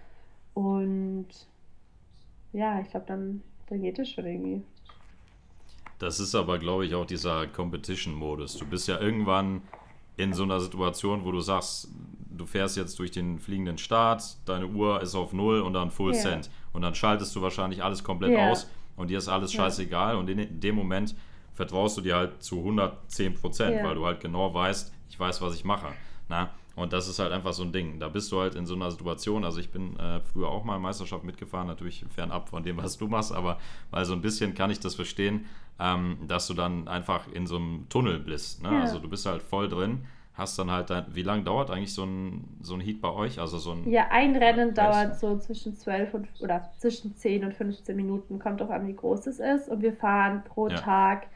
Und 0.55 1.29
ja, 2.53 2.81
ich 2.81 2.91
glaube, 2.91 3.07
dann, 3.07 3.43
dann 3.69 3.83
geht 3.83 3.99
es 3.99 4.11
schon 4.11 4.27
irgendwie. 4.27 4.63
Das 5.99 6.19
ist 6.19 6.35
aber, 6.35 6.59
glaube 6.59 6.87
ich, 6.87 6.95
auch 6.95 7.07
dieser 7.07 7.47
Competition-Modus. 7.47 8.57
Du 8.57 8.67
bist 8.67 8.89
ja 8.89 8.99
irgendwann 8.99 9.63
in 10.17 10.33
so 10.33 10.43
einer 10.43 10.61
Situation, 10.61 11.25
wo 11.25 11.31
du 11.31 11.41
sagst, 11.41 11.89
du 12.37 12.47
fährst 12.47 12.77
jetzt 12.77 12.99
durch 12.99 13.11
den 13.11 13.39
fliegenden 13.39 13.79
Start, 13.79 14.39
deine 14.47 14.67
Uhr 14.67 15.01
ist 15.03 15.15
auf 15.15 15.33
Null 15.33 15.61
und 15.61 15.75
dann 15.75 15.91
Full 15.91 16.15
ja. 16.15 16.21
Cent. 16.21 16.51
Und 16.73 16.83
dann 16.83 16.95
schaltest 16.95 17.37
du 17.37 17.43
wahrscheinlich 17.43 17.85
alles 17.85 18.03
komplett 18.03 18.33
ja. 18.33 18.51
aus 18.51 18.69
und 18.97 19.09
dir 19.09 19.19
ist 19.19 19.29
alles 19.29 19.53
scheißegal. 19.53 20.15
Ja. 20.15 20.21
Und 20.21 20.29
in 20.29 20.61
dem 20.61 20.75
Moment 20.75 21.15
vertraust 21.61 21.99
du 21.99 22.01
dir 22.01 22.17
halt 22.17 22.43
zu 22.43 22.57
110 22.57 23.35
Prozent, 23.35 23.85
weil 23.85 23.95
du 23.95 24.07
halt 24.07 24.19
genau 24.19 24.55
weißt, 24.55 24.95
ich 25.11 25.21
weiß, 25.21 25.43
was 25.43 25.55
ich 25.55 25.63
mache. 25.63 25.89
Na? 26.27 26.49
Und 26.75 26.95
das 26.95 27.07
ist 27.07 27.19
halt 27.19 27.33
einfach 27.33 27.53
so 27.53 27.63
ein 27.65 27.71
Ding. 27.71 28.01
Da 28.01 28.09
bist 28.09 28.33
du 28.33 28.41
halt 28.41 28.55
in 28.55 28.65
so 28.65 28.75
einer 28.75 28.91
Situation. 28.91 29.45
Also 29.45 29.61
ich 29.61 29.71
bin 29.71 29.95
äh, 29.99 30.21
früher 30.21 30.49
auch 30.49 30.65
mal 30.65 30.79
Meisterschaft 30.79 31.23
mitgefahren, 31.23 31.67
natürlich 31.67 32.07
fernab 32.15 32.49
von 32.49 32.63
dem, 32.63 32.79
was 32.79 32.97
du 32.97 33.09
machst, 33.09 33.33
aber 33.35 33.59
weil 33.91 34.07
so 34.07 34.15
ein 34.15 34.23
bisschen 34.23 34.55
kann 34.55 34.71
ich 34.71 34.81
das 34.81 34.95
verstehen, 34.95 35.45
ähm, 35.79 36.17
dass 36.27 36.47
du 36.47 36.55
dann 36.55 36.89
einfach 36.89 37.31
in 37.31 37.47
so 37.47 37.57
einem 37.57 37.87
Tunnel 37.91 38.21
bist. 38.21 38.63
Ne? 38.63 38.71
Ja. 38.73 38.81
Also 38.81 38.99
du 38.99 39.11
bist 39.11 39.27
halt 39.27 39.43
voll 39.43 39.69
drin, 39.69 40.07
hast 40.33 40.59
dann 40.59 40.71
halt, 40.71 40.89
dein, 40.89 41.15
wie 41.15 41.23
lange 41.23 41.43
dauert 41.43 41.71
eigentlich 41.71 41.93
so 41.93 42.05
ein, 42.05 42.57
so 42.63 42.73
ein 42.73 42.81
Heat 42.81 43.03
bei 43.03 43.11
euch? 43.11 43.39
Also 43.39 43.59
so 43.59 43.73
ein 43.73 43.91
ja, 43.91 44.07
ein 44.11 44.35
Rennen 44.35 44.73
dauert 44.73 45.21
so 45.21 45.37
zwischen 45.37 45.77
12 45.77 46.15
und 46.15 46.29
oder 46.41 46.71
zwischen 46.79 47.15
10 47.15 47.45
und 47.45 47.53
15 47.53 47.95
Minuten, 47.95 48.39
kommt 48.39 48.63
auch 48.63 48.71
an, 48.71 48.87
wie 48.87 48.97
groß 48.97 49.27
es 49.27 49.41
ist. 49.41 49.69
Und 49.69 49.83
wir 49.83 49.93
fahren 49.93 50.43
pro 50.49 50.69
ja. 50.69 50.77
Tag 50.77 51.27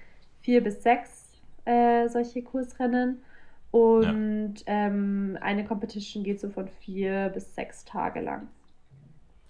vier 0.44 0.62
bis 0.62 0.82
sechs 0.82 1.24
äh, 1.64 2.08
solche 2.08 2.42
Kursrennen. 2.42 3.22
Und 3.70 4.54
ja. 4.66 4.72
ähm, 4.86 5.36
eine 5.40 5.64
Competition 5.64 6.22
geht 6.22 6.38
so 6.38 6.48
von 6.48 6.68
vier 6.68 7.30
bis 7.34 7.54
sechs 7.56 7.84
Tage 7.84 8.20
lang. 8.20 8.48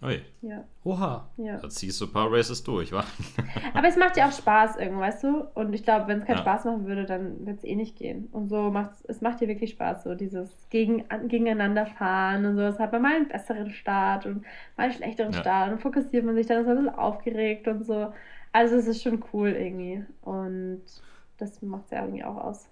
Ui. 0.02 0.20
Ja. 0.42 0.64
Oha. 0.84 1.28
Ja. 1.38 1.56
Da 1.56 1.68
ziehst 1.68 1.98
du 2.00 2.04
ein 2.04 2.12
paar 2.12 2.30
Races 2.30 2.62
durch, 2.62 2.92
wa? 2.92 3.04
Aber 3.74 3.88
es 3.88 3.96
macht 3.96 4.16
ja 4.18 4.28
auch 4.28 4.32
Spaß 4.32 4.76
irgendwie, 4.76 5.00
weißt 5.00 5.24
du? 5.24 5.46
Und 5.54 5.72
ich 5.72 5.82
glaube, 5.82 6.08
wenn 6.08 6.18
es 6.18 6.26
keinen 6.26 6.36
ja. 6.36 6.42
Spaß 6.42 6.66
machen 6.66 6.86
würde, 6.86 7.06
dann 7.06 7.46
wird 7.46 7.58
es 7.58 7.64
eh 7.64 7.74
nicht 7.74 7.96
gehen. 7.96 8.28
Und 8.32 8.48
so 8.48 8.70
macht 8.70 8.92
es 9.08 9.22
macht 9.22 9.40
dir 9.40 9.48
wirklich 9.48 9.70
Spaß, 9.70 10.04
so 10.04 10.14
dieses 10.14 10.68
Gegen, 10.68 11.04
gegeneinander 11.28 11.86
fahren 11.86 12.44
und 12.44 12.56
so. 12.56 12.62
Es 12.62 12.78
hat 12.78 12.92
man 12.92 13.02
mal 13.02 13.14
einen 13.14 13.28
besseren 13.28 13.70
Start 13.70 14.26
und 14.26 14.42
mal 14.76 14.84
einen 14.84 14.92
schlechteren 14.92 15.32
ja. 15.32 15.40
Start 15.40 15.72
und 15.72 15.80
fokussiert 15.80 16.24
man 16.24 16.34
sich 16.34 16.46
dann, 16.46 16.60
ist 16.60 16.66
man 16.66 16.76
ein 16.76 16.84
bisschen 16.84 16.98
aufgeregt 16.98 17.66
und 17.66 17.84
so. 17.84 18.12
Also 18.54 18.76
es 18.76 18.86
ist 18.86 19.02
schon 19.02 19.22
cool 19.32 19.48
irgendwie. 19.48 20.04
Und 20.22 20.82
das 21.38 21.60
macht 21.60 21.86
es 21.86 21.90
ja 21.90 22.02
irgendwie 22.02 22.22
auch 22.22 22.36
aus. 22.36 22.68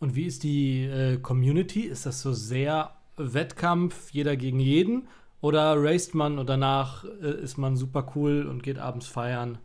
Und 0.00 0.16
wie 0.16 0.26
ist 0.26 0.42
die 0.42 0.84
äh, 0.84 1.18
Community? 1.18 1.82
Ist 1.82 2.06
das 2.06 2.20
so 2.20 2.32
sehr 2.32 2.90
Wettkampf, 3.16 4.10
jeder 4.10 4.36
gegen 4.36 4.58
jeden? 4.58 5.06
Oder 5.40 5.80
raced 5.80 6.16
man 6.16 6.40
und 6.40 6.48
danach 6.48 7.04
äh, 7.04 7.40
ist 7.40 7.56
man 7.56 7.76
super 7.76 8.12
cool 8.16 8.46
und 8.46 8.64
geht 8.64 8.78
abends 8.78 9.06
feiern? 9.06 9.58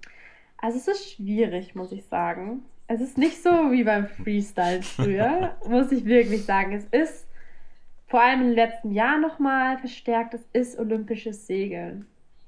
Also 0.58 0.78
es 0.78 0.88
ist 0.88 1.14
schwierig, 1.14 1.74
muss 1.74 1.92
ich 1.92 2.06
sagen. 2.06 2.62
Es 2.86 3.02
ist 3.02 3.18
nicht 3.18 3.42
so 3.42 3.50
wie 3.72 3.84
beim 3.84 4.06
Freestyle 4.08 4.84
früher, 4.84 5.56
muss 5.68 5.92
ich 5.92 6.06
wirklich 6.06 6.46
sagen. 6.46 6.74
Es 6.74 6.86
ist 6.86 7.28
vor 8.06 8.22
allem 8.22 8.42
im 8.42 8.52
letzten 8.52 8.92
Jahr 8.92 9.18
nochmal 9.20 9.80
verstärkt, 9.80 10.36
es 10.36 10.46
ist 10.54 10.78
olympisches 10.78 11.48
Segeln. 11.48 12.06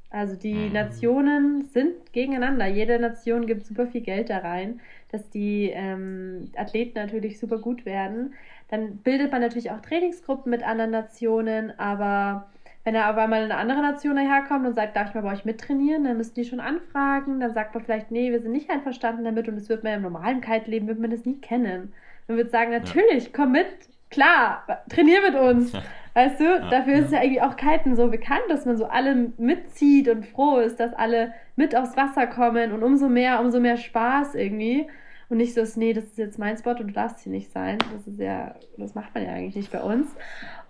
Also 0.10 0.36
die 0.36 0.54
mhm. 0.54 0.74
Nationen 0.74 1.66
sind 1.66 2.14
gegeneinander. 2.14 2.68
Jede 2.68 3.00
Nation 3.00 3.48
gibt 3.48 3.66
super 3.66 3.88
viel 3.88 4.02
Geld 4.02 4.30
da 4.30 4.38
rein 4.38 4.80
dass 5.16 5.30
die 5.30 5.72
ähm, 5.74 6.50
Athleten 6.56 7.00
natürlich 7.00 7.40
super 7.40 7.58
gut 7.58 7.86
werden. 7.86 8.34
Dann 8.70 8.98
bildet 8.98 9.32
man 9.32 9.42
natürlich 9.42 9.72
auch 9.72 9.82
Trainingsgruppen 9.82 10.50
mit 10.50 10.64
anderen 10.64 10.92
Nationen, 10.92 11.78
aber 11.80 12.50
wenn 12.84 12.96
er 12.96 13.10
auf 13.10 13.18
einmal 13.18 13.44
eine 13.44 13.56
andere 13.56 13.82
Nation 13.82 14.16
daherkommt 14.16 14.66
und 14.66 14.76
sagt, 14.76 14.96
darf 14.96 15.10
ich 15.10 15.16
mal 15.16 15.22
bei 15.22 15.34
euch 15.34 15.46
mittrainieren, 15.46 16.04
dann 16.04 16.18
müssen 16.18 16.36
die 16.36 16.46
schon 16.46 16.60
anfragen. 16.60 17.40
Dann 17.40 17.54
sagt 17.54 17.74
man 17.74 17.84
vielleicht, 17.84 18.12
nee, 18.12 18.32
wir 18.32 18.42
sind 18.42 18.52
nicht 18.52 18.70
einverstanden 18.70 19.24
damit 19.24 19.48
und 19.48 19.56
das 19.56 19.70
wird 19.70 19.84
man 19.84 19.94
im 19.94 20.02
normalen 20.04 20.42
Kite-Leben, 20.42 20.88
wird 20.88 21.00
man 21.00 21.12
das 21.12 21.26
nie 21.26 21.38
kennen. 21.38 21.94
Man 22.28 22.38
wird 22.38 22.52
sagen, 22.52 22.72
natürlich, 22.72 23.34
komm 23.34 23.54
mit, 23.54 23.68
klar, 24.10 24.64
trainier 24.90 25.22
mit 25.22 25.36
uns. 25.36 25.72
Ja. 25.72 25.82
Weißt 26.16 26.40
du, 26.40 26.46
ja, 26.46 26.70
dafür 26.70 26.96
ist 26.96 27.12
ja 27.12 27.22
irgendwie 27.22 27.42
auch 27.42 27.58
Kiten 27.58 27.98
so 27.98 28.08
bekannt, 28.08 28.44
dass 28.48 28.66
man 28.66 28.78
so 28.78 28.86
alle 28.86 29.34
mitzieht 29.38 30.08
und 30.08 30.26
froh 30.26 30.60
ist, 30.60 30.80
dass 30.80 30.94
alle 30.94 31.34
mit 31.58 31.76
aufs 31.76 31.98
Wasser 31.98 32.26
kommen 32.26 32.72
und 32.72 32.84
umso 32.84 33.10
mehr, 33.10 33.42
umso 33.42 33.60
mehr 33.60 33.76
Spaß 33.76 34.36
irgendwie. 34.36 34.88
Und 35.28 35.38
nicht 35.38 35.54
so 35.54 35.64
nee, 35.78 35.92
das 35.92 36.06
ist 36.06 36.18
jetzt 36.18 36.40
mein 36.40 36.56
Spot 36.56 36.72
und 36.72 36.88
du 36.88 36.94
darfst 36.94 37.20
hier 37.20 37.34
nicht 37.34 37.52
sein. 37.52 37.80
Das 37.94 38.08
ist 38.08 38.20
ja, 38.20 38.56
das 38.78 38.96
macht 38.96 39.14
man 39.14 39.26
ja 39.26 39.32
eigentlich 39.32 39.56
nicht 39.56 39.72
bei 39.72 39.82
uns. 39.82 40.08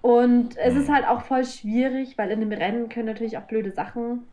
Und 0.02 0.58
es 0.58 0.76
ist 0.76 0.90
halt 0.90 1.08
auch 1.08 1.22
voll 1.22 1.46
schwierig, 1.46 2.18
weil 2.18 2.32
in 2.32 2.40
dem 2.40 2.52
Rennen 2.52 2.90
können 2.90 3.08
natürlich 3.08 3.38
auch 3.38 3.44
blöde 3.44 3.72
Sachen 3.72 4.24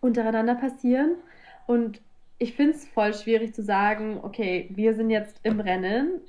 untereinander 0.00 0.54
passieren. 0.54 1.16
Und 1.66 2.00
ich 2.38 2.54
finde 2.54 2.72
es 2.72 2.88
voll 2.88 3.14
schwierig 3.14 3.54
zu 3.54 3.62
sagen, 3.62 4.18
okay, 4.22 4.68
wir 4.70 4.94
sind 4.94 5.10
jetzt 5.10 5.38
im 5.44 5.60
Rennen, 5.60 6.20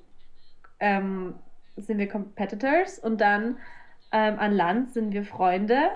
ähm, 0.80 1.36
sind 1.78 1.98
wir 1.98 2.08
Competitors 2.08 3.00
und 3.00 3.20
dann 3.22 3.58
ähm, 4.12 4.40
an 4.40 4.54
Land 4.54 4.92
sind 4.92 5.14
wir 5.14 5.24
Freunde 5.24 5.90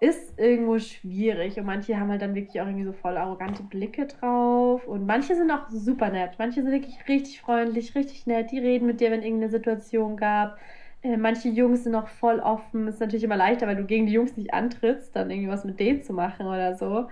ist 0.00 0.38
irgendwo 0.38 0.78
schwierig 0.78 1.58
und 1.58 1.66
manche 1.66 2.00
haben 2.00 2.08
halt 2.08 2.22
dann 2.22 2.34
wirklich 2.34 2.58
auch 2.60 2.66
irgendwie 2.66 2.86
so 2.86 2.92
voll 2.92 3.18
arrogante 3.18 3.62
Blicke 3.62 4.06
drauf 4.06 4.86
und 4.88 5.04
manche 5.06 5.36
sind 5.36 5.50
auch 5.50 5.68
super 5.68 6.08
nett. 6.08 6.32
Manche 6.38 6.62
sind 6.62 6.72
wirklich 6.72 6.96
richtig 7.06 7.42
freundlich, 7.42 7.94
richtig 7.94 8.26
nett. 8.26 8.50
Die 8.50 8.58
reden 8.58 8.86
mit 8.86 9.00
dir, 9.00 9.10
wenn 9.10 9.22
irgendeine 9.22 9.50
Situation 9.50 10.16
gab. 10.16 10.58
Äh, 11.02 11.18
manche 11.18 11.50
Jungs 11.50 11.84
sind 11.84 11.94
auch 11.94 12.08
voll 12.08 12.40
offen. 12.40 12.88
Ist 12.88 13.00
natürlich 13.00 13.24
immer 13.24 13.36
leichter, 13.36 13.66
weil 13.66 13.76
du 13.76 13.84
gegen 13.84 14.06
die 14.06 14.14
Jungs 14.14 14.38
nicht 14.38 14.54
antrittst, 14.54 15.14
dann 15.14 15.30
irgendwie 15.30 15.50
was 15.50 15.64
mit 15.64 15.78
denen 15.78 16.02
zu 16.02 16.14
machen 16.14 16.46
oder 16.46 16.74
so. 16.74 17.08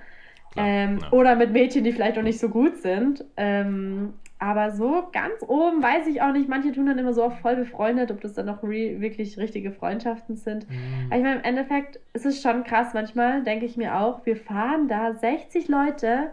Klar, 0.52 0.66
ähm, 0.66 0.98
ja. 1.02 1.12
Oder 1.12 1.36
mit 1.36 1.52
Mädchen, 1.52 1.84
die 1.84 1.92
vielleicht 1.92 2.16
auch 2.16 2.22
nicht 2.22 2.40
so 2.40 2.48
gut 2.48 2.78
sind. 2.78 3.22
Ähm, 3.36 4.14
aber 4.38 4.70
so 4.70 5.08
ganz 5.12 5.42
oben 5.46 5.82
weiß 5.82 6.06
ich 6.06 6.22
auch 6.22 6.32
nicht. 6.32 6.48
Manche 6.48 6.72
tun 6.72 6.86
dann 6.86 6.98
immer 6.98 7.12
so 7.12 7.24
auch 7.24 7.38
voll 7.38 7.56
befreundet, 7.56 8.12
ob 8.12 8.20
das 8.20 8.34
dann 8.34 8.46
noch 8.46 8.62
wirklich 8.62 9.36
richtige 9.36 9.72
Freundschaften 9.72 10.36
sind. 10.36 10.68
Mhm. 10.70 11.06
Aber 11.06 11.16
ich 11.16 11.22
meine, 11.22 11.36
im 11.36 11.44
Endeffekt 11.44 11.98
ist 12.12 12.24
es 12.24 12.40
schon 12.40 12.62
krass. 12.62 12.94
Manchmal 12.94 13.42
denke 13.42 13.66
ich 13.66 13.76
mir 13.76 13.98
auch, 13.98 14.24
wir 14.26 14.36
fahren 14.36 14.86
da 14.86 15.14
60 15.14 15.68
Leute 15.68 16.32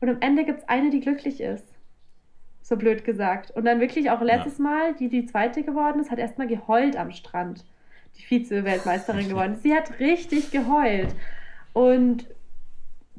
und 0.00 0.08
am 0.08 0.18
Ende 0.20 0.44
gibt 0.44 0.60
es 0.60 0.68
eine, 0.68 0.90
die 0.90 1.00
glücklich 1.00 1.40
ist. 1.40 1.66
So 2.62 2.76
blöd 2.76 3.04
gesagt. 3.04 3.50
Und 3.50 3.64
dann 3.64 3.80
wirklich 3.80 4.10
auch 4.10 4.20
letztes 4.20 4.58
ja. 4.58 4.64
Mal, 4.64 4.94
die 4.94 5.08
die 5.08 5.26
zweite 5.26 5.64
geworden 5.64 6.00
ist, 6.00 6.10
hat 6.10 6.20
erstmal 6.20 6.46
geheult 6.46 6.96
am 6.96 7.10
Strand. 7.10 7.64
Die 8.16 8.22
Vize-Weltmeisterin 8.22 9.28
geworden. 9.28 9.56
Sie 9.56 9.74
hat 9.74 9.98
richtig 9.98 10.52
geheult. 10.52 11.14
Und 11.72 12.26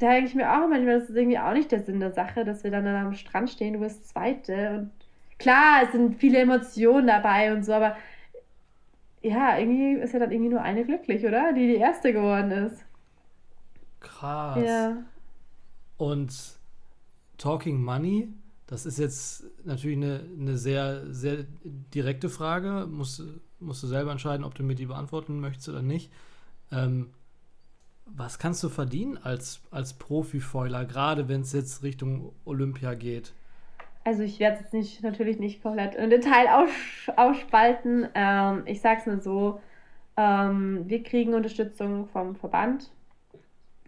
da 0.02 0.14
denke 0.14 0.30
ich 0.30 0.36
mir 0.36 0.52
auch 0.52 0.68
manchmal, 0.68 1.00
das 1.00 1.10
ist 1.10 1.16
irgendwie 1.16 1.38
auch 1.38 1.54
nicht 1.54 1.72
der 1.72 1.84
Sinn 1.84 2.00
der 2.00 2.12
Sache, 2.12 2.44
dass 2.44 2.64
wir 2.64 2.72
dann 2.72 2.88
am 2.88 3.14
Strand 3.14 3.50
stehen, 3.50 3.74
du 3.74 3.80
bist 3.80 4.10
Zweite. 4.10 4.80
Und 4.80 4.92
klar, 5.38 5.84
es 5.84 5.92
sind 5.92 6.16
viele 6.16 6.40
Emotionen 6.40 7.06
dabei 7.06 7.54
und 7.54 7.64
so, 7.64 7.74
aber 7.74 7.96
ja, 9.22 9.60
irgendwie 9.60 9.94
ist 10.02 10.14
ja 10.14 10.20
dann 10.20 10.32
irgendwie 10.32 10.50
nur 10.50 10.62
eine 10.62 10.84
glücklich, 10.84 11.24
oder? 11.24 11.54
Die 11.54 11.68
die 11.68 11.76
Erste 11.76 12.14
geworden 12.14 12.50
ist. 12.52 12.84
Krass. 14.00 14.58
Ja. 14.66 14.98
Und 15.98 16.34
Talking 17.38 17.84
Money, 17.84 18.34
das 18.66 18.88
ist 18.88 18.98
jetzt 18.98 19.46
natürlich 19.64 19.98
eine, 19.98 20.22
eine 20.40 20.58
sehr, 20.58 21.14
sehr 21.14 21.46
direkte 21.64 22.30
Frage. 22.30 22.88
Musst, 22.90 23.24
musst 23.60 23.84
du 23.84 23.88
selber 23.88 24.12
entscheiden, 24.12 24.44
ob 24.44 24.56
du 24.56 24.64
mir 24.64 24.74
die 24.74 24.88
beantworten 24.88 25.40
möchtest 25.40 25.70
oder 25.70 25.84
nicht. 25.84 26.12
Ähm, 26.72 27.12
was 28.16 28.40
kannst 28.40 28.64
du 28.64 28.70
verdienen 28.70 29.18
als, 29.18 29.62
als 29.72 29.94
Profifoiler, 29.94 30.86
gerade 30.86 31.28
wenn 31.30 31.42
es 31.42 31.54
jetzt 31.54 31.84
Richtung 31.84 32.34
Olympia 32.46 32.94
geht? 32.94 33.34
Also 34.04 34.24
ich 34.24 34.40
werde 34.40 34.56
es 34.56 34.62
jetzt 34.62 34.74
nicht, 34.74 35.04
natürlich 35.04 35.40
nicht 35.40 35.62
komplett 35.62 35.96
im 35.96 36.10
Detail 36.10 36.48
aus, 36.50 36.70
ausspalten. 37.16 38.08
Ähm, 38.16 38.64
ich 38.66 38.82
sage 38.82 39.02
es 39.02 39.06
nur 39.06 39.20
so, 39.20 39.62
ähm, 40.18 40.84
wir 40.88 41.04
kriegen 41.04 41.34
Unterstützung 41.34 42.08
vom 42.08 42.36
Verband, 42.36 42.90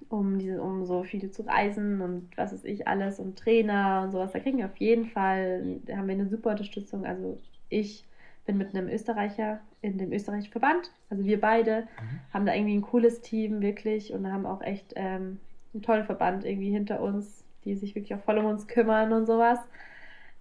um, 0.09 0.37
diese, 0.37 0.61
um 0.61 0.85
so 0.85 1.03
viel 1.03 1.31
zu 1.31 1.43
reisen 1.43 2.01
und 2.01 2.29
was 2.37 2.53
weiß 2.53 2.63
ich 2.65 2.87
alles 2.87 3.19
und 3.19 3.37
Trainer 3.37 4.03
und 4.03 4.11
sowas. 4.11 4.31
Da 4.31 4.39
kriegen 4.39 4.59
wir 4.59 4.65
auf 4.65 4.77
jeden 4.77 5.05
Fall, 5.05 5.79
da 5.85 5.97
haben 5.97 6.07
wir 6.07 6.13
eine 6.13 6.29
super 6.29 6.51
Unterstützung. 6.51 7.05
Also 7.05 7.39
ich 7.69 8.05
bin 8.45 8.57
mit 8.57 8.75
einem 8.75 8.89
Österreicher 8.89 9.59
in 9.81 9.97
dem 9.97 10.11
österreichischen 10.11 10.51
Verband. 10.51 10.91
Also 11.09 11.23
wir 11.23 11.39
beide 11.39 11.81
mhm. 11.81 12.19
haben 12.33 12.45
da 12.45 12.53
irgendwie 12.53 12.75
ein 12.75 12.81
cooles 12.81 13.21
Team, 13.21 13.61
wirklich, 13.61 14.13
und 14.13 14.31
haben 14.31 14.45
auch 14.45 14.61
echt 14.61 14.93
ähm, 14.95 15.39
einen 15.73 15.81
tollen 15.81 16.05
Verband 16.05 16.45
irgendwie 16.45 16.71
hinter 16.71 17.01
uns, 17.01 17.43
die 17.65 17.75
sich 17.75 17.95
wirklich 17.95 18.13
auch 18.13 18.23
voll 18.23 18.37
um 18.37 18.45
uns 18.45 18.67
kümmern 18.67 19.13
und 19.13 19.25
sowas. 19.25 19.59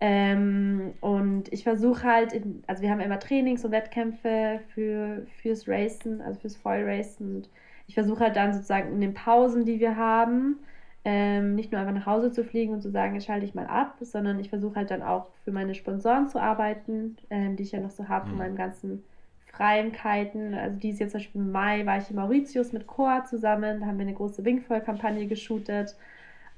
Ähm, 0.01 0.95
und 1.01 1.53
ich 1.53 1.63
versuche 1.63 2.03
halt, 2.03 2.33
in, 2.33 2.65
also 2.67 2.83
wir 2.83 2.91
haben 2.91 3.01
immer 3.01 3.21
Trainings 3.21 3.65
und 3.65 3.71
Wettkämpfe 3.71 4.61
für, 4.75 5.25
fürs 5.41 5.69
Racen, 5.69 6.21
also 6.21 6.41
fürs 6.41 6.57
Foil 6.57 6.85
Racen. 6.85 7.37
Und 7.37 7.51
ich 7.87 7.95
versuche 7.95 8.21
halt 8.21 8.35
dann 8.35 8.53
sozusagen 8.53 8.93
in 8.93 9.01
den 9.01 9.15
Pausen, 9.15 9.65
die 9.65 9.79
wir 9.79 9.97
haben, 9.97 10.59
ähm, 11.05 11.57
nicht 11.57 11.73
nur 11.73 11.81
einfach 11.81 11.95
nach 11.95 12.07
Hause 12.07 12.31
zu 12.31 12.45
fliegen 12.45 12.73
und 12.73 12.83
zu 12.83 12.91
sagen, 12.91 13.15
jetzt 13.15 13.27
schalte 13.27 13.45
ich 13.45 13.55
mal 13.55 13.67
ab, 13.67 13.97
sondern 14.01 14.39
ich 14.39 14.51
versuche 14.51 14.77
halt 14.77 14.91
dann 14.91 15.03
auch 15.03 15.29
für 15.45 15.51
meine 15.51 15.75
Sponsoren 15.75 16.29
zu 16.29 16.41
arbeiten, 16.41 17.17
ähm, 17.31 17.57
die 17.57 17.65
ich 17.65 17.73
ja 17.73 17.81
noch 17.81 17.91
so 17.91 18.09
habe 18.09 18.27
mhm. 18.27 18.31
von 18.31 18.39
meinen 18.39 18.57
ganzen 18.57 19.03
Freimkeiten. 19.47 20.55
Also 20.55 20.79
dieses 20.79 21.01
Jahr 21.01 21.09
zum 21.11 21.19
Beispiel 21.19 21.41
im 21.41 21.53
Mai 21.53 21.85
war 21.87 21.99
ich 21.99 22.09
in 22.09 22.17
Mauritius 22.17 22.73
mit 22.73 22.87
Coa 22.87 23.25
zusammen, 23.25 23.81
da 23.81 23.87
haben 23.87 23.99
wir 23.99 24.07
eine 24.07 24.15
große 24.15 24.45
Wingfoil-Kampagne 24.45 25.27
geshootet. 25.27 25.97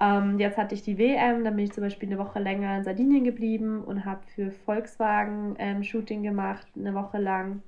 Ähm, 0.01 0.39
jetzt 0.39 0.59
hatte 0.59 0.75
ich 0.75 0.83
die 0.83 0.99
WM, 0.99 1.45
dann 1.45 1.57
bin 1.57 1.65
ich 1.65 1.73
zum 1.73 1.83
Beispiel 1.83 2.09
eine 2.09 2.19
Woche 2.19 2.39
länger 2.39 2.77
in 2.77 2.85
Sardinien 2.85 3.25
geblieben 3.25 3.83
und 3.83 4.05
habe 4.05 4.21
für 4.35 4.51
Volkswagen 4.51 5.55
ähm, 5.59 5.83
Shooting 5.83 6.23
gemacht, 6.23 6.67
eine 6.77 6.95
Woche 6.95 7.19
lang. 7.19 7.63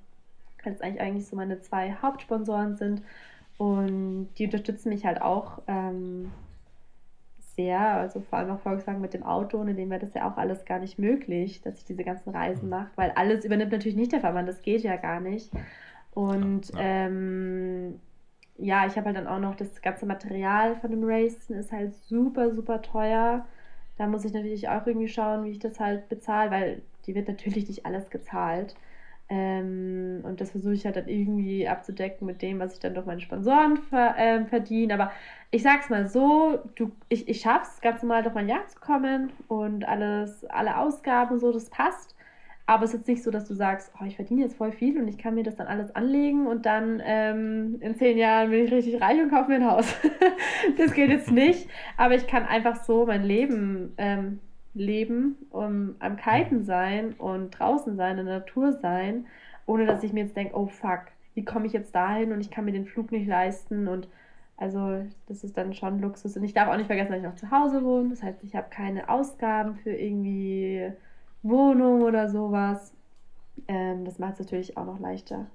Das 0.65 0.81
eigentlich 0.81 1.01
eigentlich 1.01 1.27
so 1.27 1.37
meine 1.37 1.61
zwei 1.61 1.95
Hauptsponsoren 2.03 2.77
sind. 2.77 3.03
Und 3.57 4.29
die 4.37 4.47
unterstützen 4.47 4.89
mich 4.89 5.07
halt 5.07 5.23
auch 5.23 5.63
ähm, 5.69 6.33
sehr. 7.57 7.81
Also 7.81 8.21
vor 8.21 8.39
allem 8.39 8.51
auch 8.51 8.61
Volkswagen 8.61 9.01
mit 9.01 9.15
dem 9.15 9.23
Auto, 9.23 9.59
und 9.59 9.69
in 9.69 9.77
dem 9.77 9.91
wäre 9.91 10.01
das 10.01 10.15
ja 10.15 10.31
auch 10.31 10.37
alles 10.37 10.65
gar 10.65 10.79
nicht 10.79 10.99
möglich, 10.99 11.63
dass 11.63 11.79
ich 11.79 11.85
diese 11.85 12.05
ganzen 12.05 12.31
Reisen 12.31 12.69
mache, 12.69 12.91
weil 12.97 13.13
alles 13.17 13.45
übernimmt 13.45 13.73
natürlich 13.73 13.97
nicht 13.97 14.13
der 14.13 14.21
Fahrer, 14.21 14.43
das 14.43 14.63
geht 14.63 14.83
ja 14.83 14.97
gar 14.97 15.21
nicht. 15.21 15.51
Und 16.13 16.73
ja, 16.75 16.81
ja. 16.81 17.07
Ähm, 17.07 18.01
ja 18.59 18.87
ich 18.87 18.97
habe 18.97 19.07
halt 19.07 19.17
dann 19.17 19.27
auch 19.27 19.41
noch 19.41 19.55
das 19.55 19.83
ganze 19.83 20.07
Material 20.07 20.77
von 20.77 20.91
dem 20.91 21.05
Racen 21.05 21.57
ist 21.57 21.73
halt 21.73 21.95
super, 21.95 22.53
super 22.55 22.83
teuer. 22.83 23.47
Da 23.99 24.07
muss 24.07 24.25
ich 24.25 24.33
natürlich 24.33 24.69
auch 24.69 24.87
irgendwie 24.87 25.09
schauen, 25.09 25.45
wie 25.45 25.51
ich 25.51 25.59
das 25.59 25.81
halt 25.81 26.09
bezahle, 26.09 26.51
weil 26.51 26.83
die 27.07 27.15
wird 27.15 27.29
natürlich 27.29 27.69
nicht 27.69 27.87
alles 27.87 28.11
gezahlt. 28.11 28.75
Ähm, 29.29 30.21
und 30.23 30.41
das 30.41 30.53
versuche 30.53 30.75
ich 30.75 30.85
halt 30.85 30.97
dann 30.97 31.09
irgendwie 31.09 31.67
abzudecken 31.67 32.27
mit 32.27 32.43
dem, 32.43 32.61
was 32.61 32.75
ich 32.75 32.81
dann 32.81 32.95
durch 32.95 33.07
meine 33.07 33.21
Sponsoren 33.21 33.77
ver, 33.77 34.15
äh, 34.17 34.45
verdiene. 34.45 34.95
Aber 34.95 35.11
ich 35.51 35.63
sag's 35.63 35.91
mal 35.91 36.07
so, 36.07 36.61
du, 36.77 36.93
ich, 37.09 37.29
ich 37.29 37.41
schaff's 37.41 37.81
ganz 37.81 38.03
normal 38.03 38.23
durch 38.23 38.35
mein 38.35 38.49
Jahr 38.49 38.67
zu 38.69 38.79
kommen 38.79 39.33
und 39.49 39.87
alles, 39.87 40.45
alle 40.45 40.77
Ausgaben 40.79 41.35
und 41.35 41.41
so, 41.41 41.53
das 41.53 41.71
passt. 41.71 42.15
Aber 42.69 42.85
es 42.85 42.91
ist 42.91 43.01
jetzt 43.01 43.09
nicht 43.09 43.23
so, 43.23 43.31
dass 43.31 43.47
du 43.47 43.55
sagst, 43.55 43.93
oh, 44.01 44.05
ich 44.05 44.17
verdiene 44.17 44.43
jetzt 44.43 44.57
voll 44.57 44.73
viel 44.73 44.99
und 45.01 45.07
ich 45.07 45.19
kann 45.19 45.37
mir 45.37 45.45
das 45.45 45.55
dann 45.55 45.69
alles 45.69 45.95
anlegen 45.95 46.49
und 46.49 46.67
dann 46.67 47.01
ähm, 47.05 47.77
in 47.81 47.95
zehn 47.97 48.19
Jahren 48.19 48.51
bin 48.51 48.65
ich 48.65 48.73
richtig 48.73 49.01
reich 49.01 49.21
und 49.21 49.31
kaufe 49.31 49.51
mir 49.51 49.57
ein 49.57 49.71
Haus. 49.71 49.95
das 50.77 50.93
geht 50.93 51.11
jetzt 51.11 51.31
nicht. 51.31 51.69
Aber 51.97 52.15
ich 52.17 52.27
kann 52.27 52.45
einfach 52.45 52.83
so 52.83 53.07
mein 53.07 53.23
Leben 53.23 53.95
ähm, 53.99 54.41
leben, 54.77 55.37
um 55.51 55.97
am 55.99 56.17
Kiten 56.17 56.65
sein 56.65 57.15
und 57.15 57.51
draußen 57.51 57.97
sein, 57.97 58.19
in 58.19 58.27
der 58.27 58.41
Natur 58.41 58.73
sein, 58.73 59.27
ohne 59.67 59.87
dass 59.87 60.03
ich 60.03 60.13
mir 60.13 60.25
jetzt 60.25 60.37
denke, 60.37 60.57
oh 60.57 60.67
fuck, 60.67 61.07
wie 61.35 61.45
komme 61.45 61.67
ich 61.67 61.73
jetzt 61.73 61.95
dahin 61.95 62.33
und 62.33 62.41
ich 62.41 62.51
kann 62.51 62.65
mir 62.65 62.73
den 62.73 62.87
Flug 62.87 63.13
nicht 63.13 63.27
leisten 63.27 63.89
und 63.89 64.09
also 64.57 65.05
das 65.27 65.45
ist 65.45 65.57
dann 65.57 65.75
schon 65.75 66.01
Luxus. 66.01 66.37
Und 66.37 66.45
ich 66.45 66.55
darf 66.55 66.69
auch 66.69 66.77
nicht 66.77 66.87
vergessen, 66.87 67.11
dass 67.11 67.19
ich 67.19 67.27
noch 67.27 67.35
zu 67.35 67.51
Hause 67.51 67.85
wohne. 67.85 68.09
Das 68.11 68.23
heißt, 68.23 68.43
ich 68.43 68.55
habe 68.55 68.71
keine 68.71 69.09
Ausgaben 69.11 69.77
für 69.77 69.93
irgendwie 69.93 70.93
Wohnung 71.43 72.03
oder 72.03 72.31
sowas. 72.31 72.95
Ähm, 73.69 74.05
das 74.07 74.19
macht 74.19 74.35
es 74.35 74.39
natürlich 74.41 74.77
auch 74.79 74.87
noch 74.87 74.99
leichter. 74.99 75.47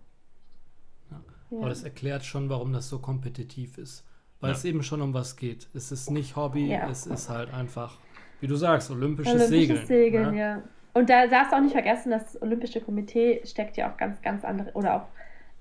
Ja. 1.10 1.20
Ja. 1.50 1.58
Aber 1.58 1.70
das 1.70 1.84
erklärt 1.84 2.24
schon, 2.24 2.50
warum 2.50 2.74
das 2.74 2.90
so 2.90 3.00
kompetitiv 3.00 3.80
ist. 3.80 4.06
Weil 4.40 4.52
ja. 4.52 4.58
es 4.58 4.66
eben 4.66 4.84
schon 4.84 5.02
um 5.02 5.14
was 5.14 5.36
geht. 5.36 5.68
Es 5.74 5.92
ist 5.92 6.12
nicht 6.12 6.36
Hobby, 6.36 6.72
es 6.72 7.06
ist 7.06 7.30
halt 7.30 7.54
einfach 7.54 7.98
wie 8.42 8.48
du 8.48 8.56
sagst, 8.56 8.92
olympisches, 8.92 9.34
olympisches 9.34 9.50
Segeln. 9.50 9.86
Segeln, 9.86 10.32
ne? 10.32 10.40
ja. 10.40 10.62
Und 10.94 11.10
da 11.10 11.28
darfst 11.28 11.54
du 11.54 11.58
auch 11.58 11.62
nicht 11.62 11.72
vergessen, 11.72 12.12
das 12.12 12.42
Olympische 12.42 12.82
Komitee 12.82 13.42
steckt 13.46 13.78
ja 13.78 13.90
auch 13.90 13.98
ganz, 13.98 14.22
ganz 14.22 14.44
andere, 14.44 14.72
oder 14.74 14.96
auch, 14.96 15.08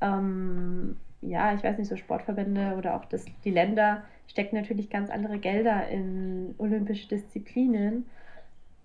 ähm, 0.01 0.97
ja, 1.23 1.55
ich 1.55 1.63
weiß 1.63 1.79
nicht, 1.79 1.89
so 1.89 1.97
Sportverbände 1.97 2.75
oder 2.77 2.97
auch 2.97 3.05
das, 3.05 3.25
die 3.45 3.51
Länder 3.51 4.03
stecken 4.27 4.57
natürlich 4.57 4.91
ganz 4.91 5.11
andere 5.11 5.39
Gelder 5.39 5.89
in 5.89 6.55
olympische 6.59 7.07
Disziplinen 7.09 8.07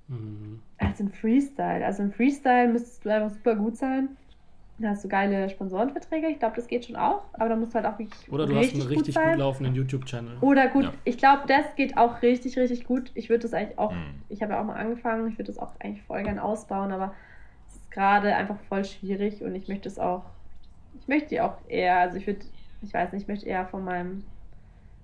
mhm. 0.07 0.59
als 0.77 0.99
in 0.99 1.09
Freestyle. 1.09 1.83
Also 1.83 2.03
im 2.03 2.11
Freestyle 2.11 2.67
müsstest 2.67 3.05
du 3.05 3.09
einfach 3.09 3.31
super 3.31 3.55
gut 3.55 3.77
sein 3.77 4.09
da 4.77 4.89
hast 4.89 5.05
du 5.05 5.07
geile 5.07 5.49
Sponsorenverträge. 5.49 6.27
Ich 6.27 6.39
glaube, 6.39 6.57
das 6.57 6.67
geht 6.67 6.85
schon 6.85 6.97
auch. 6.97 7.21
Aber 7.33 7.47
da 7.47 7.55
musst 7.55 7.71
du 7.71 7.75
halt 7.75 7.85
auch 7.85 7.97
wirklich. 7.97 8.31
Oder 8.31 8.45
du 8.45 8.55
hast 8.55 8.73
einen 8.73 8.81
richtig 8.81 9.15
gut, 9.15 9.23
gut 9.23 9.37
laufenden 9.37 9.73
YouTube-Channel. 9.73 10.37
Oder 10.41 10.67
gut, 10.67 10.83
ja. 10.83 10.93
ich 11.05 11.17
glaube, 11.17 11.43
das 11.47 11.75
geht 11.75 11.97
auch 11.97 12.21
richtig, 12.21 12.57
richtig 12.57 12.85
gut. 12.85 13.11
Ich 13.13 13.29
würde 13.29 13.43
das 13.43 13.53
eigentlich 13.53 13.79
auch. 13.79 13.93
Mhm. 13.93 14.23
Ich 14.27 14.41
habe 14.41 14.53
ja 14.53 14.59
auch 14.59 14.65
mal 14.65 14.75
angefangen. 14.75 15.29
Ich 15.29 15.37
würde 15.37 15.51
das 15.51 15.59
auch 15.59 15.71
eigentlich 15.79 16.03
voll 16.03 16.23
gern 16.23 16.39
ausbauen. 16.39 16.91
Aber 16.91 17.13
es 17.67 17.75
ist 17.75 17.91
gerade 17.91 18.35
einfach 18.35 18.57
voll 18.67 18.83
schwierig 18.83 19.41
und 19.41 19.55
ich 19.55 19.69
möchte 19.69 19.87
es 19.87 19.97
auch. 19.97 20.23
Ich 20.99 21.07
möchte 21.07 21.41
auch 21.43 21.57
eher. 21.69 21.99
Also 21.99 22.17
ich 22.17 22.27
würde. 22.27 22.41
Ich 22.81 22.93
weiß 22.93 23.13
nicht, 23.13 23.23
ich 23.23 23.27
möchte 23.27 23.47
eher 23.47 23.65
von 23.65 23.83
meinem. 23.83 24.23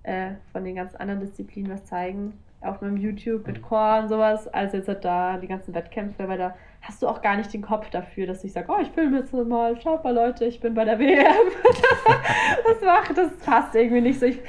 Äh, 0.03 0.31
von 0.51 0.65
den 0.65 0.75
ganz 0.75 0.95
anderen 0.95 1.21
Disziplinen 1.21 1.71
was 1.71 1.85
zeigen. 1.85 2.33
Auf 2.59 2.81
meinem 2.81 2.97
YouTube 2.97 3.47
mit 3.47 3.59
mhm. 3.59 3.61
Core 3.61 4.01
und 4.01 4.09
sowas. 4.09 4.49
Als 4.49 4.73
jetzt 4.73 4.89
halt 4.89 5.05
da 5.05 5.37
die 5.37 5.47
ganzen 5.47 5.73
Wettkämpfe, 5.73 6.27
weil 6.27 6.37
da 6.37 6.55
hast 6.81 7.01
du 7.01 7.07
auch 7.07 7.21
gar 7.21 7.37
nicht 7.37 7.53
den 7.53 7.61
Kopf 7.61 7.89
dafür, 7.89 8.27
dass 8.27 8.43
ich 8.43 8.53
sage, 8.53 8.71
oh, 8.71 8.81
ich 8.81 8.89
filme 8.89 9.19
jetzt 9.19 9.33
mal, 9.33 9.79
schaut 9.79 10.03
mal 10.03 10.13
Leute, 10.13 10.45
ich 10.45 10.59
bin 10.59 10.73
bei 10.73 10.83
der 10.83 10.99
WM. 10.99 11.25
das 12.65 12.81
macht, 12.81 13.17
das 13.17 13.31
passt 13.37 13.75
irgendwie 13.75 14.01
nicht 14.01 14.19
so. 14.19 14.25
Ich 14.25 14.39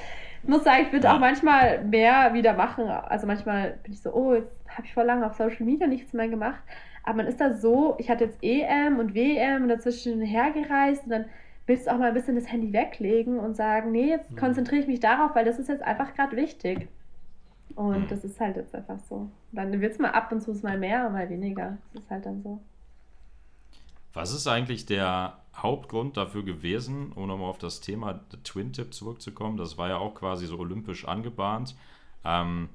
muss 0.45 0.64
sagen, 0.64 0.85
ich 0.87 0.93
würde 0.93 1.12
auch 1.12 1.18
manchmal 1.18 1.85
mehr 1.85 2.33
wieder 2.33 2.55
machen. 2.55 2.89
Also 2.89 3.26
manchmal 3.26 3.78
bin 3.83 3.93
ich 3.93 4.01
so, 4.01 4.12
oh, 4.12 4.35
jetzt 4.35 4.59
habe 4.68 4.87
ich 4.87 4.95
vor 4.95 5.05
lange 5.05 5.26
auf 5.26 5.35
Social 5.35 5.64
Media 5.64 5.87
nichts 5.87 6.12
mehr 6.12 6.28
gemacht. 6.28 6.62
Aber 7.05 7.18
man 7.18 7.26
ist 7.26 7.41
da 7.41 7.53
so, 7.53 7.97
ich 7.99 8.09
hatte 8.09 8.24
jetzt 8.24 8.39
EM 8.43 8.99
und 8.99 9.14
WM 9.14 9.64
und 9.64 9.68
dazwischen 9.68 10.20
hergereist 10.20 11.05
und 11.05 11.11
dann 11.11 11.24
willst 11.66 11.87
du 11.87 11.93
auch 11.93 11.99
mal 11.99 12.09
ein 12.09 12.14
bisschen 12.14 12.35
das 12.35 12.51
Handy 12.51 12.72
weglegen 12.72 13.39
und 13.39 13.57
sagen, 13.57 13.93
nee, 13.93 14.09
jetzt 14.09 14.30
mhm. 14.30 14.37
konzentriere 14.37 14.83
ich 14.83 14.89
mich 14.89 15.01
darauf, 15.01 15.35
weil 15.35 15.45
das 15.45 15.59
ist 15.59 15.68
jetzt 15.68 15.83
einfach 15.83 16.14
gerade 16.14 16.37
wichtig. 16.37 16.89
Und 17.75 18.01
mhm. 18.01 18.09
das 18.09 18.25
ist 18.25 18.39
halt 18.41 18.57
jetzt 18.57 18.75
einfach 18.75 18.99
so. 19.09 19.31
Dann 19.53 19.81
wird 19.81 19.93
es 19.93 19.99
mal 19.99 20.11
ab 20.11 20.31
und 20.33 20.41
zu 20.41 20.53
mal 20.62 20.79
mehr, 20.79 21.09
mal 21.11 21.29
weniger. 21.29 21.79
Das 21.93 22.05
ist 22.05 22.11
halt 22.11 22.27
dann 22.27 22.43
so. 22.43 22.61
Was 24.12 24.33
ist 24.33 24.47
eigentlich 24.47 24.87
der 24.87 25.39
Hauptgrund 25.55 26.16
dafür 26.16 26.45
gewesen, 26.45 27.12
um 27.12 27.27
nochmal 27.29 27.49
auf 27.49 27.59
das 27.59 27.81
Thema 27.81 28.20
Twin 28.45 28.73
Tip 28.73 28.93
zurückzukommen? 28.93 29.57
Das 29.57 29.79
war 29.79 29.89
ja 29.89 29.97
auch 29.97 30.14
quasi 30.14 30.47
so 30.47 30.59
olympisch 30.59 31.07
angebahnt. 31.07 31.75
Ähm, 32.25 32.68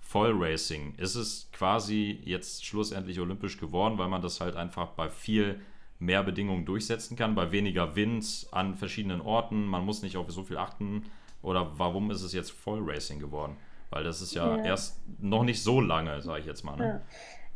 Voll 0.00 0.32
Racing, 0.36 0.94
ist 0.96 1.14
es 1.14 1.48
quasi 1.52 2.20
jetzt 2.24 2.66
schlussendlich 2.66 3.20
olympisch 3.20 3.58
geworden, 3.58 3.96
weil 3.96 4.08
man 4.08 4.20
das 4.20 4.40
halt 4.40 4.56
einfach 4.56 4.88
bei 4.88 5.08
viel 5.08 5.60
mehr 6.00 6.24
Bedingungen 6.24 6.64
durchsetzen 6.64 7.16
kann, 7.16 7.36
bei 7.36 7.52
weniger 7.52 7.94
Wind 7.94 8.48
an 8.50 8.74
verschiedenen 8.74 9.20
Orten, 9.20 9.66
man 9.66 9.84
muss 9.84 10.02
nicht 10.02 10.16
auf 10.16 10.28
so 10.32 10.42
viel 10.42 10.56
achten? 10.56 11.04
Oder 11.42 11.78
warum 11.78 12.10
ist 12.10 12.22
es 12.22 12.32
jetzt 12.32 12.50
Voll 12.50 12.80
Racing 12.82 13.20
geworden? 13.20 13.56
Weil 13.90 14.04
das 14.04 14.22
ist 14.22 14.34
ja, 14.34 14.56
ja. 14.56 14.64
erst 14.64 15.00
noch 15.20 15.44
nicht 15.44 15.62
so 15.62 15.80
lange, 15.80 16.20
sage 16.22 16.40
ich 16.40 16.46
jetzt 16.46 16.64
mal. 16.64 16.76
Ne? 16.76 16.84
Ja. 16.84 17.00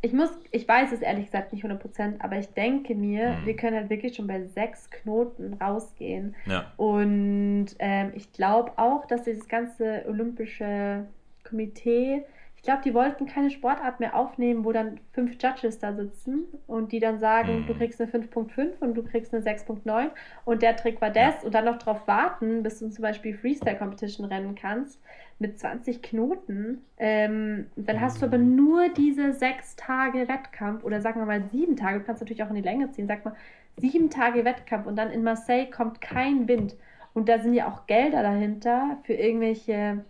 Ich 0.01 0.13
muss, 0.13 0.29
ich 0.51 0.67
weiß 0.67 0.91
es 0.91 1.01
ehrlich 1.01 1.25
gesagt 1.25 1.51
nicht 1.51 1.65
100%, 1.65 2.19
aber 2.19 2.37
ich 2.37 2.47
denke 2.49 2.93
mir, 2.93 3.31
mhm. 3.31 3.45
wir 3.45 3.55
können 3.55 3.75
halt 3.75 3.89
wirklich 3.89 4.15
schon 4.15 4.27
bei 4.27 4.43
sechs 4.43 4.89
Knoten 4.91 5.53
rausgehen. 5.53 6.35
Ja. 6.45 6.71
Und 6.77 7.67
ähm, 7.79 8.11
ich 8.13 8.31
glaube 8.31 8.73
auch, 8.77 9.07
dass 9.07 9.23
dieses 9.23 9.47
ganze 9.47 10.03
olympische 10.07 11.07
Komitee 11.43 12.23
glaube, 12.65 12.81
die 12.83 12.93
wollten 12.93 13.25
keine 13.25 13.49
Sportart 13.49 13.99
mehr 13.99 14.15
aufnehmen, 14.15 14.65
wo 14.65 14.71
dann 14.71 14.99
fünf 15.13 15.41
Judges 15.41 15.79
da 15.79 15.93
sitzen 15.93 16.45
und 16.67 16.91
die 16.91 16.99
dann 16.99 17.19
sagen, 17.19 17.61
mhm. 17.61 17.67
du 17.67 17.73
kriegst 17.73 18.01
eine 18.01 18.11
5.5 18.11 18.79
und 18.79 18.95
du 18.95 19.03
kriegst 19.03 19.33
eine 19.33 19.43
6.9 19.43 20.09
und 20.45 20.61
der 20.61 20.75
Trick 20.75 20.99
war 21.01 21.09
das 21.09 21.35
ja. 21.39 21.45
und 21.45 21.55
dann 21.55 21.65
noch 21.65 21.77
darauf 21.77 22.07
warten, 22.07 22.63
bis 22.63 22.79
du 22.79 22.89
zum 22.89 23.01
Beispiel 23.01 23.37
Freestyle 23.37 23.77
Competition 23.77 24.25
rennen 24.25 24.55
kannst 24.55 25.01
mit 25.39 25.59
20 25.59 26.01
Knoten. 26.01 26.81
Ähm, 26.97 27.67
dann 27.75 28.01
hast 28.01 28.21
du 28.21 28.25
aber 28.25 28.37
mhm. 28.37 28.55
nur 28.55 28.89
diese 28.89 29.33
sechs 29.33 29.75
Tage 29.75 30.27
Wettkampf 30.27 30.83
oder 30.83 31.01
sagen 31.01 31.19
wir 31.21 31.25
mal 31.25 31.43
sieben 31.51 31.75
Tage, 31.75 31.99
du 31.99 32.05
kannst 32.05 32.21
natürlich 32.21 32.43
auch 32.43 32.49
in 32.49 32.55
die 32.55 32.61
Länge 32.61 32.91
ziehen, 32.91 33.07
sag 33.07 33.25
mal 33.25 33.35
sieben 33.77 34.09
Tage 34.09 34.45
Wettkampf 34.45 34.87
und 34.87 34.95
dann 34.95 35.11
in 35.11 35.23
Marseille 35.23 35.69
kommt 35.69 36.01
kein 36.01 36.47
Wind. 36.47 36.75
Und 37.13 37.29
da 37.29 37.39
sind 37.39 37.53
ja 37.53 37.67
auch 37.67 37.85
Gelder 37.87 38.23
dahinter 38.23 38.97
für 39.03 39.13
irgendwelche 39.13 40.03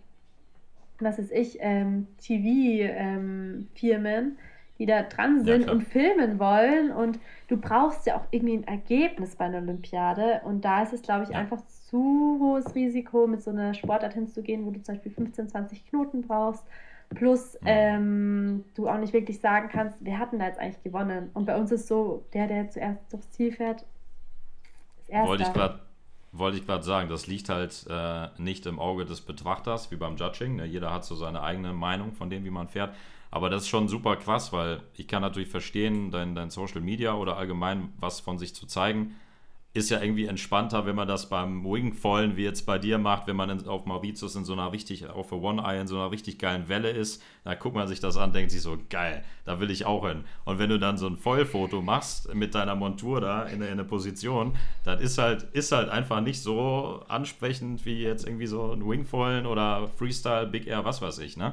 was 1.00 1.18
weiß 1.18 1.30
ich, 1.30 1.58
ähm, 1.60 2.08
TV-Firmen, 2.18 4.38
die 4.78 4.86
da 4.86 5.02
dran 5.02 5.44
sind 5.44 5.66
ja, 5.66 5.72
und 5.72 5.82
filmen 5.82 6.38
wollen. 6.38 6.90
Und 6.90 7.18
du 7.48 7.56
brauchst 7.56 8.06
ja 8.06 8.16
auch 8.16 8.24
irgendwie 8.30 8.58
ein 8.58 8.66
Ergebnis 8.66 9.36
bei 9.36 9.46
einer 9.46 9.58
Olympiade. 9.58 10.42
Und 10.44 10.64
da 10.64 10.82
ist 10.82 10.92
es, 10.92 11.02
glaube 11.02 11.24
ich, 11.24 11.30
ja. 11.30 11.38
einfach 11.38 11.60
zu 11.66 12.38
hohes 12.40 12.74
Risiko, 12.74 13.26
mit 13.26 13.42
so 13.42 13.50
einer 13.50 13.74
Sportart 13.74 14.14
hinzugehen, 14.14 14.66
wo 14.66 14.70
du 14.70 14.82
zum 14.82 14.94
Beispiel 14.94 15.12
15, 15.12 15.48
20 15.48 15.86
Knoten 15.86 16.22
brauchst. 16.22 16.64
Plus 17.14 17.56
ähm, 17.64 18.64
du 18.74 18.88
auch 18.88 18.98
nicht 18.98 19.12
wirklich 19.12 19.40
sagen 19.40 19.68
kannst, 19.70 19.96
wer 20.00 20.18
hat 20.18 20.32
denn 20.32 20.40
da 20.40 20.46
jetzt 20.46 20.58
eigentlich 20.58 20.82
gewonnen? 20.82 21.30
Und 21.34 21.46
bei 21.46 21.56
uns 21.56 21.70
ist 21.70 21.86
so, 21.86 22.24
der, 22.32 22.48
der 22.48 22.68
zuerst 22.68 23.12
durchs 23.12 23.30
Ziel 23.30 23.52
fährt, 23.52 23.84
ist 24.98 25.10
erster. 25.10 25.28
Wollte 25.28 25.44
ich 25.44 25.52
gerade 25.52 25.85
wollte 26.32 26.58
ich 26.58 26.66
gerade 26.66 26.82
sagen, 26.82 27.08
das 27.08 27.26
liegt 27.26 27.48
halt 27.48 27.86
äh, 27.88 28.28
nicht 28.38 28.66
im 28.66 28.78
Auge 28.78 29.04
des 29.04 29.20
Betrachters, 29.20 29.90
wie 29.90 29.96
beim 29.96 30.16
Judging. 30.16 30.56
Ne? 30.56 30.66
Jeder 30.66 30.92
hat 30.92 31.04
so 31.04 31.14
seine 31.14 31.42
eigene 31.42 31.72
Meinung 31.72 32.12
von 32.12 32.30
dem, 32.30 32.44
wie 32.44 32.50
man 32.50 32.68
fährt. 32.68 32.94
Aber 33.30 33.50
das 33.50 33.62
ist 33.62 33.68
schon 33.68 33.88
super 33.88 34.16
krass, 34.16 34.52
weil 34.52 34.82
ich 34.94 35.08
kann 35.08 35.22
natürlich 35.22 35.48
verstehen, 35.48 36.10
dein, 36.10 36.34
dein 36.34 36.50
Social 36.50 36.80
Media 36.80 37.14
oder 37.14 37.36
allgemein 37.36 37.92
was 37.98 38.20
von 38.20 38.38
sich 38.38 38.54
zu 38.54 38.66
zeigen 38.66 39.14
ist 39.76 39.90
ja 39.90 40.00
irgendwie 40.00 40.26
entspannter, 40.26 40.86
wenn 40.86 40.96
man 40.96 41.06
das 41.06 41.28
beim 41.28 41.64
Wingfallen 41.64 42.36
wie 42.36 42.44
jetzt 42.44 42.66
bei 42.66 42.78
dir 42.78 42.98
macht, 42.98 43.26
wenn 43.26 43.36
man 43.36 43.50
in, 43.50 43.66
auf 43.68 43.86
Mauritius 43.86 44.34
in 44.34 44.44
so 44.44 44.54
einer 44.54 44.72
richtig, 44.72 45.08
auf 45.08 45.28
der 45.28 45.38
One 45.38 45.62
Eye 45.62 45.80
in 45.80 45.86
so 45.86 45.96
einer 45.96 46.10
richtig 46.10 46.38
geilen 46.38 46.68
Welle 46.68 46.90
ist, 46.90 47.22
da 47.44 47.54
guckt 47.54 47.76
man 47.76 47.86
sich 47.86 48.00
das 48.00 48.16
an, 48.16 48.32
denkt 48.32 48.50
sich 48.50 48.62
so, 48.62 48.78
geil, 48.90 49.24
da 49.44 49.60
will 49.60 49.70
ich 49.70 49.84
auch 49.84 50.06
hin. 50.08 50.24
Und 50.44 50.58
wenn 50.58 50.70
du 50.70 50.78
dann 50.78 50.98
so 50.98 51.06
ein 51.06 51.16
Vollfoto 51.16 51.82
machst 51.82 52.34
mit 52.34 52.54
deiner 52.54 52.74
Montur 52.74 53.20
da 53.20 53.44
in, 53.44 53.62
in 53.62 53.68
eine 53.68 53.84
Position, 53.84 54.56
das 54.84 55.00
ist 55.00 55.18
halt, 55.18 55.44
ist 55.52 55.72
halt 55.72 55.88
einfach 55.88 56.20
nicht 56.20 56.42
so 56.42 57.04
ansprechend 57.08 57.84
wie 57.84 58.02
jetzt 58.02 58.26
irgendwie 58.26 58.46
so 58.46 58.72
ein 58.72 58.86
Wingfallen 58.88 59.46
oder 59.46 59.88
Freestyle, 59.88 60.46
Big 60.46 60.66
Air, 60.66 60.84
was 60.84 61.02
weiß 61.02 61.18
ich, 61.18 61.36
ne? 61.36 61.52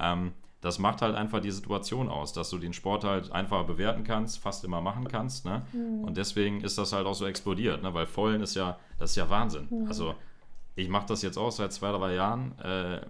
Ähm, 0.00 0.32
das 0.60 0.78
macht 0.78 1.02
halt 1.02 1.14
einfach 1.14 1.40
die 1.40 1.52
Situation 1.52 2.08
aus, 2.08 2.32
dass 2.32 2.50
du 2.50 2.58
den 2.58 2.72
Sport 2.72 3.04
halt 3.04 3.30
einfach 3.30 3.64
bewerten 3.64 4.02
kannst, 4.02 4.38
fast 4.38 4.64
immer 4.64 4.80
machen 4.80 5.06
kannst. 5.06 5.44
Ne? 5.44 5.62
Mhm. 5.72 6.04
Und 6.04 6.16
deswegen 6.16 6.62
ist 6.62 6.78
das 6.78 6.92
halt 6.92 7.06
auch 7.06 7.14
so 7.14 7.26
explodiert, 7.26 7.82
ne? 7.82 7.94
weil 7.94 8.06
Vollen 8.06 8.42
ist 8.42 8.56
ja, 8.56 8.78
das 8.98 9.10
ist 9.10 9.16
ja 9.16 9.30
Wahnsinn. 9.30 9.68
Mhm. 9.70 9.86
Also 9.86 10.14
ich 10.74 10.88
mache 10.88 11.06
das 11.06 11.22
jetzt 11.22 11.36
auch 11.36 11.50
seit 11.50 11.72
zwei, 11.72 11.92
drei 11.92 12.14
Jahren. 12.14 12.58
Äh, 12.58 13.00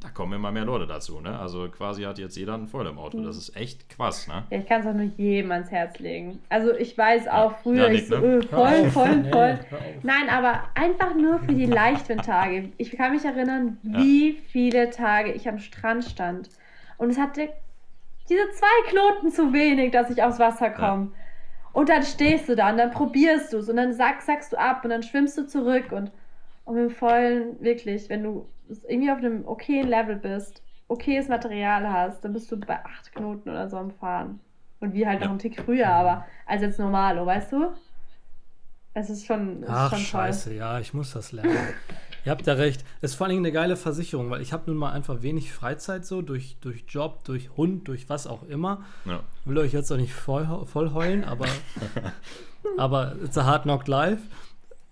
da 0.00 0.08
kommen 0.08 0.32
immer 0.32 0.50
mehr 0.50 0.64
Leute 0.64 0.86
dazu. 0.86 1.20
Ne? 1.20 1.38
Also 1.38 1.68
quasi 1.68 2.02
hat 2.04 2.18
jetzt 2.18 2.36
jeder 2.36 2.54
ein 2.54 2.66
Foil 2.66 2.86
im 2.86 2.98
Auto. 2.98 3.22
Das 3.22 3.36
ist 3.36 3.54
echt 3.54 3.88
krass. 3.90 4.26
Ne? 4.28 4.44
Ja, 4.50 4.58
ich 4.58 4.66
kann 4.66 4.80
es 4.80 4.86
auch 4.86 4.94
nur 4.94 5.10
jedem 5.16 5.52
ans 5.52 5.70
Herz 5.70 5.98
legen. 5.98 6.40
Also 6.48 6.72
ich 6.74 6.96
weiß 6.96 7.28
auch 7.28 7.58
früher, 7.58 7.88
ja, 7.88 7.92
ich 7.92 8.06
so, 8.06 8.18
ne? 8.18 8.42
voll, 8.42 8.90
voll, 8.90 9.16
nee, 9.16 9.30
voll. 9.30 9.58
Nein, 10.02 10.28
aber 10.30 10.62
einfach 10.74 11.14
nur 11.14 11.38
für 11.40 11.52
die 11.52 11.66
Leichtwindtage. 11.66 12.72
Ich 12.78 12.92
kann 12.92 13.12
mich 13.12 13.24
erinnern, 13.24 13.78
wie 13.82 14.30
ja. 14.30 14.40
viele 14.48 14.90
Tage 14.90 15.32
ich 15.32 15.48
am 15.48 15.58
Strand 15.58 16.04
stand. 16.04 16.48
Und 16.96 17.10
es 17.10 17.18
hatte 17.18 17.50
diese 18.28 18.48
zwei 18.50 18.90
Knoten 18.90 19.30
zu 19.30 19.52
wenig, 19.52 19.90
dass 19.90 20.10
ich 20.10 20.22
aufs 20.22 20.38
Wasser 20.38 20.70
komme. 20.70 21.10
Ja. 21.12 21.18
Und 21.72 21.88
dann 21.88 22.02
stehst 22.02 22.48
du 22.48 22.56
da 22.56 22.70
und 22.70 22.78
dann 22.78 22.90
probierst 22.90 23.52
du 23.52 23.58
es 23.58 23.68
und 23.68 23.76
dann 23.76 23.92
sack, 23.92 24.22
sackst 24.22 24.52
du 24.52 24.58
ab 24.58 24.82
und 24.82 24.90
dann 24.90 25.02
schwimmst 25.02 25.36
du 25.36 25.46
zurück 25.46 25.92
und, 25.92 26.10
und 26.64 26.74
mit 26.74 26.84
dem 26.84 26.90
vollen, 26.90 27.60
wirklich, 27.60 28.08
wenn 28.08 28.22
du 28.22 28.46
irgendwie 28.88 29.10
auf 29.10 29.18
einem 29.18 29.46
okayen 29.46 29.88
Level 29.88 30.16
bist, 30.16 30.62
okayes 30.88 31.28
Material 31.28 31.90
hast, 31.90 32.24
dann 32.24 32.32
bist 32.32 32.50
du 32.50 32.58
bei 32.58 32.84
acht 32.84 33.12
Knoten 33.12 33.50
oder 33.50 33.68
so 33.68 33.76
am 33.76 33.90
Fahren. 33.90 34.40
Und 34.80 34.94
wie 34.94 35.06
halt 35.06 35.20
noch 35.20 35.30
einen 35.30 35.38
Tick 35.38 35.60
früher, 35.60 35.88
aber 35.88 36.24
als 36.46 36.62
jetzt 36.62 36.78
normal, 36.78 37.24
weißt 37.24 37.52
du? 37.52 37.72
Es 38.94 39.08
ist 39.08 39.26
schon. 39.26 39.62
Es 39.62 39.68
Ach, 39.70 39.92
ist 39.92 39.98
schon 39.98 40.06
scheiße, 40.06 40.54
ja, 40.54 40.80
ich 40.80 40.94
muss 40.94 41.12
das 41.12 41.32
lernen. 41.32 41.56
Ihr 42.24 42.32
habt 42.32 42.46
ja 42.46 42.54
recht. 42.54 42.84
Es 43.00 43.12
ist 43.12 43.16
vor 43.16 43.28
allem 43.28 43.38
eine 43.38 43.52
geile 43.52 43.76
Versicherung, 43.76 44.30
weil 44.30 44.42
ich 44.42 44.52
habe 44.52 44.64
nun 44.66 44.76
mal 44.76 44.92
einfach 44.92 45.22
wenig 45.22 45.52
Freizeit 45.52 46.04
so, 46.04 46.20
durch, 46.20 46.58
durch 46.60 46.84
Job, 46.86 47.24
durch 47.24 47.56
Hund, 47.56 47.88
durch 47.88 48.08
was 48.08 48.26
auch 48.26 48.42
immer. 48.42 48.84
Ja. 49.06 49.20
Will 49.46 49.56
euch 49.58 49.72
jetzt 49.72 49.90
auch 49.90 49.96
nicht 49.96 50.12
voll, 50.12 50.66
voll 50.66 50.92
heulen, 50.92 51.24
aber, 51.24 51.46
aber 52.78 53.16
it's 53.24 53.38
a 53.38 53.46
hard 53.46 53.62
knock 53.62 53.86
life. 53.88 54.22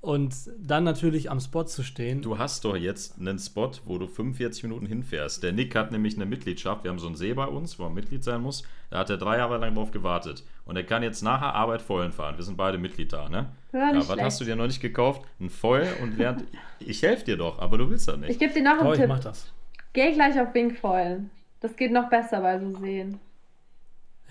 Und 0.09 0.35
dann 0.59 0.85
natürlich 0.85 1.31
am 1.31 1.39
Spot 1.39 1.65
zu 1.65 1.83
stehen. 1.83 2.23
Du 2.23 2.39
hast 2.39 2.65
doch 2.65 2.75
jetzt 2.75 3.19
einen 3.21 3.39
Spot, 3.39 3.73
wo 3.85 3.99
du 3.99 4.07
45 4.07 4.63
Minuten 4.63 4.87
hinfährst. 4.87 5.43
Der 5.43 5.53
Nick 5.53 5.75
hat 5.75 5.93
nämlich 5.93 6.17
eine 6.17 6.25
Mitgliedschaft. 6.25 6.83
Wir 6.83 6.91
haben 6.91 6.99
so 6.99 7.09
einen 7.09 7.15
See 7.15 7.35
bei 7.35 7.45
uns, 7.45 7.79
wo 7.79 7.85
er 7.85 7.91
Mitglied 7.91 8.25
sein 8.25 8.41
muss. 8.41 8.63
Da 8.89 9.01
hat 9.01 9.11
er 9.11 9.19
drei 9.19 9.37
Jahre 9.37 9.59
lang 9.59 9.75
drauf 9.75 9.91
gewartet. 9.91 10.45
Und 10.65 10.77
er 10.77 10.85
kann 10.85 11.03
jetzt 11.03 11.21
nachher 11.21 11.55
Arbeit 11.55 11.83
vollen 11.83 12.13
fahren. 12.13 12.39
Wir 12.39 12.45
sind 12.45 12.57
beide 12.57 12.79
Mitglied 12.79 13.13
da, 13.13 13.29
ne? 13.29 13.51
Ja, 13.75 13.93
ja 13.93 14.09
was 14.09 14.19
hast 14.19 14.41
du 14.41 14.47
dir 14.47 14.57
noch 14.57 14.67
nicht 14.67 14.81
gekauft? 14.81 15.27
Ein 15.41 15.51
Foil 15.51 15.87
und 16.01 16.17
während. 16.17 16.45
ich 16.79 17.03
helfe 17.03 17.27
dir 17.27 17.37
doch, 17.37 17.59
aber 17.59 17.77
du 17.77 17.91
willst 17.91 18.09
das 18.09 18.17
nicht. 18.17 18.31
Ich 18.31 18.39
gebe 18.39 18.55
dir 18.55 18.63
noch 18.63 18.79
einen 18.79 18.87
oh, 18.87 18.93
Tipp. 18.93 19.03
Ich 19.03 19.09
mach 19.09 19.21
das. 19.21 19.53
Geh 19.93 20.13
gleich 20.13 20.41
auf 20.41 20.55
Wingfoil. 20.55 21.25
Das 21.61 21.77
geht 21.77 21.93
noch 21.93 22.09
besser 22.09 22.41
bei 22.41 22.59
so 22.59 22.75
Seen. 22.79 23.21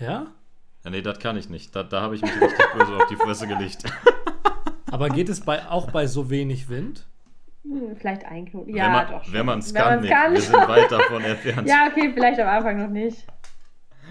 Ja? 0.00 0.26
Ja, 0.82 0.90
nee, 0.90 1.02
das 1.02 1.20
kann 1.20 1.36
ich 1.36 1.48
nicht. 1.48 1.76
Da, 1.76 1.84
da 1.84 2.00
habe 2.00 2.16
ich 2.16 2.22
mich 2.22 2.32
richtig 2.32 2.66
böse 2.76 2.96
auf 2.96 3.06
die 3.06 3.14
Fresse 3.16 3.46
gelegt. 3.46 3.84
Aber 4.90 5.08
geht 5.08 5.28
es 5.28 5.40
bei, 5.40 5.66
auch 5.66 5.90
bei 5.90 6.06
so 6.06 6.30
wenig 6.30 6.68
Wind? 6.68 7.06
Hm, 7.62 7.96
vielleicht 7.96 8.24
ein 8.24 8.46
Knoten. 8.46 8.74
Ja, 8.74 8.84
wenn 8.84 8.92
man, 8.92 9.10
doch. 9.10 9.32
Wenn 9.32 9.46
man 9.46 9.58
es 9.58 9.74
kann, 9.74 10.02
kann, 10.04 10.32
wir 10.32 10.40
sind 10.40 10.68
weit 10.68 10.90
davon 10.90 11.22
entfernt. 11.22 11.68
ja, 11.68 11.88
okay, 11.90 12.12
vielleicht 12.12 12.40
am 12.40 12.48
Anfang 12.48 12.78
noch 12.78 12.90
nicht. 12.90 13.26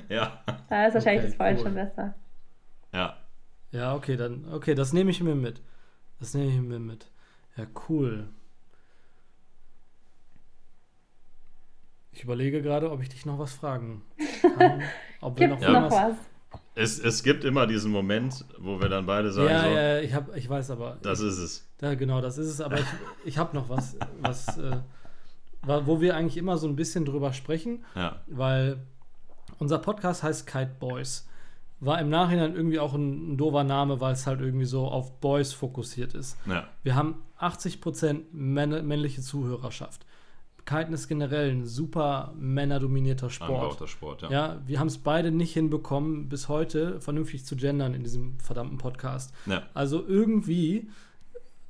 Ja. 0.09 0.43
Da 0.69 0.87
ist 0.87 0.93
wahrscheinlich 0.93 1.23
okay, 1.23 1.27
das 1.27 1.35
Voll 1.35 1.53
cool. 1.55 1.63
schon 1.63 1.73
besser. 1.73 2.15
Ja. 2.93 3.17
Ja, 3.71 3.95
okay, 3.95 4.15
dann, 4.15 4.45
okay, 4.53 4.75
das 4.75 4.93
nehme 4.93 5.11
ich 5.11 5.21
mir 5.21 5.35
mit. 5.35 5.61
Das 6.19 6.33
nehme 6.33 6.51
ich 6.51 6.61
mir 6.61 6.79
mit. 6.79 7.11
Ja, 7.57 7.65
cool. 7.89 8.29
Ich 12.11 12.23
überlege 12.23 12.61
gerade, 12.61 12.91
ob 12.91 13.01
ich 13.01 13.09
dich 13.09 13.25
noch 13.25 13.37
was 13.37 13.53
fragen 13.53 14.01
kann. 14.57 14.81
Ob 15.21 15.39
wir 15.39 15.47
noch, 15.47 15.59
ja. 15.59 15.71
noch 15.71 15.91
was? 15.91 16.15
Es, 16.77 16.99
es 16.99 17.23
gibt 17.23 17.43
immer 17.43 17.65
diesen 17.65 17.91
Moment, 17.91 18.45
wo 18.59 18.79
wir 18.79 18.87
dann 18.87 19.07
beide 19.07 19.31
sagen: 19.31 19.49
Ja, 19.49 19.61
so, 19.63 19.69
ja, 19.69 19.99
ich, 19.99 20.13
hab, 20.13 20.35
ich 20.35 20.47
weiß 20.47 20.69
aber. 20.69 20.97
Das 21.01 21.19
ist 21.19 21.39
es. 21.39 21.67
Ja, 21.81 21.95
genau, 21.95 22.21
das 22.21 22.37
ist 22.37 22.47
es. 22.47 22.61
Aber 22.61 22.77
ich, 22.79 22.85
ich 23.25 23.37
habe 23.39 23.55
noch 23.55 23.67
was, 23.67 23.97
was 24.21 24.59
äh, 24.59 24.77
wo 25.65 26.01
wir 26.01 26.15
eigentlich 26.15 26.37
immer 26.37 26.57
so 26.57 26.67
ein 26.67 26.75
bisschen 26.75 27.03
drüber 27.03 27.33
sprechen. 27.33 27.83
Ja. 27.95 28.21
Weil 28.27 28.77
unser 29.57 29.79
Podcast 29.79 30.21
heißt 30.21 30.45
Kite 30.45 30.75
Boys. 30.79 31.27
War 31.79 31.99
im 31.99 32.09
Nachhinein 32.09 32.55
irgendwie 32.55 32.79
auch 32.79 32.93
ein, 32.93 33.33
ein 33.33 33.37
doofer 33.37 33.63
Name, 33.63 33.99
weil 33.99 34.13
es 34.13 34.27
halt 34.27 34.41
irgendwie 34.41 34.65
so 34.65 34.87
auf 34.87 35.19
Boys 35.19 35.53
fokussiert 35.53 36.13
ist. 36.13 36.37
Ja. 36.45 36.67
Wir 36.83 36.95
haben 36.95 37.23
80% 37.39 38.25
männliche 38.31 39.21
Zuhörerschaft. 39.21 40.05
Kiten 40.67 40.93
ist 40.93 41.07
generell 41.07 41.49
ein 41.49 41.65
super 41.65 42.33
männerdominierter 42.37 43.29
Sport. 43.29 43.89
Sport 43.89 44.21
ja. 44.23 44.29
ja 44.29 44.61
wir 44.65 44.79
haben 44.79 44.87
es 44.87 44.97
beide 44.97 45.31
nicht 45.31 45.53
hinbekommen, 45.53 46.29
bis 46.29 46.49
heute 46.49 46.99
vernünftig 46.99 47.45
zu 47.45 47.55
gendern 47.55 47.93
in 47.93 48.03
diesem 48.03 48.37
verdammten 48.39 48.77
Podcast. 48.77 49.33
Ja. 49.45 49.63
Also 49.73 50.05
irgendwie 50.05 50.89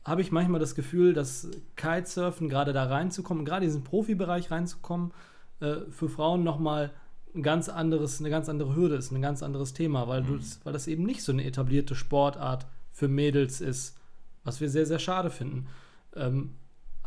habe 0.03 0.21
ich 0.21 0.31
manchmal 0.31 0.59
das 0.59 0.73
Gefühl, 0.73 1.13
dass 1.13 1.49
Kitesurfen 1.75 2.49
gerade 2.49 2.73
da 2.73 2.85
reinzukommen, 2.85 3.45
gerade 3.45 3.65
in 3.65 3.69
diesen 3.69 3.83
Profibereich 3.83 4.49
reinzukommen, 4.49 5.13
äh, 5.59 5.75
für 5.91 6.09
Frauen 6.09 6.43
nochmal 6.43 6.91
ein 7.35 7.43
ganz 7.43 7.69
anderes, 7.69 8.19
eine 8.19 8.31
ganz 8.31 8.49
andere 8.49 8.75
Hürde 8.75 8.95
ist, 8.95 9.11
ein 9.11 9.21
ganz 9.21 9.43
anderes 9.43 9.73
Thema, 9.73 10.07
weil, 10.07 10.23
mhm. 10.23 10.41
weil 10.63 10.73
das 10.73 10.87
eben 10.87 11.03
nicht 11.03 11.21
so 11.21 11.31
eine 11.31 11.45
etablierte 11.45 11.93
Sportart 11.93 12.65
für 12.91 13.07
Mädels 13.07 13.61
ist, 13.61 13.95
was 14.43 14.59
wir 14.59 14.69
sehr, 14.69 14.87
sehr 14.87 14.97
schade 14.97 15.29
finden. 15.29 15.67
Ähm, 16.15 16.55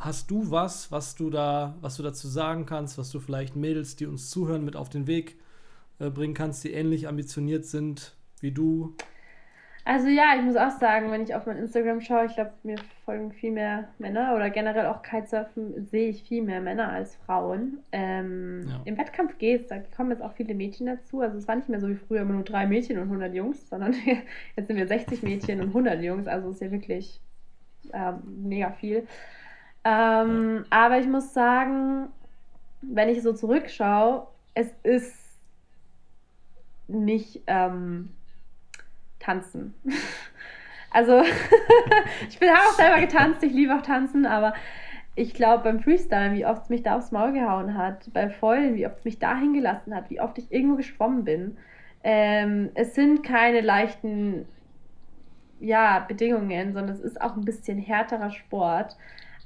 hast 0.00 0.30
du 0.30 0.50
was, 0.50 0.90
was 0.90 1.14
du 1.14 1.30
da, 1.30 1.76
was 1.80 1.96
du 1.96 2.02
dazu 2.02 2.26
sagen 2.26 2.66
kannst, 2.66 2.98
was 2.98 3.10
du 3.10 3.20
vielleicht 3.20 3.54
Mädels, 3.54 3.96
die 3.96 4.06
uns 4.06 4.30
zuhören, 4.30 4.64
mit 4.64 4.74
auf 4.74 4.88
den 4.88 5.06
Weg 5.06 5.38
äh, 5.98 6.10
bringen 6.10 6.34
kannst, 6.34 6.64
die 6.64 6.72
ähnlich 6.72 7.06
ambitioniert 7.06 7.66
sind 7.66 8.16
wie 8.40 8.50
du? 8.50 8.96
Also 9.84 10.08
ja, 10.08 10.34
ich 10.36 10.42
muss 10.42 10.56
auch 10.56 10.70
sagen, 10.70 11.10
wenn 11.10 11.22
ich 11.22 11.34
auf 11.34 11.46
mein 11.46 11.56
Instagram 11.56 12.00
schaue, 12.00 12.26
ich 12.26 12.34
glaube, 12.34 12.52
mir 12.62 12.76
folgen 13.04 13.32
viel 13.32 13.50
mehr 13.50 13.88
Männer 13.98 14.34
oder 14.34 14.48
generell 14.50 14.86
auch 14.86 15.02
Kitesurfen 15.02 15.86
sehe 15.86 16.08
ich 16.10 16.22
viel 16.22 16.42
mehr 16.42 16.60
Männer 16.60 16.90
als 16.90 17.16
Frauen. 17.16 17.80
Ähm, 17.92 18.66
ja. 18.68 18.80
Im 18.84 18.98
Wettkampf 18.98 19.38
geht 19.38 19.62
es, 19.62 19.66
da 19.68 19.78
kommen 19.78 20.10
jetzt 20.10 20.22
auch 20.22 20.32
viele 20.32 20.54
Mädchen 20.54 20.86
dazu. 20.86 21.20
Also 21.20 21.38
es 21.38 21.48
war 21.48 21.56
nicht 21.56 21.68
mehr 21.68 21.80
so 21.80 21.88
wie 21.88 21.96
früher 21.96 22.22
immer 22.22 22.34
nur 22.34 22.44
drei 22.44 22.66
Mädchen 22.66 22.98
und 22.98 23.04
100 23.04 23.34
Jungs, 23.34 23.68
sondern 23.68 23.94
jetzt 24.56 24.66
sind 24.66 24.76
wir 24.76 24.86
60 24.86 25.22
Mädchen 25.22 25.60
und 25.60 25.68
100 25.68 26.00
Jungs. 26.02 26.26
Also 26.26 26.48
es 26.48 26.56
ist 26.56 26.62
ja 26.62 26.70
wirklich 26.70 27.20
äh, 27.92 28.12
mega 28.24 28.72
viel. 28.72 29.06
Ähm, 29.84 30.56
ja. 30.56 30.64
Aber 30.70 30.98
ich 30.98 31.06
muss 31.06 31.32
sagen, 31.32 32.08
wenn 32.82 33.08
ich 33.08 33.22
so 33.22 33.32
zurückschaue, 33.32 34.26
es 34.54 34.68
ist 34.82 35.16
nicht 36.88 37.42
ähm, 37.46 38.10
tanzen. 39.18 39.74
also, 40.90 41.22
ich 42.28 42.38
bin 42.38 42.48
auch 42.50 42.72
selber 42.72 43.00
getanzt, 43.00 43.42
ich 43.42 43.52
liebe 43.52 43.74
auch 43.74 43.82
tanzen, 43.82 44.26
aber 44.26 44.54
ich 45.14 45.34
glaube 45.34 45.64
beim 45.64 45.80
Freestyle, 45.80 46.32
wie 46.34 46.46
oft 46.46 46.64
es 46.64 46.68
mich 46.68 46.82
da 46.82 46.96
aufs 46.96 47.12
Maul 47.12 47.32
gehauen 47.32 47.76
hat, 47.76 48.12
beim 48.12 48.30
Feulen, 48.30 48.74
wie 48.74 48.86
oft 48.86 48.98
es 48.98 49.04
mich 49.04 49.18
da 49.18 49.36
hingelassen 49.36 49.94
hat, 49.94 50.10
wie 50.10 50.20
oft 50.20 50.38
ich 50.38 50.50
irgendwo 50.50 50.76
geschwommen 50.76 51.24
bin. 51.24 51.56
Ähm, 52.02 52.70
es 52.74 52.94
sind 52.94 53.22
keine 53.22 53.60
leichten 53.60 54.46
ja, 55.60 55.98
Bedingungen, 56.00 56.72
sondern 56.72 56.94
es 56.94 57.02
ist 57.02 57.20
auch 57.20 57.36
ein 57.36 57.44
bisschen 57.44 57.78
härterer 57.78 58.30
Sport. 58.30 58.96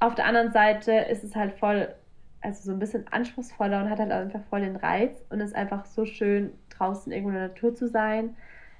Auf 0.00 0.14
der 0.14 0.26
anderen 0.26 0.52
Seite 0.52 0.92
ist 0.92 1.24
es 1.24 1.34
halt 1.34 1.52
voll, 1.52 1.94
also 2.40 2.62
so 2.62 2.72
ein 2.72 2.78
bisschen 2.78 3.06
anspruchsvoller 3.10 3.82
und 3.82 3.90
hat 3.90 3.98
halt 3.98 4.12
einfach 4.12 4.42
voll 4.50 4.60
den 4.60 4.76
Reiz 4.76 5.24
und 5.30 5.40
ist 5.40 5.54
einfach 5.54 5.86
so 5.86 6.04
schön, 6.04 6.52
draußen 6.70 7.12
irgendwo 7.12 7.30
in 7.30 7.36
der 7.36 7.48
Natur 7.48 7.74
zu 7.74 7.88
sein. 7.88 8.36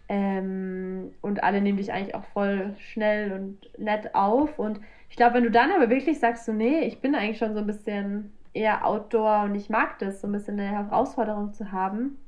Ähm, 0.08 1.12
und 1.22 1.42
alle 1.42 1.60
nehmen 1.62 1.78
dich 1.78 1.92
eigentlich 1.92 2.14
auch 2.14 2.24
voll 2.24 2.74
schnell 2.78 3.32
und 3.32 3.78
nett 3.78 4.14
auf. 4.14 4.58
Und 4.58 4.80
ich 5.08 5.16
glaube, 5.16 5.34
wenn 5.36 5.44
du 5.44 5.50
dann 5.50 5.72
aber 5.72 5.88
wirklich 5.88 6.18
sagst, 6.18 6.44
so, 6.44 6.52
nee, 6.52 6.80
ich 6.80 7.00
bin 7.00 7.14
eigentlich 7.14 7.38
schon 7.38 7.54
so 7.54 7.60
ein 7.60 7.66
bisschen 7.66 8.32
eher 8.52 8.86
Outdoor 8.86 9.44
und 9.44 9.54
ich 9.54 9.70
mag 9.70 9.98
das, 9.98 10.20
so 10.20 10.28
ein 10.28 10.32
bisschen 10.32 10.60
eine 10.60 10.68
Herausforderung 10.68 11.52
zu 11.54 11.72
haben, 11.72 12.18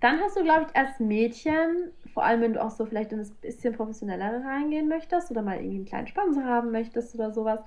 dann 0.00 0.20
hast 0.20 0.36
du, 0.36 0.42
glaube 0.42 0.66
ich, 0.68 0.76
als 0.76 1.00
Mädchen, 1.00 1.90
vor 2.12 2.24
allem 2.24 2.42
wenn 2.42 2.52
du 2.54 2.62
auch 2.62 2.70
so 2.70 2.84
vielleicht 2.84 3.12
in 3.12 3.18
das 3.18 3.30
bisschen 3.30 3.74
professionellere 3.74 4.44
reingehen 4.44 4.88
möchtest 4.88 5.30
oder 5.30 5.42
mal 5.42 5.56
irgendwie 5.56 5.76
einen 5.76 5.84
kleinen 5.86 6.06
Sponsor 6.06 6.44
haben 6.44 6.72
möchtest 6.72 7.14
oder 7.14 7.32
sowas, 7.32 7.60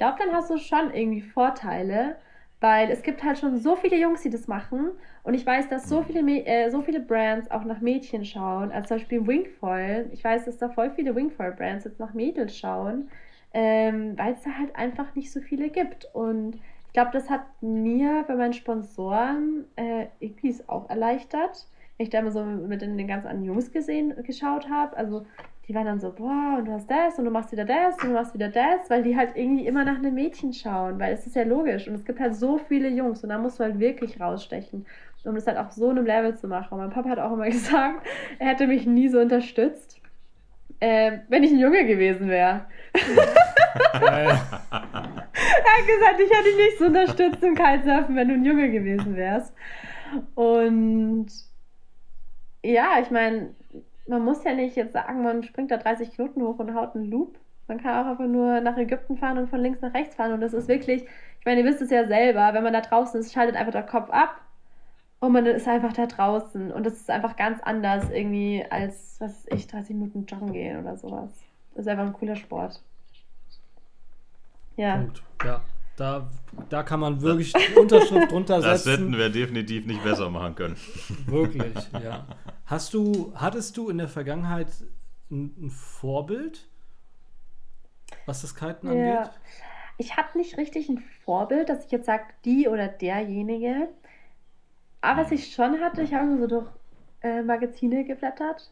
glaube, 0.00 0.16
dann 0.18 0.34
hast 0.34 0.48
du 0.48 0.56
schon 0.56 0.94
irgendwie 0.94 1.20
Vorteile, 1.20 2.16
weil 2.58 2.90
es 2.90 3.02
gibt 3.02 3.22
halt 3.22 3.38
schon 3.38 3.58
so 3.58 3.76
viele 3.76 3.98
Jungs, 3.98 4.22
die 4.22 4.30
das 4.30 4.48
machen. 4.48 4.92
Und 5.24 5.34
ich 5.34 5.44
weiß, 5.44 5.68
dass 5.68 5.90
so 5.90 6.02
viele, 6.02 6.22
äh, 6.46 6.70
so 6.70 6.80
viele 6.80 7.00
Brands 7.00 7.50
auch 7.50 7.64
nach 7.64 7.82
Mädchen 7.82 8.24
schauen. 8.24 8.72
als 8.72 8.88
zum 8.88 8.96
Beispiel 8.96 9.26
Wingfoil. 9.26 10.08
Ich 10.12 10.24
weiß, 10.24 10.46
dass 10.46 10.56
da 10.56 10.70
voll 10.70 10.90
viele 10.90 11.14
Wingfoil-Brands 11.14 11.84
jetzt 11.84 12.00
nach 12.00 12.14
Mädels 12.14 12.56
schauen, 12.56 13.10
ähm, 13.52 14.16
weil 14.16 14.32
es 14.32 14.42
da 14.42 14.52
halt 14.58 14.74
einfach 14.74 15.14
nicht 15.14 15.30
so 15.30 15.40
viele 15.40 15.68
gibt. 15.68 16.08
Und 16.14 16.54
ich 16.86 16.92
glaube, 16.94 17.10
das 17.12 17.28
hat 17.28 17.42
mir 17.60 18.24
bei 18.26 18.36
meinen 18.36 18.54
Sponsoren 18.54 19.66
äh, 19.76 20.06
irgendwie 20.18 20.54
auch 20.66 20.88
erleichtert. 20.88 21.66
Wenn 21.98 22.04
ich 22.04 22.10
da 22.10 22.20
immer 22.20 22.32
so 22.32 22.42
mit 22.42 22.80
den, 22.80 22.96
den 22.96 23.06
ganz 23.06 23.26
anderen 23.26 23.44
Jungs 23.44 23.70
gesehen, 23.70 24.14
geschaut 24.24 24.70
habe. 24.70 24.96
Also 24.96 25.26
die 25.70 25.74
waren 25.76 25.86
dann 25.86 26.00
so, 26.00 26.10
boah, 26.10 26.56
und 26.58 26.64
du 26.64 26.72
hast 26.72 26.90
das 26.90 27.16
und 27.16 27.26
du 27.26 27.30
machst 27.30 27.52
wieder 27.52 27.64
das 27.64 27.94
und 28.02 28.08
du 28.08 28.14
machst 28.14 28.34
wieder 28.34 28.48
das, 28.48 28.90
weil 28.90 29.04
die 29.04 29.16
halt 29.16 29.36
irgendwie 29.36 29.68
immer 29.68 29.84
nach 29.84 29.98
einem 29.98 30.16
Mädchen 30.16 30.52
schauen, 30.52 30.98
weil 30.98 31.14
es 31.14 31.28
ist 31.28 31.36
ja 31.36 31.44
logisch 31.44 31.86
und 31.86 31.94
es 31.94 32.04
gibt 32.04 32.18
halt 32.18 32.34
so 32.34 32.58
viele 32.58 32.88
Jungs 32.88 33.22
und 33.22 33.28
da 33.28 33.38
musst 33.38 33.60
du 33.60 33.62
halt 33.62 33.78
wirklich 33.78 34.20
rausstechen, 34.20 34.84
um 35.24 35.36
das 35.36 35.46
halt 35.46 35.58
auch 35.58 35.70
so 35.70 35.90
einem 35.90 36.04
Level 36.04 36.36
zu 36.36 36.48
machen. 36.48 36.74
Und 36.74 36.80
mein 36.80 36.90
Papa 36.90 37.10
hat 37.10 37.20
auch 37.20 37.34
immer 37.34 37.44
gesagt, 37.50 38.04
er 38.40 38.48
hätte 38.48 38.66
mich 38.66 38.84
nie 38.84 39.06
so 39.06 39.20
unterstützt, 39.20 40.00
äh, 40.80 41.18
wenn 41.28 41.44
ich 41.44 41.52
ein 41.52 41.60
Junge 41.60 41.86
gewesen 41.86 42.28
wäre. 42.28 42.64
er 43.92 44.32
hat 44.32 44.66
gesagt, 45.86 46.20
ich 46.20 46.36
hätte 46.36 46.48
dich 46.48 46.56
nicht 46.56 46.78
so 46.80 46.86
unterstützt 46.86 47.44
im 47.44 47.54
Kitesurfen, 47.54 48.16
wenn 48.16 48.26
du 48.26 48.34
ein 48.34 48.44
Junge 48.44 48.72
gewesen 48.72 49.14
wärst. 49.14 49.54
Und 50.34 51.28
ja, 52.64 52.98
ich 53.00 53.12
meine, 53.12 53.54
man 54.10 54.24
muss 54.24 54.44
ja 54.44 54.52
nicht 54.52 54.76
jetzt 54.76 54.92
sagen, 54.92 55.22
man 55.22 55.42
springt 55.42 55.70
da 55.70 55.76
30 55.76 56.12
Knoten 56.12 56.42
hoch 56.42 56.58
und 56.58 56.74
haut 56.74 56.94
einen 56.94 57.10
Loop. 57.10 57.38
Man 57.68 57.80
kann 57.80 58.04
auch 58.04 58.10
einfach 58.10 58.26
nur 58.26 58.60
nach 58.60 58.76
Ägypten 58.76 59.16
fahren 59.16 59.38
und 59.38 59.48
von 59.48 59.60
links 59.60 59.80
nach 59.80 59.94
rechts 59.94 60.16
fahren. 60.16 60.32
Und 60.32 60.40
das 60.40 60.52
ist 60.52 60.68
wirklich, 60.68 61.04
ich 61.04 61.46
meine, 61.46 61.60
ihr 61.60 61.66
wisst 61.66 61.80
es 61.80 61.90
ja 61.90 62.06
selber, 62.06 62.52
wenn 62.52 62.64
man 62.64 62.72
da 62.72 62.80
draußen 62.80 63.20
ist, 63.20 63.32
schaltet 63.32 63.56
einfach 63.56 63.72
der 63.72 63.84
Kopf 63.84 64.10
ab 64.10 64.40
und 65.20 65.32
man 65.32 65.46
ist 65.46 65.68
einfach 65.68 65.92
da 65.92 66.06
draußen. 66.06 66.72
Und 66.72 66.84
das 66.84 66.94
ist 66.94 67.10
einfach 67.10 67.36
ganz 67.36 67.60
anders 67.62 68.10
irgendwie 68.10 68.64
als, 68.68 69.16
was 69.20 69.46
ich, 69.46 69.68
30 69.68 69.94
Minuten 69.94 70.26
joggen 70.26 70.52
gehen 70.52 70.80
oder 70.80 70.96
sowas. 70.96 71.30
Das 71.74 71.86
ist 71.86 71.88
einfach 71.88 72.06
ein 72.06 72.12
cooler 72.12 72.36
Sport. 72.36 72.82
Ja. 74.76 74.96
Punkt. 74.96 75.22
Ja. 75.44 75.60
Da, 76.00 76.30
da 76.70 76.82
kann 76.82 76.98
man 76.98 77.20
wirklich 77.20 77.52
Unterschrift 77.76 78.32
drunter 78.32 78.62
setzen. 78.62 78.70
Das 78.70 78.86
hätten 78.86 79.18
wir 79.18 79.28
definitiv 79.28 79.84
nicht 79.84 80.02
besser 80.02 80.30
machen 80.30 80.54
können. 80.54 80.76
Wirklich, 81.26 81.74
ja. 81.92 82.24
Hast 82.64 82.94
du, 82.94 83.34
hattest 83.34 83.76
du 83.76 83.90
in 83.90 83.98
der 83.98 84.08
Vergangenheit 84.08 84.68
ein, 85.30 85.54
ein 85.60 85.70
Vorbild, 85.70 86.66
was 88.24 88.40
das 88.40 88.54
Kiten 88.54 88.88
angeht? 88.88 89.04
Ja. 89.04 89.30
Ich 89.98 90.16
hatte 90.16 90.38
nicht 90.38 90.56
richtig 90.56 90.88
ein 90.88 91.04
Vorbild, 91.26 91.68
dass 91.68 91.84
ich 91.84 91.90
jetzt 91.90 92.06
sage, 92.06 92.24
die 92.46 92.66
oder 92.66 92.88
derjenige. 92.88 93.90
Aber 95.02 95.20
was 95.20 95.32
ich 95.32 95.52
schon 95.52 95.80
hatte, 95.80 96.00
ich 96.00 96.14
habe 96.14 96.38
so 96.38 96.46
durch 96.46 96.66
äh, 97.20 97.42
Magazine 97.42 98.06
geblättert 98.06 98.70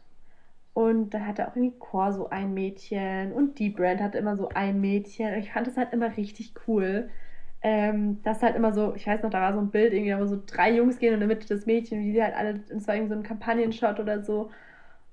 und 0.79 1.09
da 1.13 1.19
hatte 1.25 1.45
auch 1.45 1.57
irgendwie 1.57 1.77
Core 1.77 2.13
so 2.13 2.29
ein 2.29 2.53
Mädchen 2.53 3.33
und 3.33 3.59
die 3.59 3.69
Brand 3.69 3.99
hatte 3.99 4.17
immer 4.17 4.37
so 4.37 4.47
ein 4.47 4.79
Mädchen. 4.79 5.33
Und 5.33 5.39
ich 5.39 5.51
fand 5.51 5.67
das 5.67 5.75
halt 5.75 5.91
immer 5.91 6.15
richtig 6.15 6.53
cool. 6.67 7.09
Ähm, 7.61 8.19
das 8.23 8.41
halt 8.41 8.55
immer 8.55 8.71
so, 8.71 8.95
ich 8.95 9.05
weiß 9.05 9.21
noch, 9.21 9.29
da 9.29 9.41
war 9.41 9.53
so 9.53 9.59
ein 9.59 9.71
Bild, 9.71 9.91
irgendwie, 9.91 10.17
wo 10.17 10.25
so 10.25 10.41
drei 10.47 10.73
Jungs 10.73 10.97
gehen 10.97 11.09
und 11.09 11.21
in 11.21 11.27
der 11.27 11.35
Mitte 11.35 11.49
das 11.49 11.65
Mädchen, 11.65 11.99
wie 11.99 12.13
die 12.13 12.23
halt 12.23 12.33
alle, 12.33 12.59
das 12.59 12.87
war 12.87 12.95
irgendwie 12.95 13.13
so 13.13 13.19
ein 13.19 13.23
Kampagnenshot 13.23 13.99
oder 13.99 14.23
so. 14.23 14.51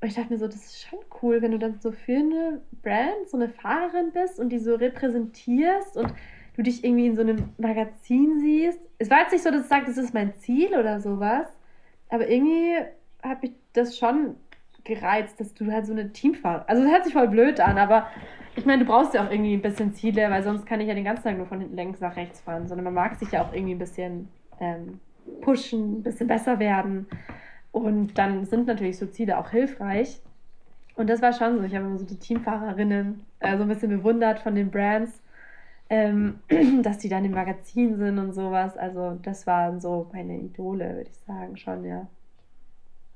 Und 0.00 0.08
ich 0.08 0.14
dachte 0.14 0.32
mir 0.32 0.38
so, 0.38 0.46
das 0.46 0.66
ist 0.66 0.82
schon 0.82 1.00
cool, 1.20 1.42
wenn 1.42 1.50
du 1.50 1.58
dann 1.58 1.80
so 1.80 1.90
für 1.90 2.14
eine 2.14 2.60
Brand 2.82 3.28
so 3.28 3.36
eine 3.36 3.48
Fahrerin 3.48 4.12
bist 4.12 4.38
und 4.38 4.50
die 4.50 4.60
so 4.60 4.76
repräsentierst 4.76 5.96
und 5.96 6.14
du 6.54 6.62
dich 6.62 6.84
irgendwie 6.84 7.06
in 7.06 7.16
so 7.16 7.22
einem 7.22 7.48
Magazin 7.58 8.38
siehst. 8.38 8.78
Es 8.98 9.10
war 9.10 9.22
jetzt 9.22 9.32
nicht 9.32 9.42
so, 9.42 9.50
dass 9.50 9.62
ich 9.62 9.68
sage, 9.68 9.86
das 9.86 9.98
ist 9.98 10.14
mein 10.14 10.32
Ziel 10.36 10.78
oder 10.78 11.00
sowas, 11.00 11.48
aber 12.08 12.28
irgendwie 12.28 12.76
habe 13.20 13.46
ich 13.46 13.52
das 13.72 13.98
schon 13.98 14.36
gereizt, 14.87 15.41
dass 15.41 15.53
du 15.55 15.70
halt 15.70 15.87
so 15.87 15.93
eine 15.93 16.12
Teamfahrt. 16.12 16.68
Also 16.68 16.82
das 16.82 16.93
hört 16.93 17.05
sich 17.05 17.12
voll 17.12 17.28
blöd 17.28 17.61
an, 17.61 17.76
aber 17.78 18.07
ich 18.57 18.64
meine, 18.64 18.84
du 18.84 18.91
brauchst 18.91 19.12
ja 19.12 19.24
auch 19.26 19.30
irgendwie 19.30 19.55
ein 19.55 19.62
bisschen 19.62 19.93
Ziele, 19.93 20.30
weil 20.30 20.43
sonst 20.43 20.64
kann 20.64 20.80
ich 20.80 20.89
ja 20.89 20.95
den 20.95 21.05
ganzen 21.05 21.24
Tag 21.24 21.37
nur 21.37 21.47
von 21.47 21.61
hinten 21.61 21.76
längs 21.76 22.01
nach 22.01 22.16
rechts 22.16 22.41
fahren, 22.41 22.66
sondern 22.66 22.84
man 22.84 22.95
mag 22.95 23.16
sich 23.16 23.30
ja 23.32 23.45
auch 23.45 23.53
irgendwie 23.53 23.74
ein 23.74 23.78
bisschen 23.78 24.28
ähm, 24.61 25.01
pushen, 25.43 25.99
ein 25.99 26.03
bisschen 26.03 26.26
besser 26.26 26.59
werden. 26.59 27.07
Und 27.72 28.16
dann 28.16 28.47
sind 28.47 28.66
natürlich 28.66 28.97
so 28.97 29.07
Ziele 29.07 29.37
auch 29.37 29.51
hilfreich. 29.51 30.20
Und 30.95 31.11
das 31.11 31.20
war 31.20 31.34
schon 31.34 31.59
so. 31.59 31.64
Ich 31.64 31.74
habe 31.74 31.84
immer 31.84 31.99
so 31.99 32.07
die 32.07 32.18
Teamfahrerinnen 32.18 33.26
äh, 33.41 33.57
so 33.59 33.62
ein 33.64 33.68
bisschen 33.68 33.91
bewundert 33.91 34.39
von 34.39 34.55
den 34.55 34.70
Brands, 34.70 35.20
ähm, 35.91 36.41
dass 36.82 36.97
die 36.99 37.11
dann 37.11 37.26
im 37.26 37.32
Magazin 37.32 37.99
sind 37.99 38.18
und 38.18 38.32
sowas. 38.32 38.78
Also 38.78 39.18
das 39.22 39.47
waren 39.47 39.80
so 39.80 40.09
meine 40.14 40.39
Idole, 40.39 40.97
würde 40.97 41.11
ich 41.11 41.18
sagen, 41.18 41.59
schon, 41.59 41.84
ja. 41.84 42.07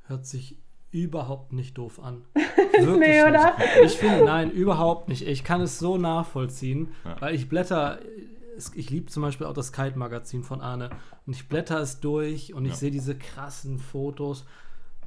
Hört 0.06 0.26
sich 0.26 0.58
überhaupt 0.92 1.52
nicht 1.52 1.78
doof 1.78 2.00
an. 2.02 2.24
Wirklich 2.34 2.98
nee, 2.98 3.22
oder? 3.22 3.56
Nicht. 3.56 3.84
Ich 3.84 3.98
finde, 3.98 4.24
nein, 4.24 4.50
überhaupt 4.50 5.08
nicht. 5.08 5.26
Ich 5.26 5.44
kann 5.44 5.60
es 5.60 5.78
so 5.78 5.98
nachvollziehen, 5.98 6.92
ja. 7.04 7.16
weil 7.20 7.34
ich 7.34 7.48
blätter, 7.48 8.00
ich 8.74 8.90
liebe 8.90 9.06
zum 9.06 9.22
Beispiel 9.22 9.46
auch 9.46 9.54
das 9.54 9.72
Kite-Magazin 9.72 10.42
von 10.42 10.60
Arne 10.60 10.90
und 11.26 11.34
ich 11.34 11.48
blätter 11.48 11.80
es 11.80 12.00
durch 12.00 12.54
und 12.54 12.64
ich 12.64 12.72
ja. 12.72 12.76
sehe 12.76 12.90
diese 12.90 13.16
krassen 13.16 13.78
Fotos. 13.78 14.46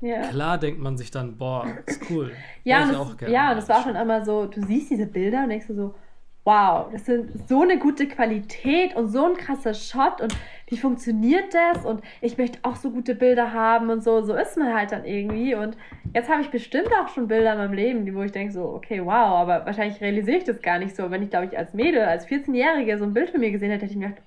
Ja. 0.02 0.28
Klar 0.28 0.58
denkt 0.58 0.82
man 0.82 0.98
sich 0.98 1.12
dann, 1.12 1.38
boah, 1.38 1.66
ist 1.86 2.02
cool. 2.10 2.32
ja, 2.64 2.92
das, 2.92 3.30
ja, 3.30 3.52
und 3.52 3.56
das 3.58 3.70
war 3.70 3.84
schon 3.84 3.96
immer 3.96 4.26
so, 4.26 4.46
du 4.48 4.66
siehst 4.66 4.90
diese 4.92 5.06
Bilder 5.06 5.44
und 5.44 5.50
denkst 5.50 5.68
du 5.68 5.76
so, 5.76 5.96
wow, 6.44 6.88
das 6.92 7.08
ist 7.08 7.48
so 7.48 7.62
eine 7.62 7.80
gute 7.80 8.08
Qualität 8.08 8.96
und 8.96 9.08
so 9.08 9.26
ein 9.26 9.38
krasser 9.38 9.74
Shot 9.74 10.20
und 10.20 10.36
wie 10.68 10.78
funktioniert 10.78 11.54
das 11.54 11.86
und 11.86 12.02
ich 12.22 12.38
möchte 12.38 12.60
auch 12.64 12.76
so 12.76 12.92
gute 12.92 13.16
Bilder 13.16 13.54
haben 13.54 13.90
und 13.90 14.04
so, 14.04 14.22
so 14.22 14.34
ist 14.34 14.58
man 14.58 14.74
halt 14.74 14.92
dann 14.92 15.06
irgendwie 15.06 15.56
und 15.56 15.78
jetzt 16.14 16.30
habe 16.30 16.42
ich 16.42 16.50
bestimmt 16.50 16.90
auch 17.02 17.10
schon 17.10 17.28
Bilder 17.28 17.54
in 17.54 17.58
meinem 17.58 17.74
Leben, 17.74 18.16
wo 18.16 18.24
ich 18.24 18.32
denke 18.32 18.54
so, 18.54 18.66
okay, 18.70 19.02
wow, 19.04 19.40
aber 19.40 19.66
wahrscheinlich 19.66 20.02
realisiere 20.02 20.38
ich 20.38 20.44
das 20.44 20.62
gar 20.62 20.80
nicht 20.80 20.96
so. 20.96 21.12
Wenn 21.12 21.24
ich, 21.24 21.30
glaube 21.30 21.48
ich, 21.48 21.58
als 21.58 21.74
Mädel, 21.74 22.04
als 22.04 22.28
14-Jährige 22.28 22.98
so 22.98 23.06
ein 23.06 23.14
Bild 23.14 23.30
von 23.30 23.40
mir 23.40 23.52
gesehen 23.52 23.72
hätte, 23.72 23.84
hätte 23.84 23.94
ich 23.94 24.00
mir 24.00 24.10
gedacht, 24.10 24.24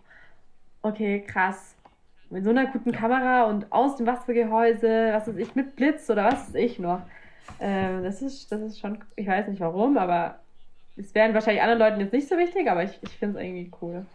okay, 0.83 1.25
krass, 1.27 1.77
mit 2.31 2.45
so 2.45 2.51
einer 2.51 2.67
guten 2.67 2.93
Kamera 2.93 3.45
und 3.45 3.73
aus 3.73 3.97
dem 3.97 4.07
Wassergehäuse, 4.07 5.11
was 5.13 5.29
weiß 5.29 5.37
ich, 5.37 5.55
mit 5.55 5.77
Blitz 5.77 6.09
oder 6.11 6.25
was 6.25 6.49
weiß 6.49 6.55
ich 6.57 6.79
noch. 6.79 7.01
Ähm, 7.61 8.03
das, 8.03 8.23
ist, 8.23 8.51
das 8.51 8.61
ist 8.61 8.81
schon, 8.81 8.99
ich 9.15 9.27
weiß 9.27 9.49
nicht 9.49 9.61
warum, 9.61 9.97
aber 9.97 10.41
es 10.97 11.15
wären 11.15 11.35
wahrscheinlich 11.35 11.63
anderen 11.63 11.81
Leuten 11.81 12.01
jetzt 12.01 12.13
nicht 12.13 12.29
so 12.29 12.37
wichtig, 12.37 12.69
aber 12.71 12.83
ich, 12.83 12.99
ich 13.03 13.11
finde 13.11 13.39
es 13.39 13.45
irgendwie 13.45 13.71
cool. 13.81 14.07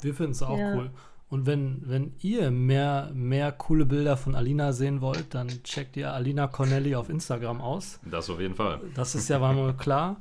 Wir 0.00 0.14
finden 0.14 0.32
es 0.32 0.42
auch 0.42 0.58
ja. 0.58 0.74
cool. 0.74 0.90
Und 1.30 1.46
wenn, 1.46 1.82
wenn 1.84 2.12
ihr 2.20 2.50
mehr, 2.50 3.10
mehr 3.12 3.50
coole 3.50 3.86
Bilder 3.86 4.16
von 4.16 4.34
Alina 4.34 4.72
sehen 4.72 5.00
wollt, 5.00 5.34
dann 5.34 5.48
checkt 5.64 5.96
ihr 5.96 6.12
Alina 6.12 6.46
Cornelli 6.46 6.94
auf 6.94 7.08
Instagram 7.08 7.60
aus. 7.60 7.98
Das 8.04 8.30
auf 8.30 8.40
jeden 8.40 8.54
Fall. 8.54 8.80
Das 8.94 9.14
ist 9.14 9.28
ja 9.28 9.38
mal 9.38 9.72
klar. 9.78 10.16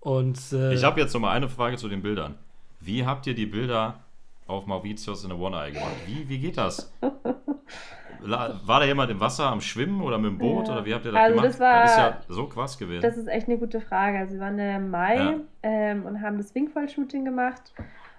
Und, 0.00 0.38
äh, 0.52 0.74
ich 0.74 0.84
habe 0.84 1.00
jetzt 1.00 1.12
noch 1.12 1.20
mal 1.20 1.32
eine 1.32 1.48
Frage 1.48 1.76
zu 1.76 1.88
den 1.88 2.02
Bildern. 2.02 2.36
Wie 2.80 3.04
habt 3.04 3.26
ihr 3.26 3.34
die 3.34 3.46
Bilder 3.46 4.00
auf 4.46 4.66
Mauritius 4.66 5.24
in 5.24 5.30
der 5.30 5.38
One 5.38 5.56
Eye 5.56 5.72
gemacht? 5.72 5.96
Wie, 6.06 6.28
wie 6.28 6.38
geht 6.38 6.56
das? 6.56 6.92
War 8.20 8.80
da 8.80 8.84
jemand 8.84 9.10
im 9.10 9.20
Wasser 9.20 9.46
am 9.46 9.60
Schwimmen 9.60 10.00
oder 10.00 10.16
mit 10.16 10.30
dem 10.30 10.38
Boot 10.38 10.66
ja. 10.66 10.74
oder 10.74 10.84
wie 10.86 10.94
habt 10.94 11.04
ihr 11.04 11.12
das 11.12 11.20
also 11.20 11.36
gemacht? 11.36 11.48
Das, 11.48 11.60
war, 11.60 11.82
das 11.82 11.90
ist 11.90 11.98
ja 11.98 12.18
so 12.28 12.46
krass 12.46 12.78
gewesen. 12.78 13.02
Das 13.02 13.18
ist 13.18 13.26
echt 13.26 13.48
eine 13.48 13.58
gute 13.58 13.82
Frage. 13.82 14.18
Also 14.18 14.34
wir 14.34 14.40
waren 14.40 14.58
im 14.58 14.90
Mai 14.90 15.16
ja. 15.16 15.34
ähm, 15.62 16.06
und 16.06 16.22
haben 16.22 16.38
das 16.38 16.54
Wingfoil-Shooting 16.54 17.26
gemacht. 17.26 17.74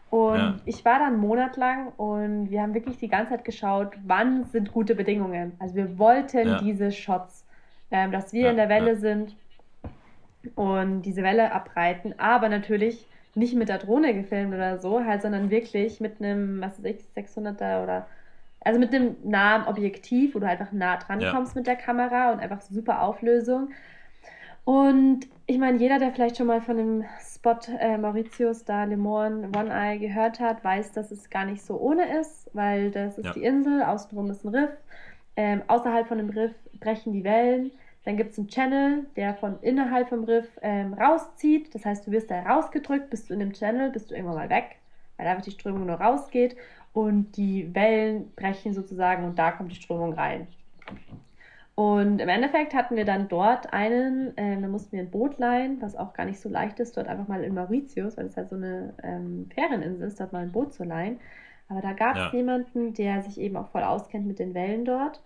Und 0.09 0.37
ja. 0.37 0.55
ich 0.65 0.85
war 0.85 0.99
da 0.99 1.07
einen 1.07 1.19
Monat 1.19 1.57
lang 1.57 1.87
und 1.97 2.49
wir 2.49 2.61
haben 2.61 2.73
wirklich 2.73 2.97
die 2.97 3.07
ganze 3.07 3.31
Zeit 3.31 3.43
geschaut, 3.43 3.93
wann 4.05 4.45
sind 4.45 4.71
gute 4.71 4.95
Bedingungen. 4.95 5.53
Also 5.59 5.75
wir 5.75 5.97
wollten 5.97 6.59
diese 6.63 6.91
Shots, 6.91 7.45
ähm, 7.91 8.11
dass 8.11 8.31
wir 8.31 8.49
in 8.49 8.57
der 8.57 8.69
Welle 8.69 8.95
sind 8.97 9.35
und 10.55 11.01
diese 11.01 11.23
Welle 11.23 11.51
abreiten, 11.51 12.13
aber 12.17 12.49
natürlich 12.49 13.07
nicht 13.33 13.55
mit 13.55 13.67
der 13.67 13.79
Drohne 13.79 14.13
gefilmt 14.13 14.53
oder 14.53 14.77
so, 14.77 15.03
halt, 15.03 15.21
sondern 15.21 15.49
wirklich 15.49 15.99
mit 15.99 16.21
einem, 16.21 16.61
was 16.61 16.81
weiß 16.81 16.95
ich, 16.95 17.23
600er 17.23 17.83
oder 17.83 18.07
also 18.61 18.79
mit 18.79 18.93
einem 18.93 19.15
nahen 19.23 19.67
Objektiv, 19.67 20.33
wo 20.33 20.39
du 20.39 20.47
einfach 20.47 20.71
nah 20.71 20.97
dran 20.97 21.19
ja. 21.19 21.31
kommst 21.31 21.55
mit 21.55 21.67
der 21.67 21.75
Kamera 21.75 22.31
und 22.31 22.39
einfach 22.39 22.61
super 22.61 23.03
Auflösung. 23.03 23.69
Und 24.65 25.27
ich 25.45 25.59
meine, 25.59 25.77
jeder, 25.77 25.99
der 25.99 26.11
vielleicht 26.11 26.37
schon 26.37 26.47
mal 26.47 26.59
von 26.59 26.77
dem 26.77 27.05
Spot 27.21 27.57
äh, 27.79 27.99
Mauritius 27.99 28.65
da 28.65 28.83
Le 28.85 28.97
Morne 28.97 29.49
One 29.55 29.71
Eye 29.71 29.99
gehört 29.99 30.39
hat, 30.39 30.63
weiß, 30.63 30.91
dass 30.91 31.11
es 31.11 31.29
gar 31.29 31.45
nicht 31.45 31.63
so 31.63 31.79
ohne 31.79 32.19
ist, 32.19 32.49
weil 32.53 32.89
das 32.89 33.19
ist 33.19 33.25
ja. 33.25 33.33
die 33.33 33.43
Insel, 33.43 33.83
außenrum 33.83 34.31
ist 34.31 34.43
ein 34.43 34.55
Riff. 34.55 34.71
Ähm, 35.35 35.61
außerhalb 35.67 36.07
von 36.07 36.17
dem 36.17 36.31
Riff 36.31 36.53
brechen 36.79 37.13
die 37.13 37.23
Wellen. 37.23 37.71
Dann 38.05 38.17
gibt 38.17 38.31
es 38.31 38.39
einen 38.39 38.47
Channel, 38.47 39.05
der 39.15 39.35
von 39.35 39.59
innerhalb 39.61 40.09
vom 40.09 40.23
Riff 40.23 40.47
ähm, 40.63 40.93
rauszieht. 40.93 41.73
Das 41.75 41.85
heißt, 41.85 42.07
du 42.07 42.11
wirst 42.11 42.31
da 42.31 42.41
rausgedrückt, 42.41 43.11
bist 43.11 43.29
du 43.29 43.33
in 43.35 43.39
dem 43.39 43.53
Channel, 43.53 43.91
bist 43.91 44.09
du 44.09 44.15
irgendwann 44.15 44.37
mal 44.37 44.49
weg, 44.49 44.77
weil 45.17 45.27
einfach 45.27 45.43
die 45.43 45.51
Strömung 45.51 45.85
nur 45.85 46.01
rausgeht 46.01 46.55
und 46.93 47.37
die 47.37 47.73
Wellen 47.75 48.31
brechen 48.35 48.73
sozusagen 48.73 49.25
und 49.25 49.37
da 49.37 49.51
kommt 49.51 49.71
die 49.71 49.75
Strömung 49.75 50.13
rein. 50.13 50.47
Und 51.75 52.21
im 52.21 52.29
Endeffekt 52.29 52.73
hatten 52.73 52.95
wir 52.95 53.03
dann 53.03 53.27
dort 53.27 53.73
einen, 53.73 54.35
äh, 54.37 54.59
da 54.59 54.67
mussten 54.67 54.93
wir 54.93 55.01
ein 55.01 55.11
Boot 55.11 55.37
leihen, 55.37 55.81
was 55.81 55.97
auch 55.97 56.13
gar 56.13 56.25
nicht 56.25 56.39
so 56.39 56.47
leicht 56.47 56.79
ist, 56.79 56.95
dort 56.95 57.07
einfach 57.07 57.27
mal 57.27 57.43
in 57.43 57.53
Mauritius, 57.53 58.15
weil 58.15 58.27
es 58.27 58.37
halt 58.37 58.49
so 58.49 58.55
eine 58.55 58.93
ähm, 59.03 59.49
Ferieninsel 59.53 60.07
ist, 60.07 60.19
dort 60.19 60.31
mal 60.31 60.43
ein 60.43 60.53
Boot 60.53 60.73
zu 60.73 60.85
leihen. 60.85 61.19
Aber 61.67 61.81
da 61.81 61.91
gab 61.91 62.15
es 62.15 62.31
ja. 62.31 62.33
jemanden, 62.33 62.93
der 62.93 63.21
sich 63.23 63.39
eben 63.39 63.57
auch 63.57 63.69
voll 63.69 63.83
auskennt 63.83 64.25
mit 64.25 64.39
den 64.39 64.53
Wellen 64.53 64.85
dort. 64.85 65.21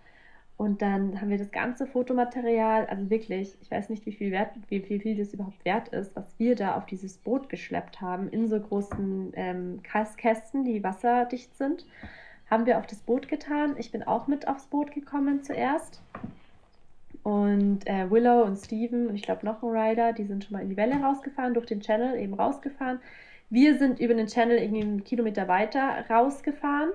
Und 0.56 0.82
dann 0.82 1.20
haben 1.20 1.30
wir 1.30 1.38
das 1.38 1.52
ganze 1.52 1.86
Fotomaterial, 1.86 2.84
also 2.86 3.08
wirklich, 3.08 3.56
ich 3.62 3.70
weiß 3.70 3.88
nicht, 3.88 4.04
wie 4.04 4.12
viel, 4.12 4.32
wert, 4.32 4.50
wie, 4.68 4.86
wie 4.90 4.98
viel 4.98 5.16
das 5.16 5.32
überhaupt 5.32 5.64
wert 5.64 5.88
ist, 5.88 6.16
was 6.16 6.38
wir 6.38 6.56
da 6.56 6.74
auf 6.74 6.84
dieses 6.84 7.16
Boot 7.16 7.48
geschleppt 7.48 8.00
haben, 8.00 8.28
in 8.28 8.48
so 8.48 8.60
großen 8.60 9.32
ähm, 9.36 9.80
Kästen, 9.82 10.64
die 10.64 10.82
wasserdicht 10.82 11.56
sind, 11.56 11.86
haben 12.50 12.66
wir 12.66 12.78
auf 12.78 12.86
das 12.86 12.98
Boot 12.98 13.28
getan. 13.28 13.76
Ich 13.78 13.92
bin 13.92 14.02
auch 14.02 14.26
mit 14.26 14.48
aufs 14.48 14.66
Boot 14.66 14.92
gekommen 14.92 15.42
zuerst. 15.44 16.02
Und 17.22 17.86
äh, 17.86 18.10
Willow 18.10 18.44
und 18.44 18.56
Steven 18.56 19.08
und 19.08 19.14
ich 19.14 19.22
glaube 19.22 19.44
noch 19.44 19.62
ein 19.62 19.68
Rider, 19.70 20.12
die 20.14 20.24
sind 20.24 20.44
schon 20.44 20.54
mal 20.54 20.62
in 20.62 20.70
die 20.70 20.76
Welle 20.76 20.96
rausgefahren, 21.02 21.54
durch 21.54 21.66
den 21.66 21.80
Channel 21.80 22.18
eben 22.18 22.34
rausgefahren. 22.34 23.00
Wir 23.50 23.78
sind 23.78 24.00
über 24.00 24.14
den 24.14 24.26
Channel 24.28 24.58
irgendwie 24.58 24.82
einen 24.82 25.04
Kilometer 25.04 25.48
weiter 25.48 26.04
rausgefahren, 26.08 26.90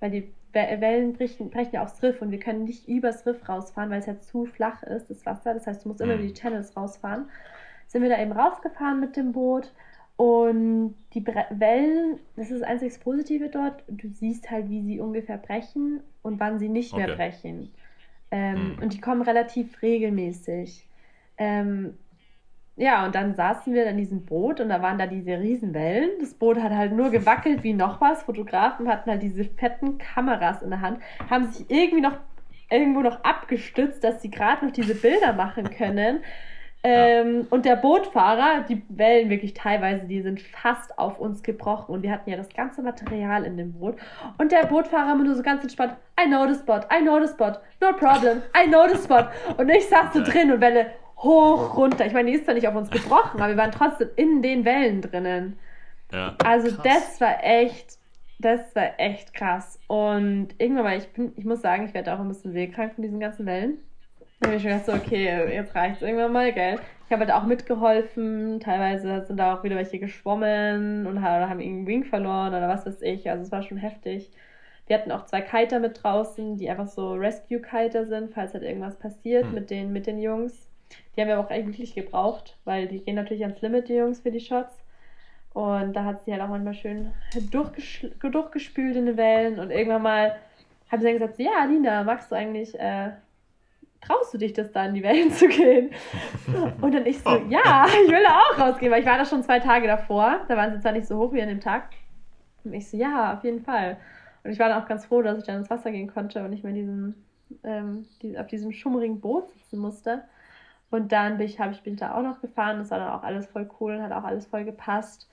weil 0.00 0.10
die 0.10 0.32
Wellen 0.52 1.12
brechen, 1.12 1.50
brechen 1.50 1.74
ja 1.74 1.82
aufs 1.82 2.02
Riff 2.02 2.22
und 2.22 2.30
wir 2.30 2.40
können 2.40 2.64
nicht 2.64 2.88
übers 2.88 3.26
Riff 3.26 3.46
rausfahren, 3.48 3.90
weil 3.90 4.00
es 4.00 4.06
ja 4.06 4.18
zu 4.18 4.46
flach 4.46 4.82
ist, 4.82 5.10
das 5.10 5.26
Wasser. 5.26 5.52
Das 5.52 5.66
heißt, 5.66 5.84
du 5.84 5.88
musst 5.90 6.00
immer 6.00 6.14
über 6.14 6.22
die 6.22 6.30
mhm. 6.30 6.34
Channels 6.34 6.76
rausfahren. 6.76 7.28
Sind 7.86 8.02
wir 8.02 8.08
da 8.10 8.20
eben 8.20 8.32
rausgefahren 8.32 9.00
mit 9.00 9.16
dem 9.16 9.32
Boot 9.32 9.72
Und 10.16 10.94
die 11.14 11.20
Bre 11.20 11.44
Wellen, 11.50 12.20
das 12.36 12.50
ist 12.50 12.62
das 12.62 12.68
einzig 12.68 12.98
Positive 13.00 13.48
dort. 13.50 13.82
Du 13.88 14.08
siehst 14.08 14.50
halt, 14.50 14.68
wie 14.70 14.82
sie 14.82 15.00
ungefähr 15.00 15.36
brechen 15.38 16.02
und 16.22 16.40
wann 16.40 16.58
sie 16.58 16.68
nicht 16.70 16.96
mehr 16.96 17.08
Okay. 17.08 17.16
brechen. 17.16 17.74
Ähm, 18.30 18.74
Mhm. 18.76 18.82
Und 18.82 18.92
die 18.94 19.00
kommen 19.00 19.22
relativ 19.22 19.82
regelmäßig. 19.82 20.86
Ähm, 21.38 21.94
ja, 22.76 23.06
und 23.06 23.14
dann 23.14 23.34
saßen 23.34 23.72
wir 23.72 23.86
in 23.86 23.96
diesem 23.96 24.26
Boot 24.26 24.60
und 24.60 24.68
da 24.68 24.82
waren 24.82 24.98
da 24.98 25.06
diese 25.06 25.40
Riesenwellen. 25.40 26.10
Das 26.20 26.34
Boot 26.34 26.58
hat 26.60 26.72
halt 26.72 26.92
nur 26.92 27.10
gewackelt 27.10 27.62
wie 27.62 27.72
noch 27.72 28.00
was. 28.02 28.24
Fotografen 28.24 28.88
hatten 28.88 29.10
halt 29.10 29.22
diese 29.22 29.44
fetten 29.44 29.96
Kameras 29.96 30.62
in 30.62 30.70
der 30.70 30.82
Hand, 30.82 31.00
haben 31.30 31.50
sich 31.50 31.70
irgendwie 31.70 32.02
noch 32.02 32.18
irgendwo 32.70 33.00
noch 33.00 33.24
abgestützt, 33.24 34.04
dass 34.04 34.20
sie 34.20 34.30
gerade 34.30 34.66
noch 34.66 34.72
diese 34.72 34.94
Bilder 34.94 35.32
machen 35.32 35.70
können. 35.70 36.20
Ähm, 36.82 37.46
Und 37.50 37.64
der 37.64 37.76
Bootfahrer, 37.76 38.64
die 38.68 38.82
Wellen 38.88 39.28
wirklich 39.28 39.54
teilweise, 39.54 40.06
die 40.06 40.20
sind 40.22 40.40
fast 40.40 40.98
auf 40.98 41.18
uns 41.18 41.42
gebrochen 41.42 41.94
und 41.94 42.02
wir 42.02 42.12
hatten 42.12 42.30
ja 42.30 42.36
das 42.36 42.48
ganze 42.50 42.82
Material 42.82 43.44
in 43.44 43.56
dem 43.56 43.72
Boot. 43.72 43.96
Und 44.38 44.52
der 44.52 44.66
Bootfahrer 44.66 45.12
immer 45.12 45.24
nur 45.24 45.34
so 45.34 45.42
ganz 45.42 45.62
entspannt, 45.62 45.94
I 46.20 46.26
know 46.26 46.46
the 46.46 46.54
spot, 46.54 46.82
I 46.92 47.02
know 47.02 47.20
the 47.20 47.32
spot, 47.32 47.58
no 47.80 47.92
problem, 47.92 48.42
I 48.56 48.68
know 48.68 48.86
the 48.88 48.96
spot. 49.02 49.28
Und 49.56 49.68
ich 49.68 49.86
saß 49.88 50.12
so 50.14 50.22
drin 50.22 50.52
und 50.52 50.60
Welle 50.60 50.92
hoch, 51.18 51.76
runter. 51.76 52.06
Ich 52.06 52.12
meine, 52.12 52.30
die 52.30 52.36
ist 52.36 52.44
zwar 52.44 52.54
nicht 52.54 52.68
auf 52.68 52.74
uns 52.74 52.90
gebrochen, 52.90 53.40
aber 53.40 53.48
wir 53.48 53.56
waren 53.56 53.72
trotzdem 53.72 54.10
in 54.16 54.42
den 54.42 54.64
Wellen 54.64 55.00
drinnen. 55.00 55.58
Ja. 56.12 56.36
Also 56.44 56.68
Krass. 56.68 56.84
das 56.84 57.20
war 57.20 57.42
echt, 57.42 57.98
das 58.38 58.60
war 58.76 58.98
echt 58.98 59.34
krass. 59.34 59.80
Und 59.88 60.48
irgendwann 60.58 60.84
mal, 60.84 60.98
ich 60.98 61.08
bin, 61.08 61.32
ich 61.36 61.44
muss 61.44 61.62
sagen, 61.62 61.86
ich 61.86 61.94
werde 61.94 62.14
auch 62.14 62.20
ein 62.20 62.28
bisschen 62.28 62.52
seekrank 62.52 62.94
von 62.94 63.02
diesen 63.02 63.18
ganzen 63.18 63.46
Wellen. 63.46 63.78
Da 64.40 64.48
habe 64.48 64.56
ich 64.56 64.62
schon 64.62 64.70
gedacht, 64.72 64.86
so, 64.86 64.92
okay, 64.92 65.52
jetzt 65.54 65.74
reicht's 65.74 66.02
irgendwann 66.02 66.32
mal, 66.32 66.52
gell. 66.52 66.78
Ich 67.06 67.12
habe 67.12 67.20
halt 67.24 67.32
auch 67.32 67.46
mitgeholfen. 67.46 68.60
Teilweise 68.60 69.24
sind 69.26 69.38
da 69.38 69.54
auch 69.54 69.64
wieder 69.64 69.76
welche 69.76 69.98
geschwommen 69.98 71.06
und 71.06 71.22
haben 71.22 71.60
irgendwie 71.60 71.86
Wing 71.86 72.04
verloren 72.04 72.48
oder 72.54 72.68
was 72.68 72.84
weiß 72.84 73.02
ich. 73.02 73.30
Also 73.30 73.44
es 73.44 73.52
war 73.52 73.62
schon 73.62 73.78
heftig. 73.78 74.30
Wir 74.86 74.98
hatten 74.98 75.10
auch 75.10 75.24
zwei 75.24 75.40
Kiter 75.40 75.78
mit 75.80 76.02
draußen, 76.02 76.58
die 76.58 76.68
einfach 76.68 76.86
so 76.86 77.14
Rescue-Kiter 77.14 78.06
sind, 78.06 78.32
falls 78.34 78.54
halt 78.54 78.62
irgendwas 78.62 78.96
passiert 78.98 79.44
Hm. 79.46 79.54
mit 79.54 79.70
den, 79.70 79.92
mit 79.92 80.06
den 80.06 80.20
Jungs. 80.20 80.68
Die 81.16 81.20
haben 81.20 81.28
wir 81.28 81.40
auch 81.40 81.50
eigentlich 81.50 81.94
gebraucht, 81.94 82.56
weil 82.64 82.86
die 82.86 83.00
gehen 83.00 83.16
natürlich 83.16 83.42
ans 83.42 83.60
Limit, 83.62 83.88
die 83.88 83.94
Jungs, 83.94 84.20
für 84.20 84.30
die 84.30 84.40
Shots. 84.40 84.76
Und 85.52 85.94
da 85.94 86.04
hat 86.04 86.24
sie 86.24 86.32
halt 86.32 86.42
auch 86.42 86.48
manchmal 86.48 86.74
schön 86.74 87.12
durchgespült 87.50 88.96
in 88.96 89.06
den 89.06 89.16
Wellen. 89.16 89.58
Und 89.58 89.70
irgendwann 89.70 90.02
mal 90.02 90.36
haben 90.90 91.00
sie 91.00 91.06
dann 91.06 91.18
gesagt, 91.18 91.38
ja, 91.38 91.52
Alina, 91.62 92.04
magst 92.04 92.30
du 92.30 92.36
eigentlich, 92.36 92.78
äh, 92.78 93.12
traust 94.06 94.32
du 94.34 94.38
dich 94.38 94.52
das 94.52 94.72
da 94.72 94.84
in 94.84 94.94
die 94.94 95.02
Wellen 95.02 95.30
zu 95.30 95.48
gehen? 95.48 95.90
Und 96.80 96.94
dann 96.94 97.06
ich 97.06 97.18
so, 97.20 97.30
ja, 97.48 97.86
ich 97.86 98.10
will 98.10 98.22
da 98.22 98.40
auch 98.40 98.58
rausgehen, 98.58 98.92
weil 98.92 99.00
ich 99.00 99.06
war 99.06 99.18
da 99.18 99.24
schon 99.24 99.42
zwei 99.42 99.60
Tage 99.60 99.86
davor. 99.86 100.40
Da 100.48 100.56
waren 100.56 100.72
sie 100.72 100.80
zwar 100.80 100.92
nicht 100.92 101.06
so 101.06 101.18
hoch 101.18 101.32
wie 101.32 101.42
an 101.42 101.48
dem 101.48 101.60
Tag. 101.60 101.90
Und 102.64 102.74
ich 102.74 102.88
so, 102.88 102.96
ja, 102.96 103.34
auf 103.34 103.44
jeden 103.44 103.62
Fall. 103.62 103.96
Und 104.44 104.52
ich 104.52 104.58
war 104.58 104.68
dann 104.68 104.82
auch 104.82 104.88
ganz 104.88 105.06
froh, 105.06 105.22
dass 105.22 105.38
ich 105.38 105.44
dann 105.44 105.58
ins 105.58 105.70
Wasser 105.70 105.90
gehen 105.90 106.12
konnte 106.12 106.42
und 106.44 106.50
nicht 106.50 106.62
mehr 106.62 106.72
in 106.72 106.78
diesem, 106.78 107.14
ähm, 107.64 108.06
die, 108.22 108.38
auf 108.38 108.46
diesem 108.46 108.72
schummrigen 108.72 109.20
Boot 109.20 109.48
sitzen 109.50 109.78
musste. 109.78 110.22
Und 110.90 111.10
dann 111.12 111.38
bin 111.38 111.46
ich, 111.46 111.58
habe 111.58 111.72
ich 111.72 111.82
bin 111.82 111.96
da 111.96 112.14
auch 112.14 112.22
noch 112.22 112.40
gefahren. 112.40 112.78
Das 112.78 112.90
war 112.90 112.98
dann 112.98 113.10
auch 113.10 113.22
alles 113.22 113.46
voll 113.46 113.68
cool 113.80 113.96
und 113.96 114.02
hat 114.02 114.12
auch 114.12 114.24
alles 114.24 114.46
voll 114.46 114.64
gepasst. 114.64 115.28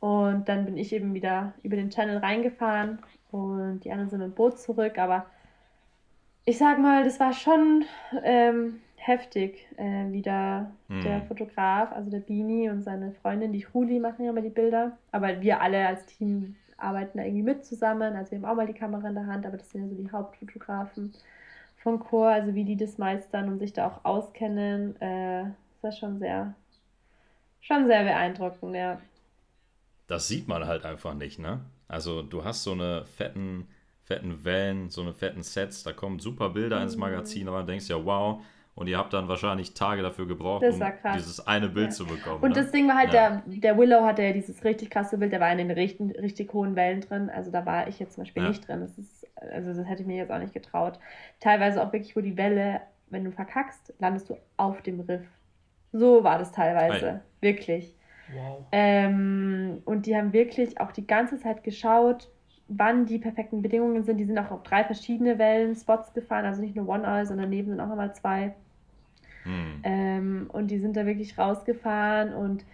Und 0.00 0.48
dann 0.48 0.64
bin 0.64 0.76
ich 0.76 0.92
eben 0.92 1.14
wieder 1.14 1.54
über 1.62 1.76
den 1.76 1.90
Channel 1.90 2.18
reingefahren 2.18 3.00
und 3.32 3.80
die 3.80 3.90
anderen 3.90 4.10
sind 4.10 4.20
mit 4.20 4.28
dem 4.28 4.34
Boot 4.34 4.58
zurück. 4.58 4.98
Aber 4.98 5.26
ich 6.48 6.56
sag 6.56 6.78
mal, 6.78 7.04
das 7.04 7.20
war 7.20 7.32
schon 7.34 7.84
ähm, 8.24 8.80
heftig, 8.96 9.66
äh, 9.76 10.10
wie 10.10 10.22
da 10.22 10.70
Mhm. 10.88 11.02
der 11.02 11.20
Fotograf, 11.22 11.92
also 11.92 12.10
der 12.10 12.20
Bini 12.20 12.70
und 12.70 12.82
seine 12.82 13.12
Freundin, 13.12 13.52
die 13.52 13.64
Rudi, 13.74 14.00
machen 14.00 14.24
ja 14.24 14.30
immer 14.30 14.40
die 14.40 14.48
Bilder. 14.48 14.96
Aber 15.12 15.42
wir 15.42 15.60
alle 15.60 15.86
als 15.86 16.06
Team 16.06 16.56
arbeiten 16.78 17.18
da 17.18 17.24
irgendwie 17.24 17.42
mit 17.42 17.66
zusammen. 17.66 18.16
Also 18.16 18.30
wir 18.32 18.38
haben 18.38 18.46
auch 18.46 18.54
mal 18.56 18.66
die 18.66 18.72
Kamera 18.72 19.08
in 19.08 19.14
der 19.14 19.26
Hand, 19.26 19.44
aber 19.44 19.58
das 19.58 19.70
sind 19.70 19.82
ja 19.82 19.88
so 19.88 20.02
die 20.02 20.10
Hauptfotografen 20.10 21.12
von 21.82 21.98
Chor, 22.00 22.28
also 22.28 22.54
wie 22.54 22.64
die 22.64 22.76
das 22.76 22.96
meistern 22.96 23.48
und 23.50 23.58
sich 23.58 23.74
da 23.74 23.86
auch 23.86 24.04
auskennen. 24.04 24.96
Äh, 25.02 25.44
das 25.74 25.82
war 25.82 25.92
schon 25.92 26.18
sehr, 26.18 26.54
schon 27.60 27.86
sehr 27.86 28.04
beeindruckend, 28.04 28.74
ja. 28.74 28.98
Das 30.06 30.28
sieht 30.28 30.48
man 30.48 30.66
halt 30.66 30.84
einfach 30.84 31.14
nicht, 31.14 31.38
ne? 31.38 31.60
Also 31.88 32.22
du 32.22 32.44
hast 32.44 32.62
so 32.64 32.72
eine 32.72 33.04
fetten, 33.04 33.68
fetten 34.08 34.42
Wellen, 34.44 34.88
so 34.88 35.02
eine 35.02 35.12
fetten 35.12 35.42
Sets, 35.42 35.82
da 35.84 35.92
kommen 35.92 36.18
super 36.18 36.48
Bilder 36.48 36.82
ins 36.82 36.94
Mhm. 36.96 37.00
Magazin, 37.02 37.46
aber 37.48 37.60
du 37.60 37.66
denkst 37.66 37.88
ja, 37.88 38.02
wow. 38.04 38.40
Und 38.74 38.86
ihr 38.86 38.96
habt 38.96 39.12
dann 39.12 39.26
wahrscheinlich 39.28 39.74
Tage 39.74 40.02
dafür 40.02 40.26
gebraucht, 40.28 40.62
Das 40.62 40.76
um 40.76 40.86
dieses 41.14 41.44
eine 41.46 41.68
Bild 41.68 41.88
Ja. 41.88 41.90
zu 41.90 42.06
bekommen. 42.06 42.40
Und 42.42 42.50
ne? 42.50 42.54
das 42.62 42.70
Ding 42.70 42.86
war 42.88 42.96
halt, 42.96 43.12
Ja. 43.12 43.42
der, 43.44 43.60
der 43.60 43.76
Willow 43.76 44.02
hatte 44.04 44.22
ja 44.22 44.32
dieses 44.32 44.64
richtig 44.64 44.90
krasse 44.90 45.18
Bild, 45.18 45.32
der 45.32 45.40
war 45.40 45.50
in 45.50 45.58
den 45.58 45.70
richtig, 45.72 46.16
richtig 46.16 46.52
hohen 46.54 46.76
Wellen 46.76 47.00
drin. 47.00 47.28
Also 47.28 47.50
da 47.50 47.66
war 47.66 47.88
ich 47.88 47.98
jetzt 47.98 48.14
zum 48.14 48.22
Beispiel 48.22 48.44
Ja. 48.44 48.48
nicht 48.50 48.66
drin. 48.68 48.80
Das 48.80 48.96
ist, 48.96 49.26
also 49.36 49.74
das 49.74 49.86
hätte 49.88 50.02
ich 50.02 50.06
mir 50.06 50.16
jetzt 50.16 50.30
auch 50.30 50.38
nicht 50.38 50.54
getraut. 50.54 50.98
Teilweise 51.40 51.82
auch 51.82 51.92
wirklich, 51.92 52.14
wo 52.16 52.20
die 52.20 52.36
Welle, 52.36 52.80
wenn 53.10 53.24
du 53.24 53.32
verkackst, 53.32 53.92
landest 53.98 54.30
du 54.30 54.36
auf 54.56 54.80
dem 54.82 55.00
Riff. 55.00 55.26
So 55.92 56.22
war 56.22 56.38
das 56.38 56.52
teilweise. 56.52 57.08
Ei. 57.08 57.20
Wirklich. 57.40 57.96
Wow. 58.32 58.64
Ähm, 58.70 59.82
und 59.86 60.06
die 60.06 60.16
haben 60.16 60.32
wirklich 60.32 60.80
auch 60.80 60.92
die 60.92 61.06
ganze 61.06 61.40
Zeit 61.40 61.64
geschaut, 61.64 62.28
wann 62.68 63.06
die 63.06 63.18
perfekten 63.18 63.62
Bedingungen 63.62 64.04
sind. 64.04 64.18
Die 64.18 64.24
sind 64.24 64.38
auch 64.38 64.50
auf 64.50 64.62
drei 64.62 64.84
verschiedene 64.84 65.38
Wellen-Spots 65.38 66.12
gefahren, 66.12 66.44
also 66.44 66.60
nicht 66.60 66.76
nur 66.76 66.88
One-Eye, 66.88 67.24
sondern 67.26 67.50
neben 67.50 67.70
sind 67.70 67.80
auch 67.80 67.88
nochmal 67.88 68.14
zwei. 68.14 68.54
Hm. 69.44 69.80
Ähm, 69.82 70.50
und 70.52 70.70
die 70.70 70.78
sind 70.78 70.96
da 70.96 71.06
wirklich 71.06 71.38
rausgefahren 71.38 72.34
und 72.34 72.64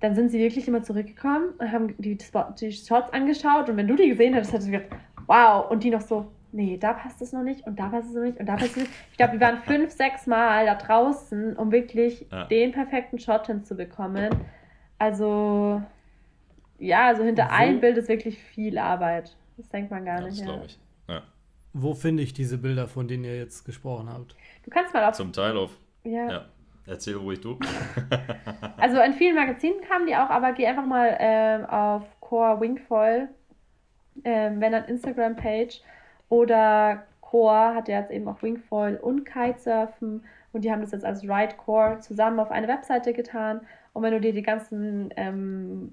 dann 0.00 0.14
sind 0.14 0.30
sie 0.30 0.38
wirklich 0.38 0.66
immer 0.68 0.82
zurückgekommen 0.82 1.50
und 1.58 1.72
haben 1.72 1.94
die, 1.98 2.18
Spot, 2.20 2.44
die 2.58 2.72
Shots 2.72 3.12
angeschaut 3.12 3.68
und 3.68 3.76
wenn 3.76 3.86
du 3.88 3.96
die 3.96 4.08
gesehen 4.08 4.34
hättest, 4.34 4.52
hättest 4.52 4.68
du 4.68 4.72
gedacht, 4.72 5.00
wow, 5.26 5.70
und 5.70 5.84
die 5.84 5.90
noch 5.90 6.00
so, 6.00 6.26
nee, 6.52 6.78
da 6.78 6.94
passt 6.94 7.20
es 7.22 7.32
noch 7.32 7.42
nicht 7.42 7.66
und 7.66 7.78
da 7.78 7.88
passt 7.88 8.08
es 8.08 8.14
noch 8.14 8.22
nicht 8.22 8.38
und 8.40 8.46
da 8.46 8.56
passt 8.56 8.70
es 8.70 8.76
nicht. 8.76 8.90
Ich 9.10 9.16
glaube, 9.16 9.34
wir 9.34 9.40
waren 9.40 9.58
fünf, 9.58 9.90
sechs 9.92 10.26
Mal 10.26 10.66
da 10.66 10.74
draußen, 10.74 11.56
um 11.56 11.70
wirklich 11.70 12.26
Ja. 12.30 12.44
den 12.44 12.72
perfekten 12.72 13.18
Shot 13.18 13.46
hinzubekommen. 13.46 14.30
Also, 14.98 15.82
ja, 16.80 17.06
also 17.06 17.22
hinter 17.22 17.44
Wo- 17.46 17.50
einem 17.54 17.80
Bild 17.80 17.96
ist 17.96 18.08
wirklich 18.08 18.38
viel 18.38 18.76
Arbeit. 18.78 19.36
Das 19.56 19.68
denkt 19.68 19.90
man 19.90 20.04
gar 20.04 20.20
Das 20.20 20.30
nicht. 20.30 20.40
Ja. 20.40 20.44
glaube 20.46 20.66
ich. 20.66 20.78
Ja. 21.08 21.22
Wo 21.72 21.94
finde 21.94 22.22
ich 22.24 22.32
diese 22.32 22.58
Bilder, 22.58 22.88
von 22.88 23.06
denen 23.06 23.24
ihr 23.24 23.36
jetzt 23.38 23.64
gesprochen 23.64 24.08
habt? 24.12 24.34
Du 24.64 24.70
kannst 24.70 24.92
mal 24.92 25.04
auf. 25.04 25.14
Zum 25.14 25.32
Teil 25.32 25.56
auf. 25.56 25.76
ja. 26.04 26.30
Ja. 26.30 26.44
Erzähl 26.86 27.14
ruhig 27.16 27.40
du. 27.40 27.58
Also 28.78 29.00
in 29.00 29.12
vielen 29.12 29.36
Magazinen 29.36 29.80
kamen 29.82 30.06
die 30.06 30.16
auch, 30.16 30.30
aber 30.30 30.52
geh 30.52 30.66
einfach 30.66 30.86
mal 30.86 31.14
ähm, 31.20 31.66
auf 31.66 32.02
Core 32.20 32.60
Wingfoil, 32.60 33.28
ähm, 34.24 34.60
wenn 34.60 34.72
dann 34.72 34.86
Instagram-Page 34.86 35.82
oder 36.30 37.04
Core 37.20 37.74
hat 37.74 37.88
ja 37.88 38.00
jetzt 38.00 38.10
eben 38.10 38.26
auch 38.26 38.42
Wingfoil 38.42 38.96
und 38.96 39.24
Kitesurfen 39.24 40.24
und 40.52 40.64
die 40.64 40.72
haben 40.72 40.80
das 40.80 40.92
jetzt 40.92 41.04
als 41.04 41.22
Ride 41.22 41.54
Core 41.58 42.00
zusammen 42.00 42.40
auf 42.40 42.50
eine 42.50 42.66
Webseite 42.66 43.12
getan 43.12 43.60
und 43.92 44.02
wenn 44.02 44.12
du 44.12 44.20
dir 44.20 44.32
die 44.32 44.42
ganzen 44.42 45.12
ähm, 45.16 45.92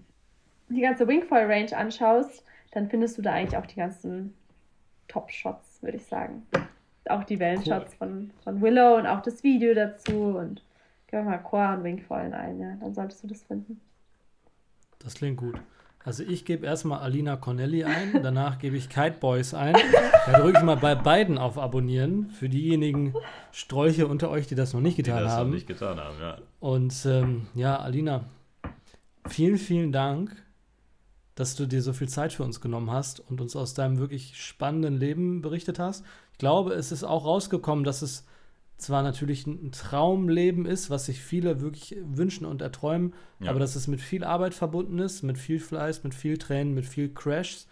die 0.69 0.81
ganze 0.81 1.07
Wingfoil 1.07 1.45
Range 1.51 1.75
anschaust, 1.75 2.43
dann 2.71 2.89
findest 2.89 3.17
du 3.17 3.21
da 3.21 3.33
eigentlich 3.33 3.57
auch 3.57 3.65
die 3.65 3.75
ganzen 3.77 4.33
Top-Shots, 5.07 5.81
würde 5.81 5.97
ich 5.97 6.05
sagen. 6.05 6.45
Auch 7.09 7.23
die 7.23 7.39
Wellenshots 7.39 7.93
von, 7.95 8.31
von 8.43 8.61
Willow 8.61 8.97
und 8.97 9.07
auch 9.07 9.21
das 9.21 9.43
Video 9.43 9.73
dazu 9.73 10.37
und 10.37 10.61
gib 11.07 11.23
mal 11.23 11.37
Core 11.37 11.77
und 11.77 11.83
Wingfoil 11.83 12.33
ein, 12.33 12.59
ja, 12.59 12.75
dann 12.81 12.93
solltest 12.93 13.23
du 13.23 13.27
das 13.27 13.43
finden. 13.43 13.79
Das 14.99 15.13
klingt 15.15 15.37
gut. 15.37 15.59
Also 16.03 16.23
ich 16.23 16.45
gebe 16.45 16.65
erstmal 16.65 16.99
Alina 16.99 17.35
Connelly 17.37 17.83
ein, 17.83 18.19
danach 18.23 18.59
gebe 18.59 18.75
ich 18.77 18.89
Kite 18.89 19.17
Boys 19.19 19.53
ein. 19.53 19.75
Da 20.25 20.39
drücke 20.39 20.57
ich 20.59 20.63
mal 20.63 20.77
bei 20.77 20.95
beiden 20.95 21.37
auf 21.37 21.57
Abonnieren 21.57 22.29
für 22.31 22.49
diejenigen 22.49 23.13
Strolche 23.51 24.07
unter 24.07 24.29
euch, 24.29 24.47
die 24.47 24.55
das 24.55 24.73
noch 24.73 24.81
nicht 24.81 24.97
Die 24.97 25.03
getan 25.03 25.23
das 25.23 25.31
noch 25.33 25.39
haben. 25.39 25.49
nicht 25.51 25.67
getan 25.67 25.97
haben, 25.99 26.17
ja. 26.19 26.37
Und 26.59 27.05
ähm, 27.05 27.47
ja, 27.55 27.77
Alina, 27.79 28.25
vielen, 29.27 29.57
vielen 29.57 29.91
Dank, 29.91 30.31
dass 31.37 31.55
du 31.55 31.67
dir 31.67 31.83
so 31.83 31.93
viel 31.93 32.09
Zeit 32.09 32.33
für 32.33 32.43
uns 32.43 32.61
genommen 32.61 32.89
hast 32.89 33.19
und 33.19 33.39
uns 33.39 33.55
aus 33.55 33.75
deinem 33.75 33.99
wirklich 33.99 34.41
spannenden 34.43 34.97
Leben 34.97 35.41
berichtet 35.43 35.77
hast. 35.77 36.03
Ich 36.33 36.39
glaube, 36.39 36.73
es 36.73 36.91
ist 36.91 37.03
auch 37.03 37.25
rausgekommen, 37.25 37.83
dass 37.83 38.01
es 38.01 38.25
zwar 38.77 39.03
natürlich 39.03 39.45
ein 39.45 39.71
Traumleben 39.71 40.65
ist, 40.65 40.89
was 40.89 41.05
sich 41.05 41.21
viele 41.21 41.61
wirklich 41.61 41.95
wünschen 42.03 42.45
und 42.45 42.61
erträumen, 42.63 43.13
Ja. 43.39 43.51
aber 43.51 43.59
dass 43.59 43.75
es 43.75 43.87
mit 43.87 44.01
viel 44.01 44.23
Arbeit 44.23 44.55
verbunden 44.55 44.97
ist, 44.97 45.21
mit 45.21 45.37
viel 45.37 45.59
Fleiß, 45.59 46.03
mit 46.03 46.15
viel 46.15 46.39
Tränen, 46.39 46.73
mit 46.73 46.85
viel 46.87 47.13
Crashs. 47.13 47.67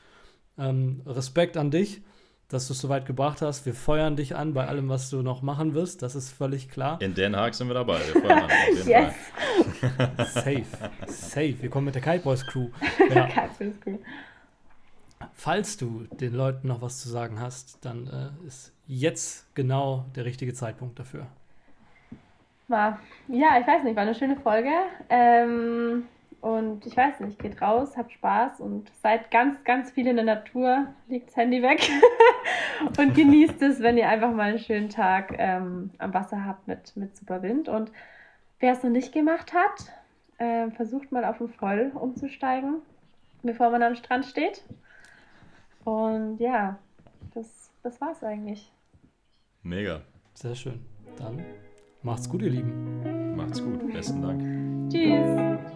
Ähm, 0.58 1.02
Respekt 1.06 1.58
an 1.58 1.70
dich, 1.72 2.02
dass 2.50 2.68
du 2.68 2.74
es 2.74 2.80
so 2.80 2.90
weit 2.90 3.06
gebracht 3.06 3.42
hast. 3.42 3.66
Wir 3.66 3.74
feuern 3.74 4.16
dich 4.16 4.36
an 4.36 4.54
bei 4.54 4.68
allem, 4.68 4.88
was 4.90 5.10
du 5.10 5.22
noch 5.22 5.42
machen 5.42 5.74
wirst. 5.74 6.02
Das 6.02 6.16
ist 6.16 6.32
völlig 6.32 6.70
klar. 6.70 7.02
In 7.02 7.14
Den 7.14 7.36
Haag 7.36 7.56
sind 7.56 7.68
wir 7.68 7.74
dabei. 7.74 8.00
Wir 8.14 8.22
fahren 8.22 8.44
an, 8.44 8.50
Yes! 8.86 9.14
Fall. 9.98 10.26
Safe. 10.26 10.64
Safe. 11.08 11.56
Wir 11.62 11.70
kommen 11.70 11.86
mit 11.86 11.96
der 11.96 12.02
Kite 12.02 12.20
Boys 12.24 12.46
Crew. 12.46 12.70
Ja. 13.14 13.28
Ich 13.28 13.68
cool. 13.86 14.00
Falls 15.34 15.78
du 15.78 16.06
den 16.20 16.34
Leuten 16.34 16.68
noch 16.68 16.82
was 16.82 17.02
zu 17.02 17.10
sagen 17.10 17.40
hast, 17.40 17.84
dann 17.84 18.08
äh, 18.08 18.48
ist 18.48 18.74
jetzt 18.88 19.54
genau 19.56 20.06
der 20.16 20.26
richtige 20.26 20.54
Zeitpunkt 20.54 21.00
dafür. 21.00 21.28
War, 22.68 23.00
ja, 23.28 23.60
ich 23.60 23.68
weiß 23.68 23.84
nicht, 23.84 23.96
war 23.96 24.04
eine 24.04 24.16
schöne 24.16 24.38
Folge. 24.38 24.72
Ähm, 25.10 26.04
Und 26.46 26.86
ich 26.86 26.96
weiß 26.96 27.22
nicht, 27.22 27.40
geht 27.40 27.60
raus, 27.60 27.98
habt 27.98 28.12
Spaß 28.12 28.60
und 28.60 28.92
seid 29.02 29.32
ganz, 29.32 29.64
ganz 29.64 29.90
viel 29.90 30.06
in 30.06 30.18
der 30.18 30.26
Natur, 30.26 30.86
legt 31.08 31.30
das 31.30 31.38
Handy 31.38 31.64
weg 31.64 31.82
und 33.00 33.16
genießt 33.16 33.60
es, 33.64 33.80
wenn 33.80 33.98
ihr 33.98 34.08
einfach 34.08 34.32
mal 34.32 34.50
einen 34.50 34.60
schönen 34.60 34.90
Tag 34.90 35.34
ähm, 35.40 35.90
am 35.98 36.14
Wasser 36.14 36.46
habt 36.46 36.68
mit, 36.68 36.96
mit 36.96 37.18
super 37.18 37.42
Wind. 37.42 37.68
Und 37.68 37.92
wer 38.60 38.74
es 38.74 38.84
noch 38.84 38.92
nicht 38.92 39.12
gemacht 39.12 39.54
hat, 39.56 39.92
äh, 40.38 40.70
versucht 40.70 41.12
mal 41.12 41.26
auf 41.26 41.40
den 41.40 41.50
Voll 41.50 41.92
umzusteigen, 41.96 42.76
bevor 43.42 43.72
man 43.72 43.82
am 43.82 43.96
Strand 43.96 44.28
steht. 44.28 44.64
Und 45.84 46.38
ja, 46.38 46.78
das, 47.34 47.72
das 47.82 48.00
war's 48.00 48.24
eigentlich. 48.24 48.72
Mega. 49.64 50.02
Sehr 50.36 50.54
schön. 50.54 50.86
Dann 51.18 51.44
macht's 52.04 52.30
gut, 52.30 52.44
ihr 52.44 52.52
Lieben. 52.52 53.36
Macht's 53.36 53.64
gut. 53.64 53.92
Besten 53.92 54.22
Dank. 54.22 54.92
Tschüss. 54.92 55.75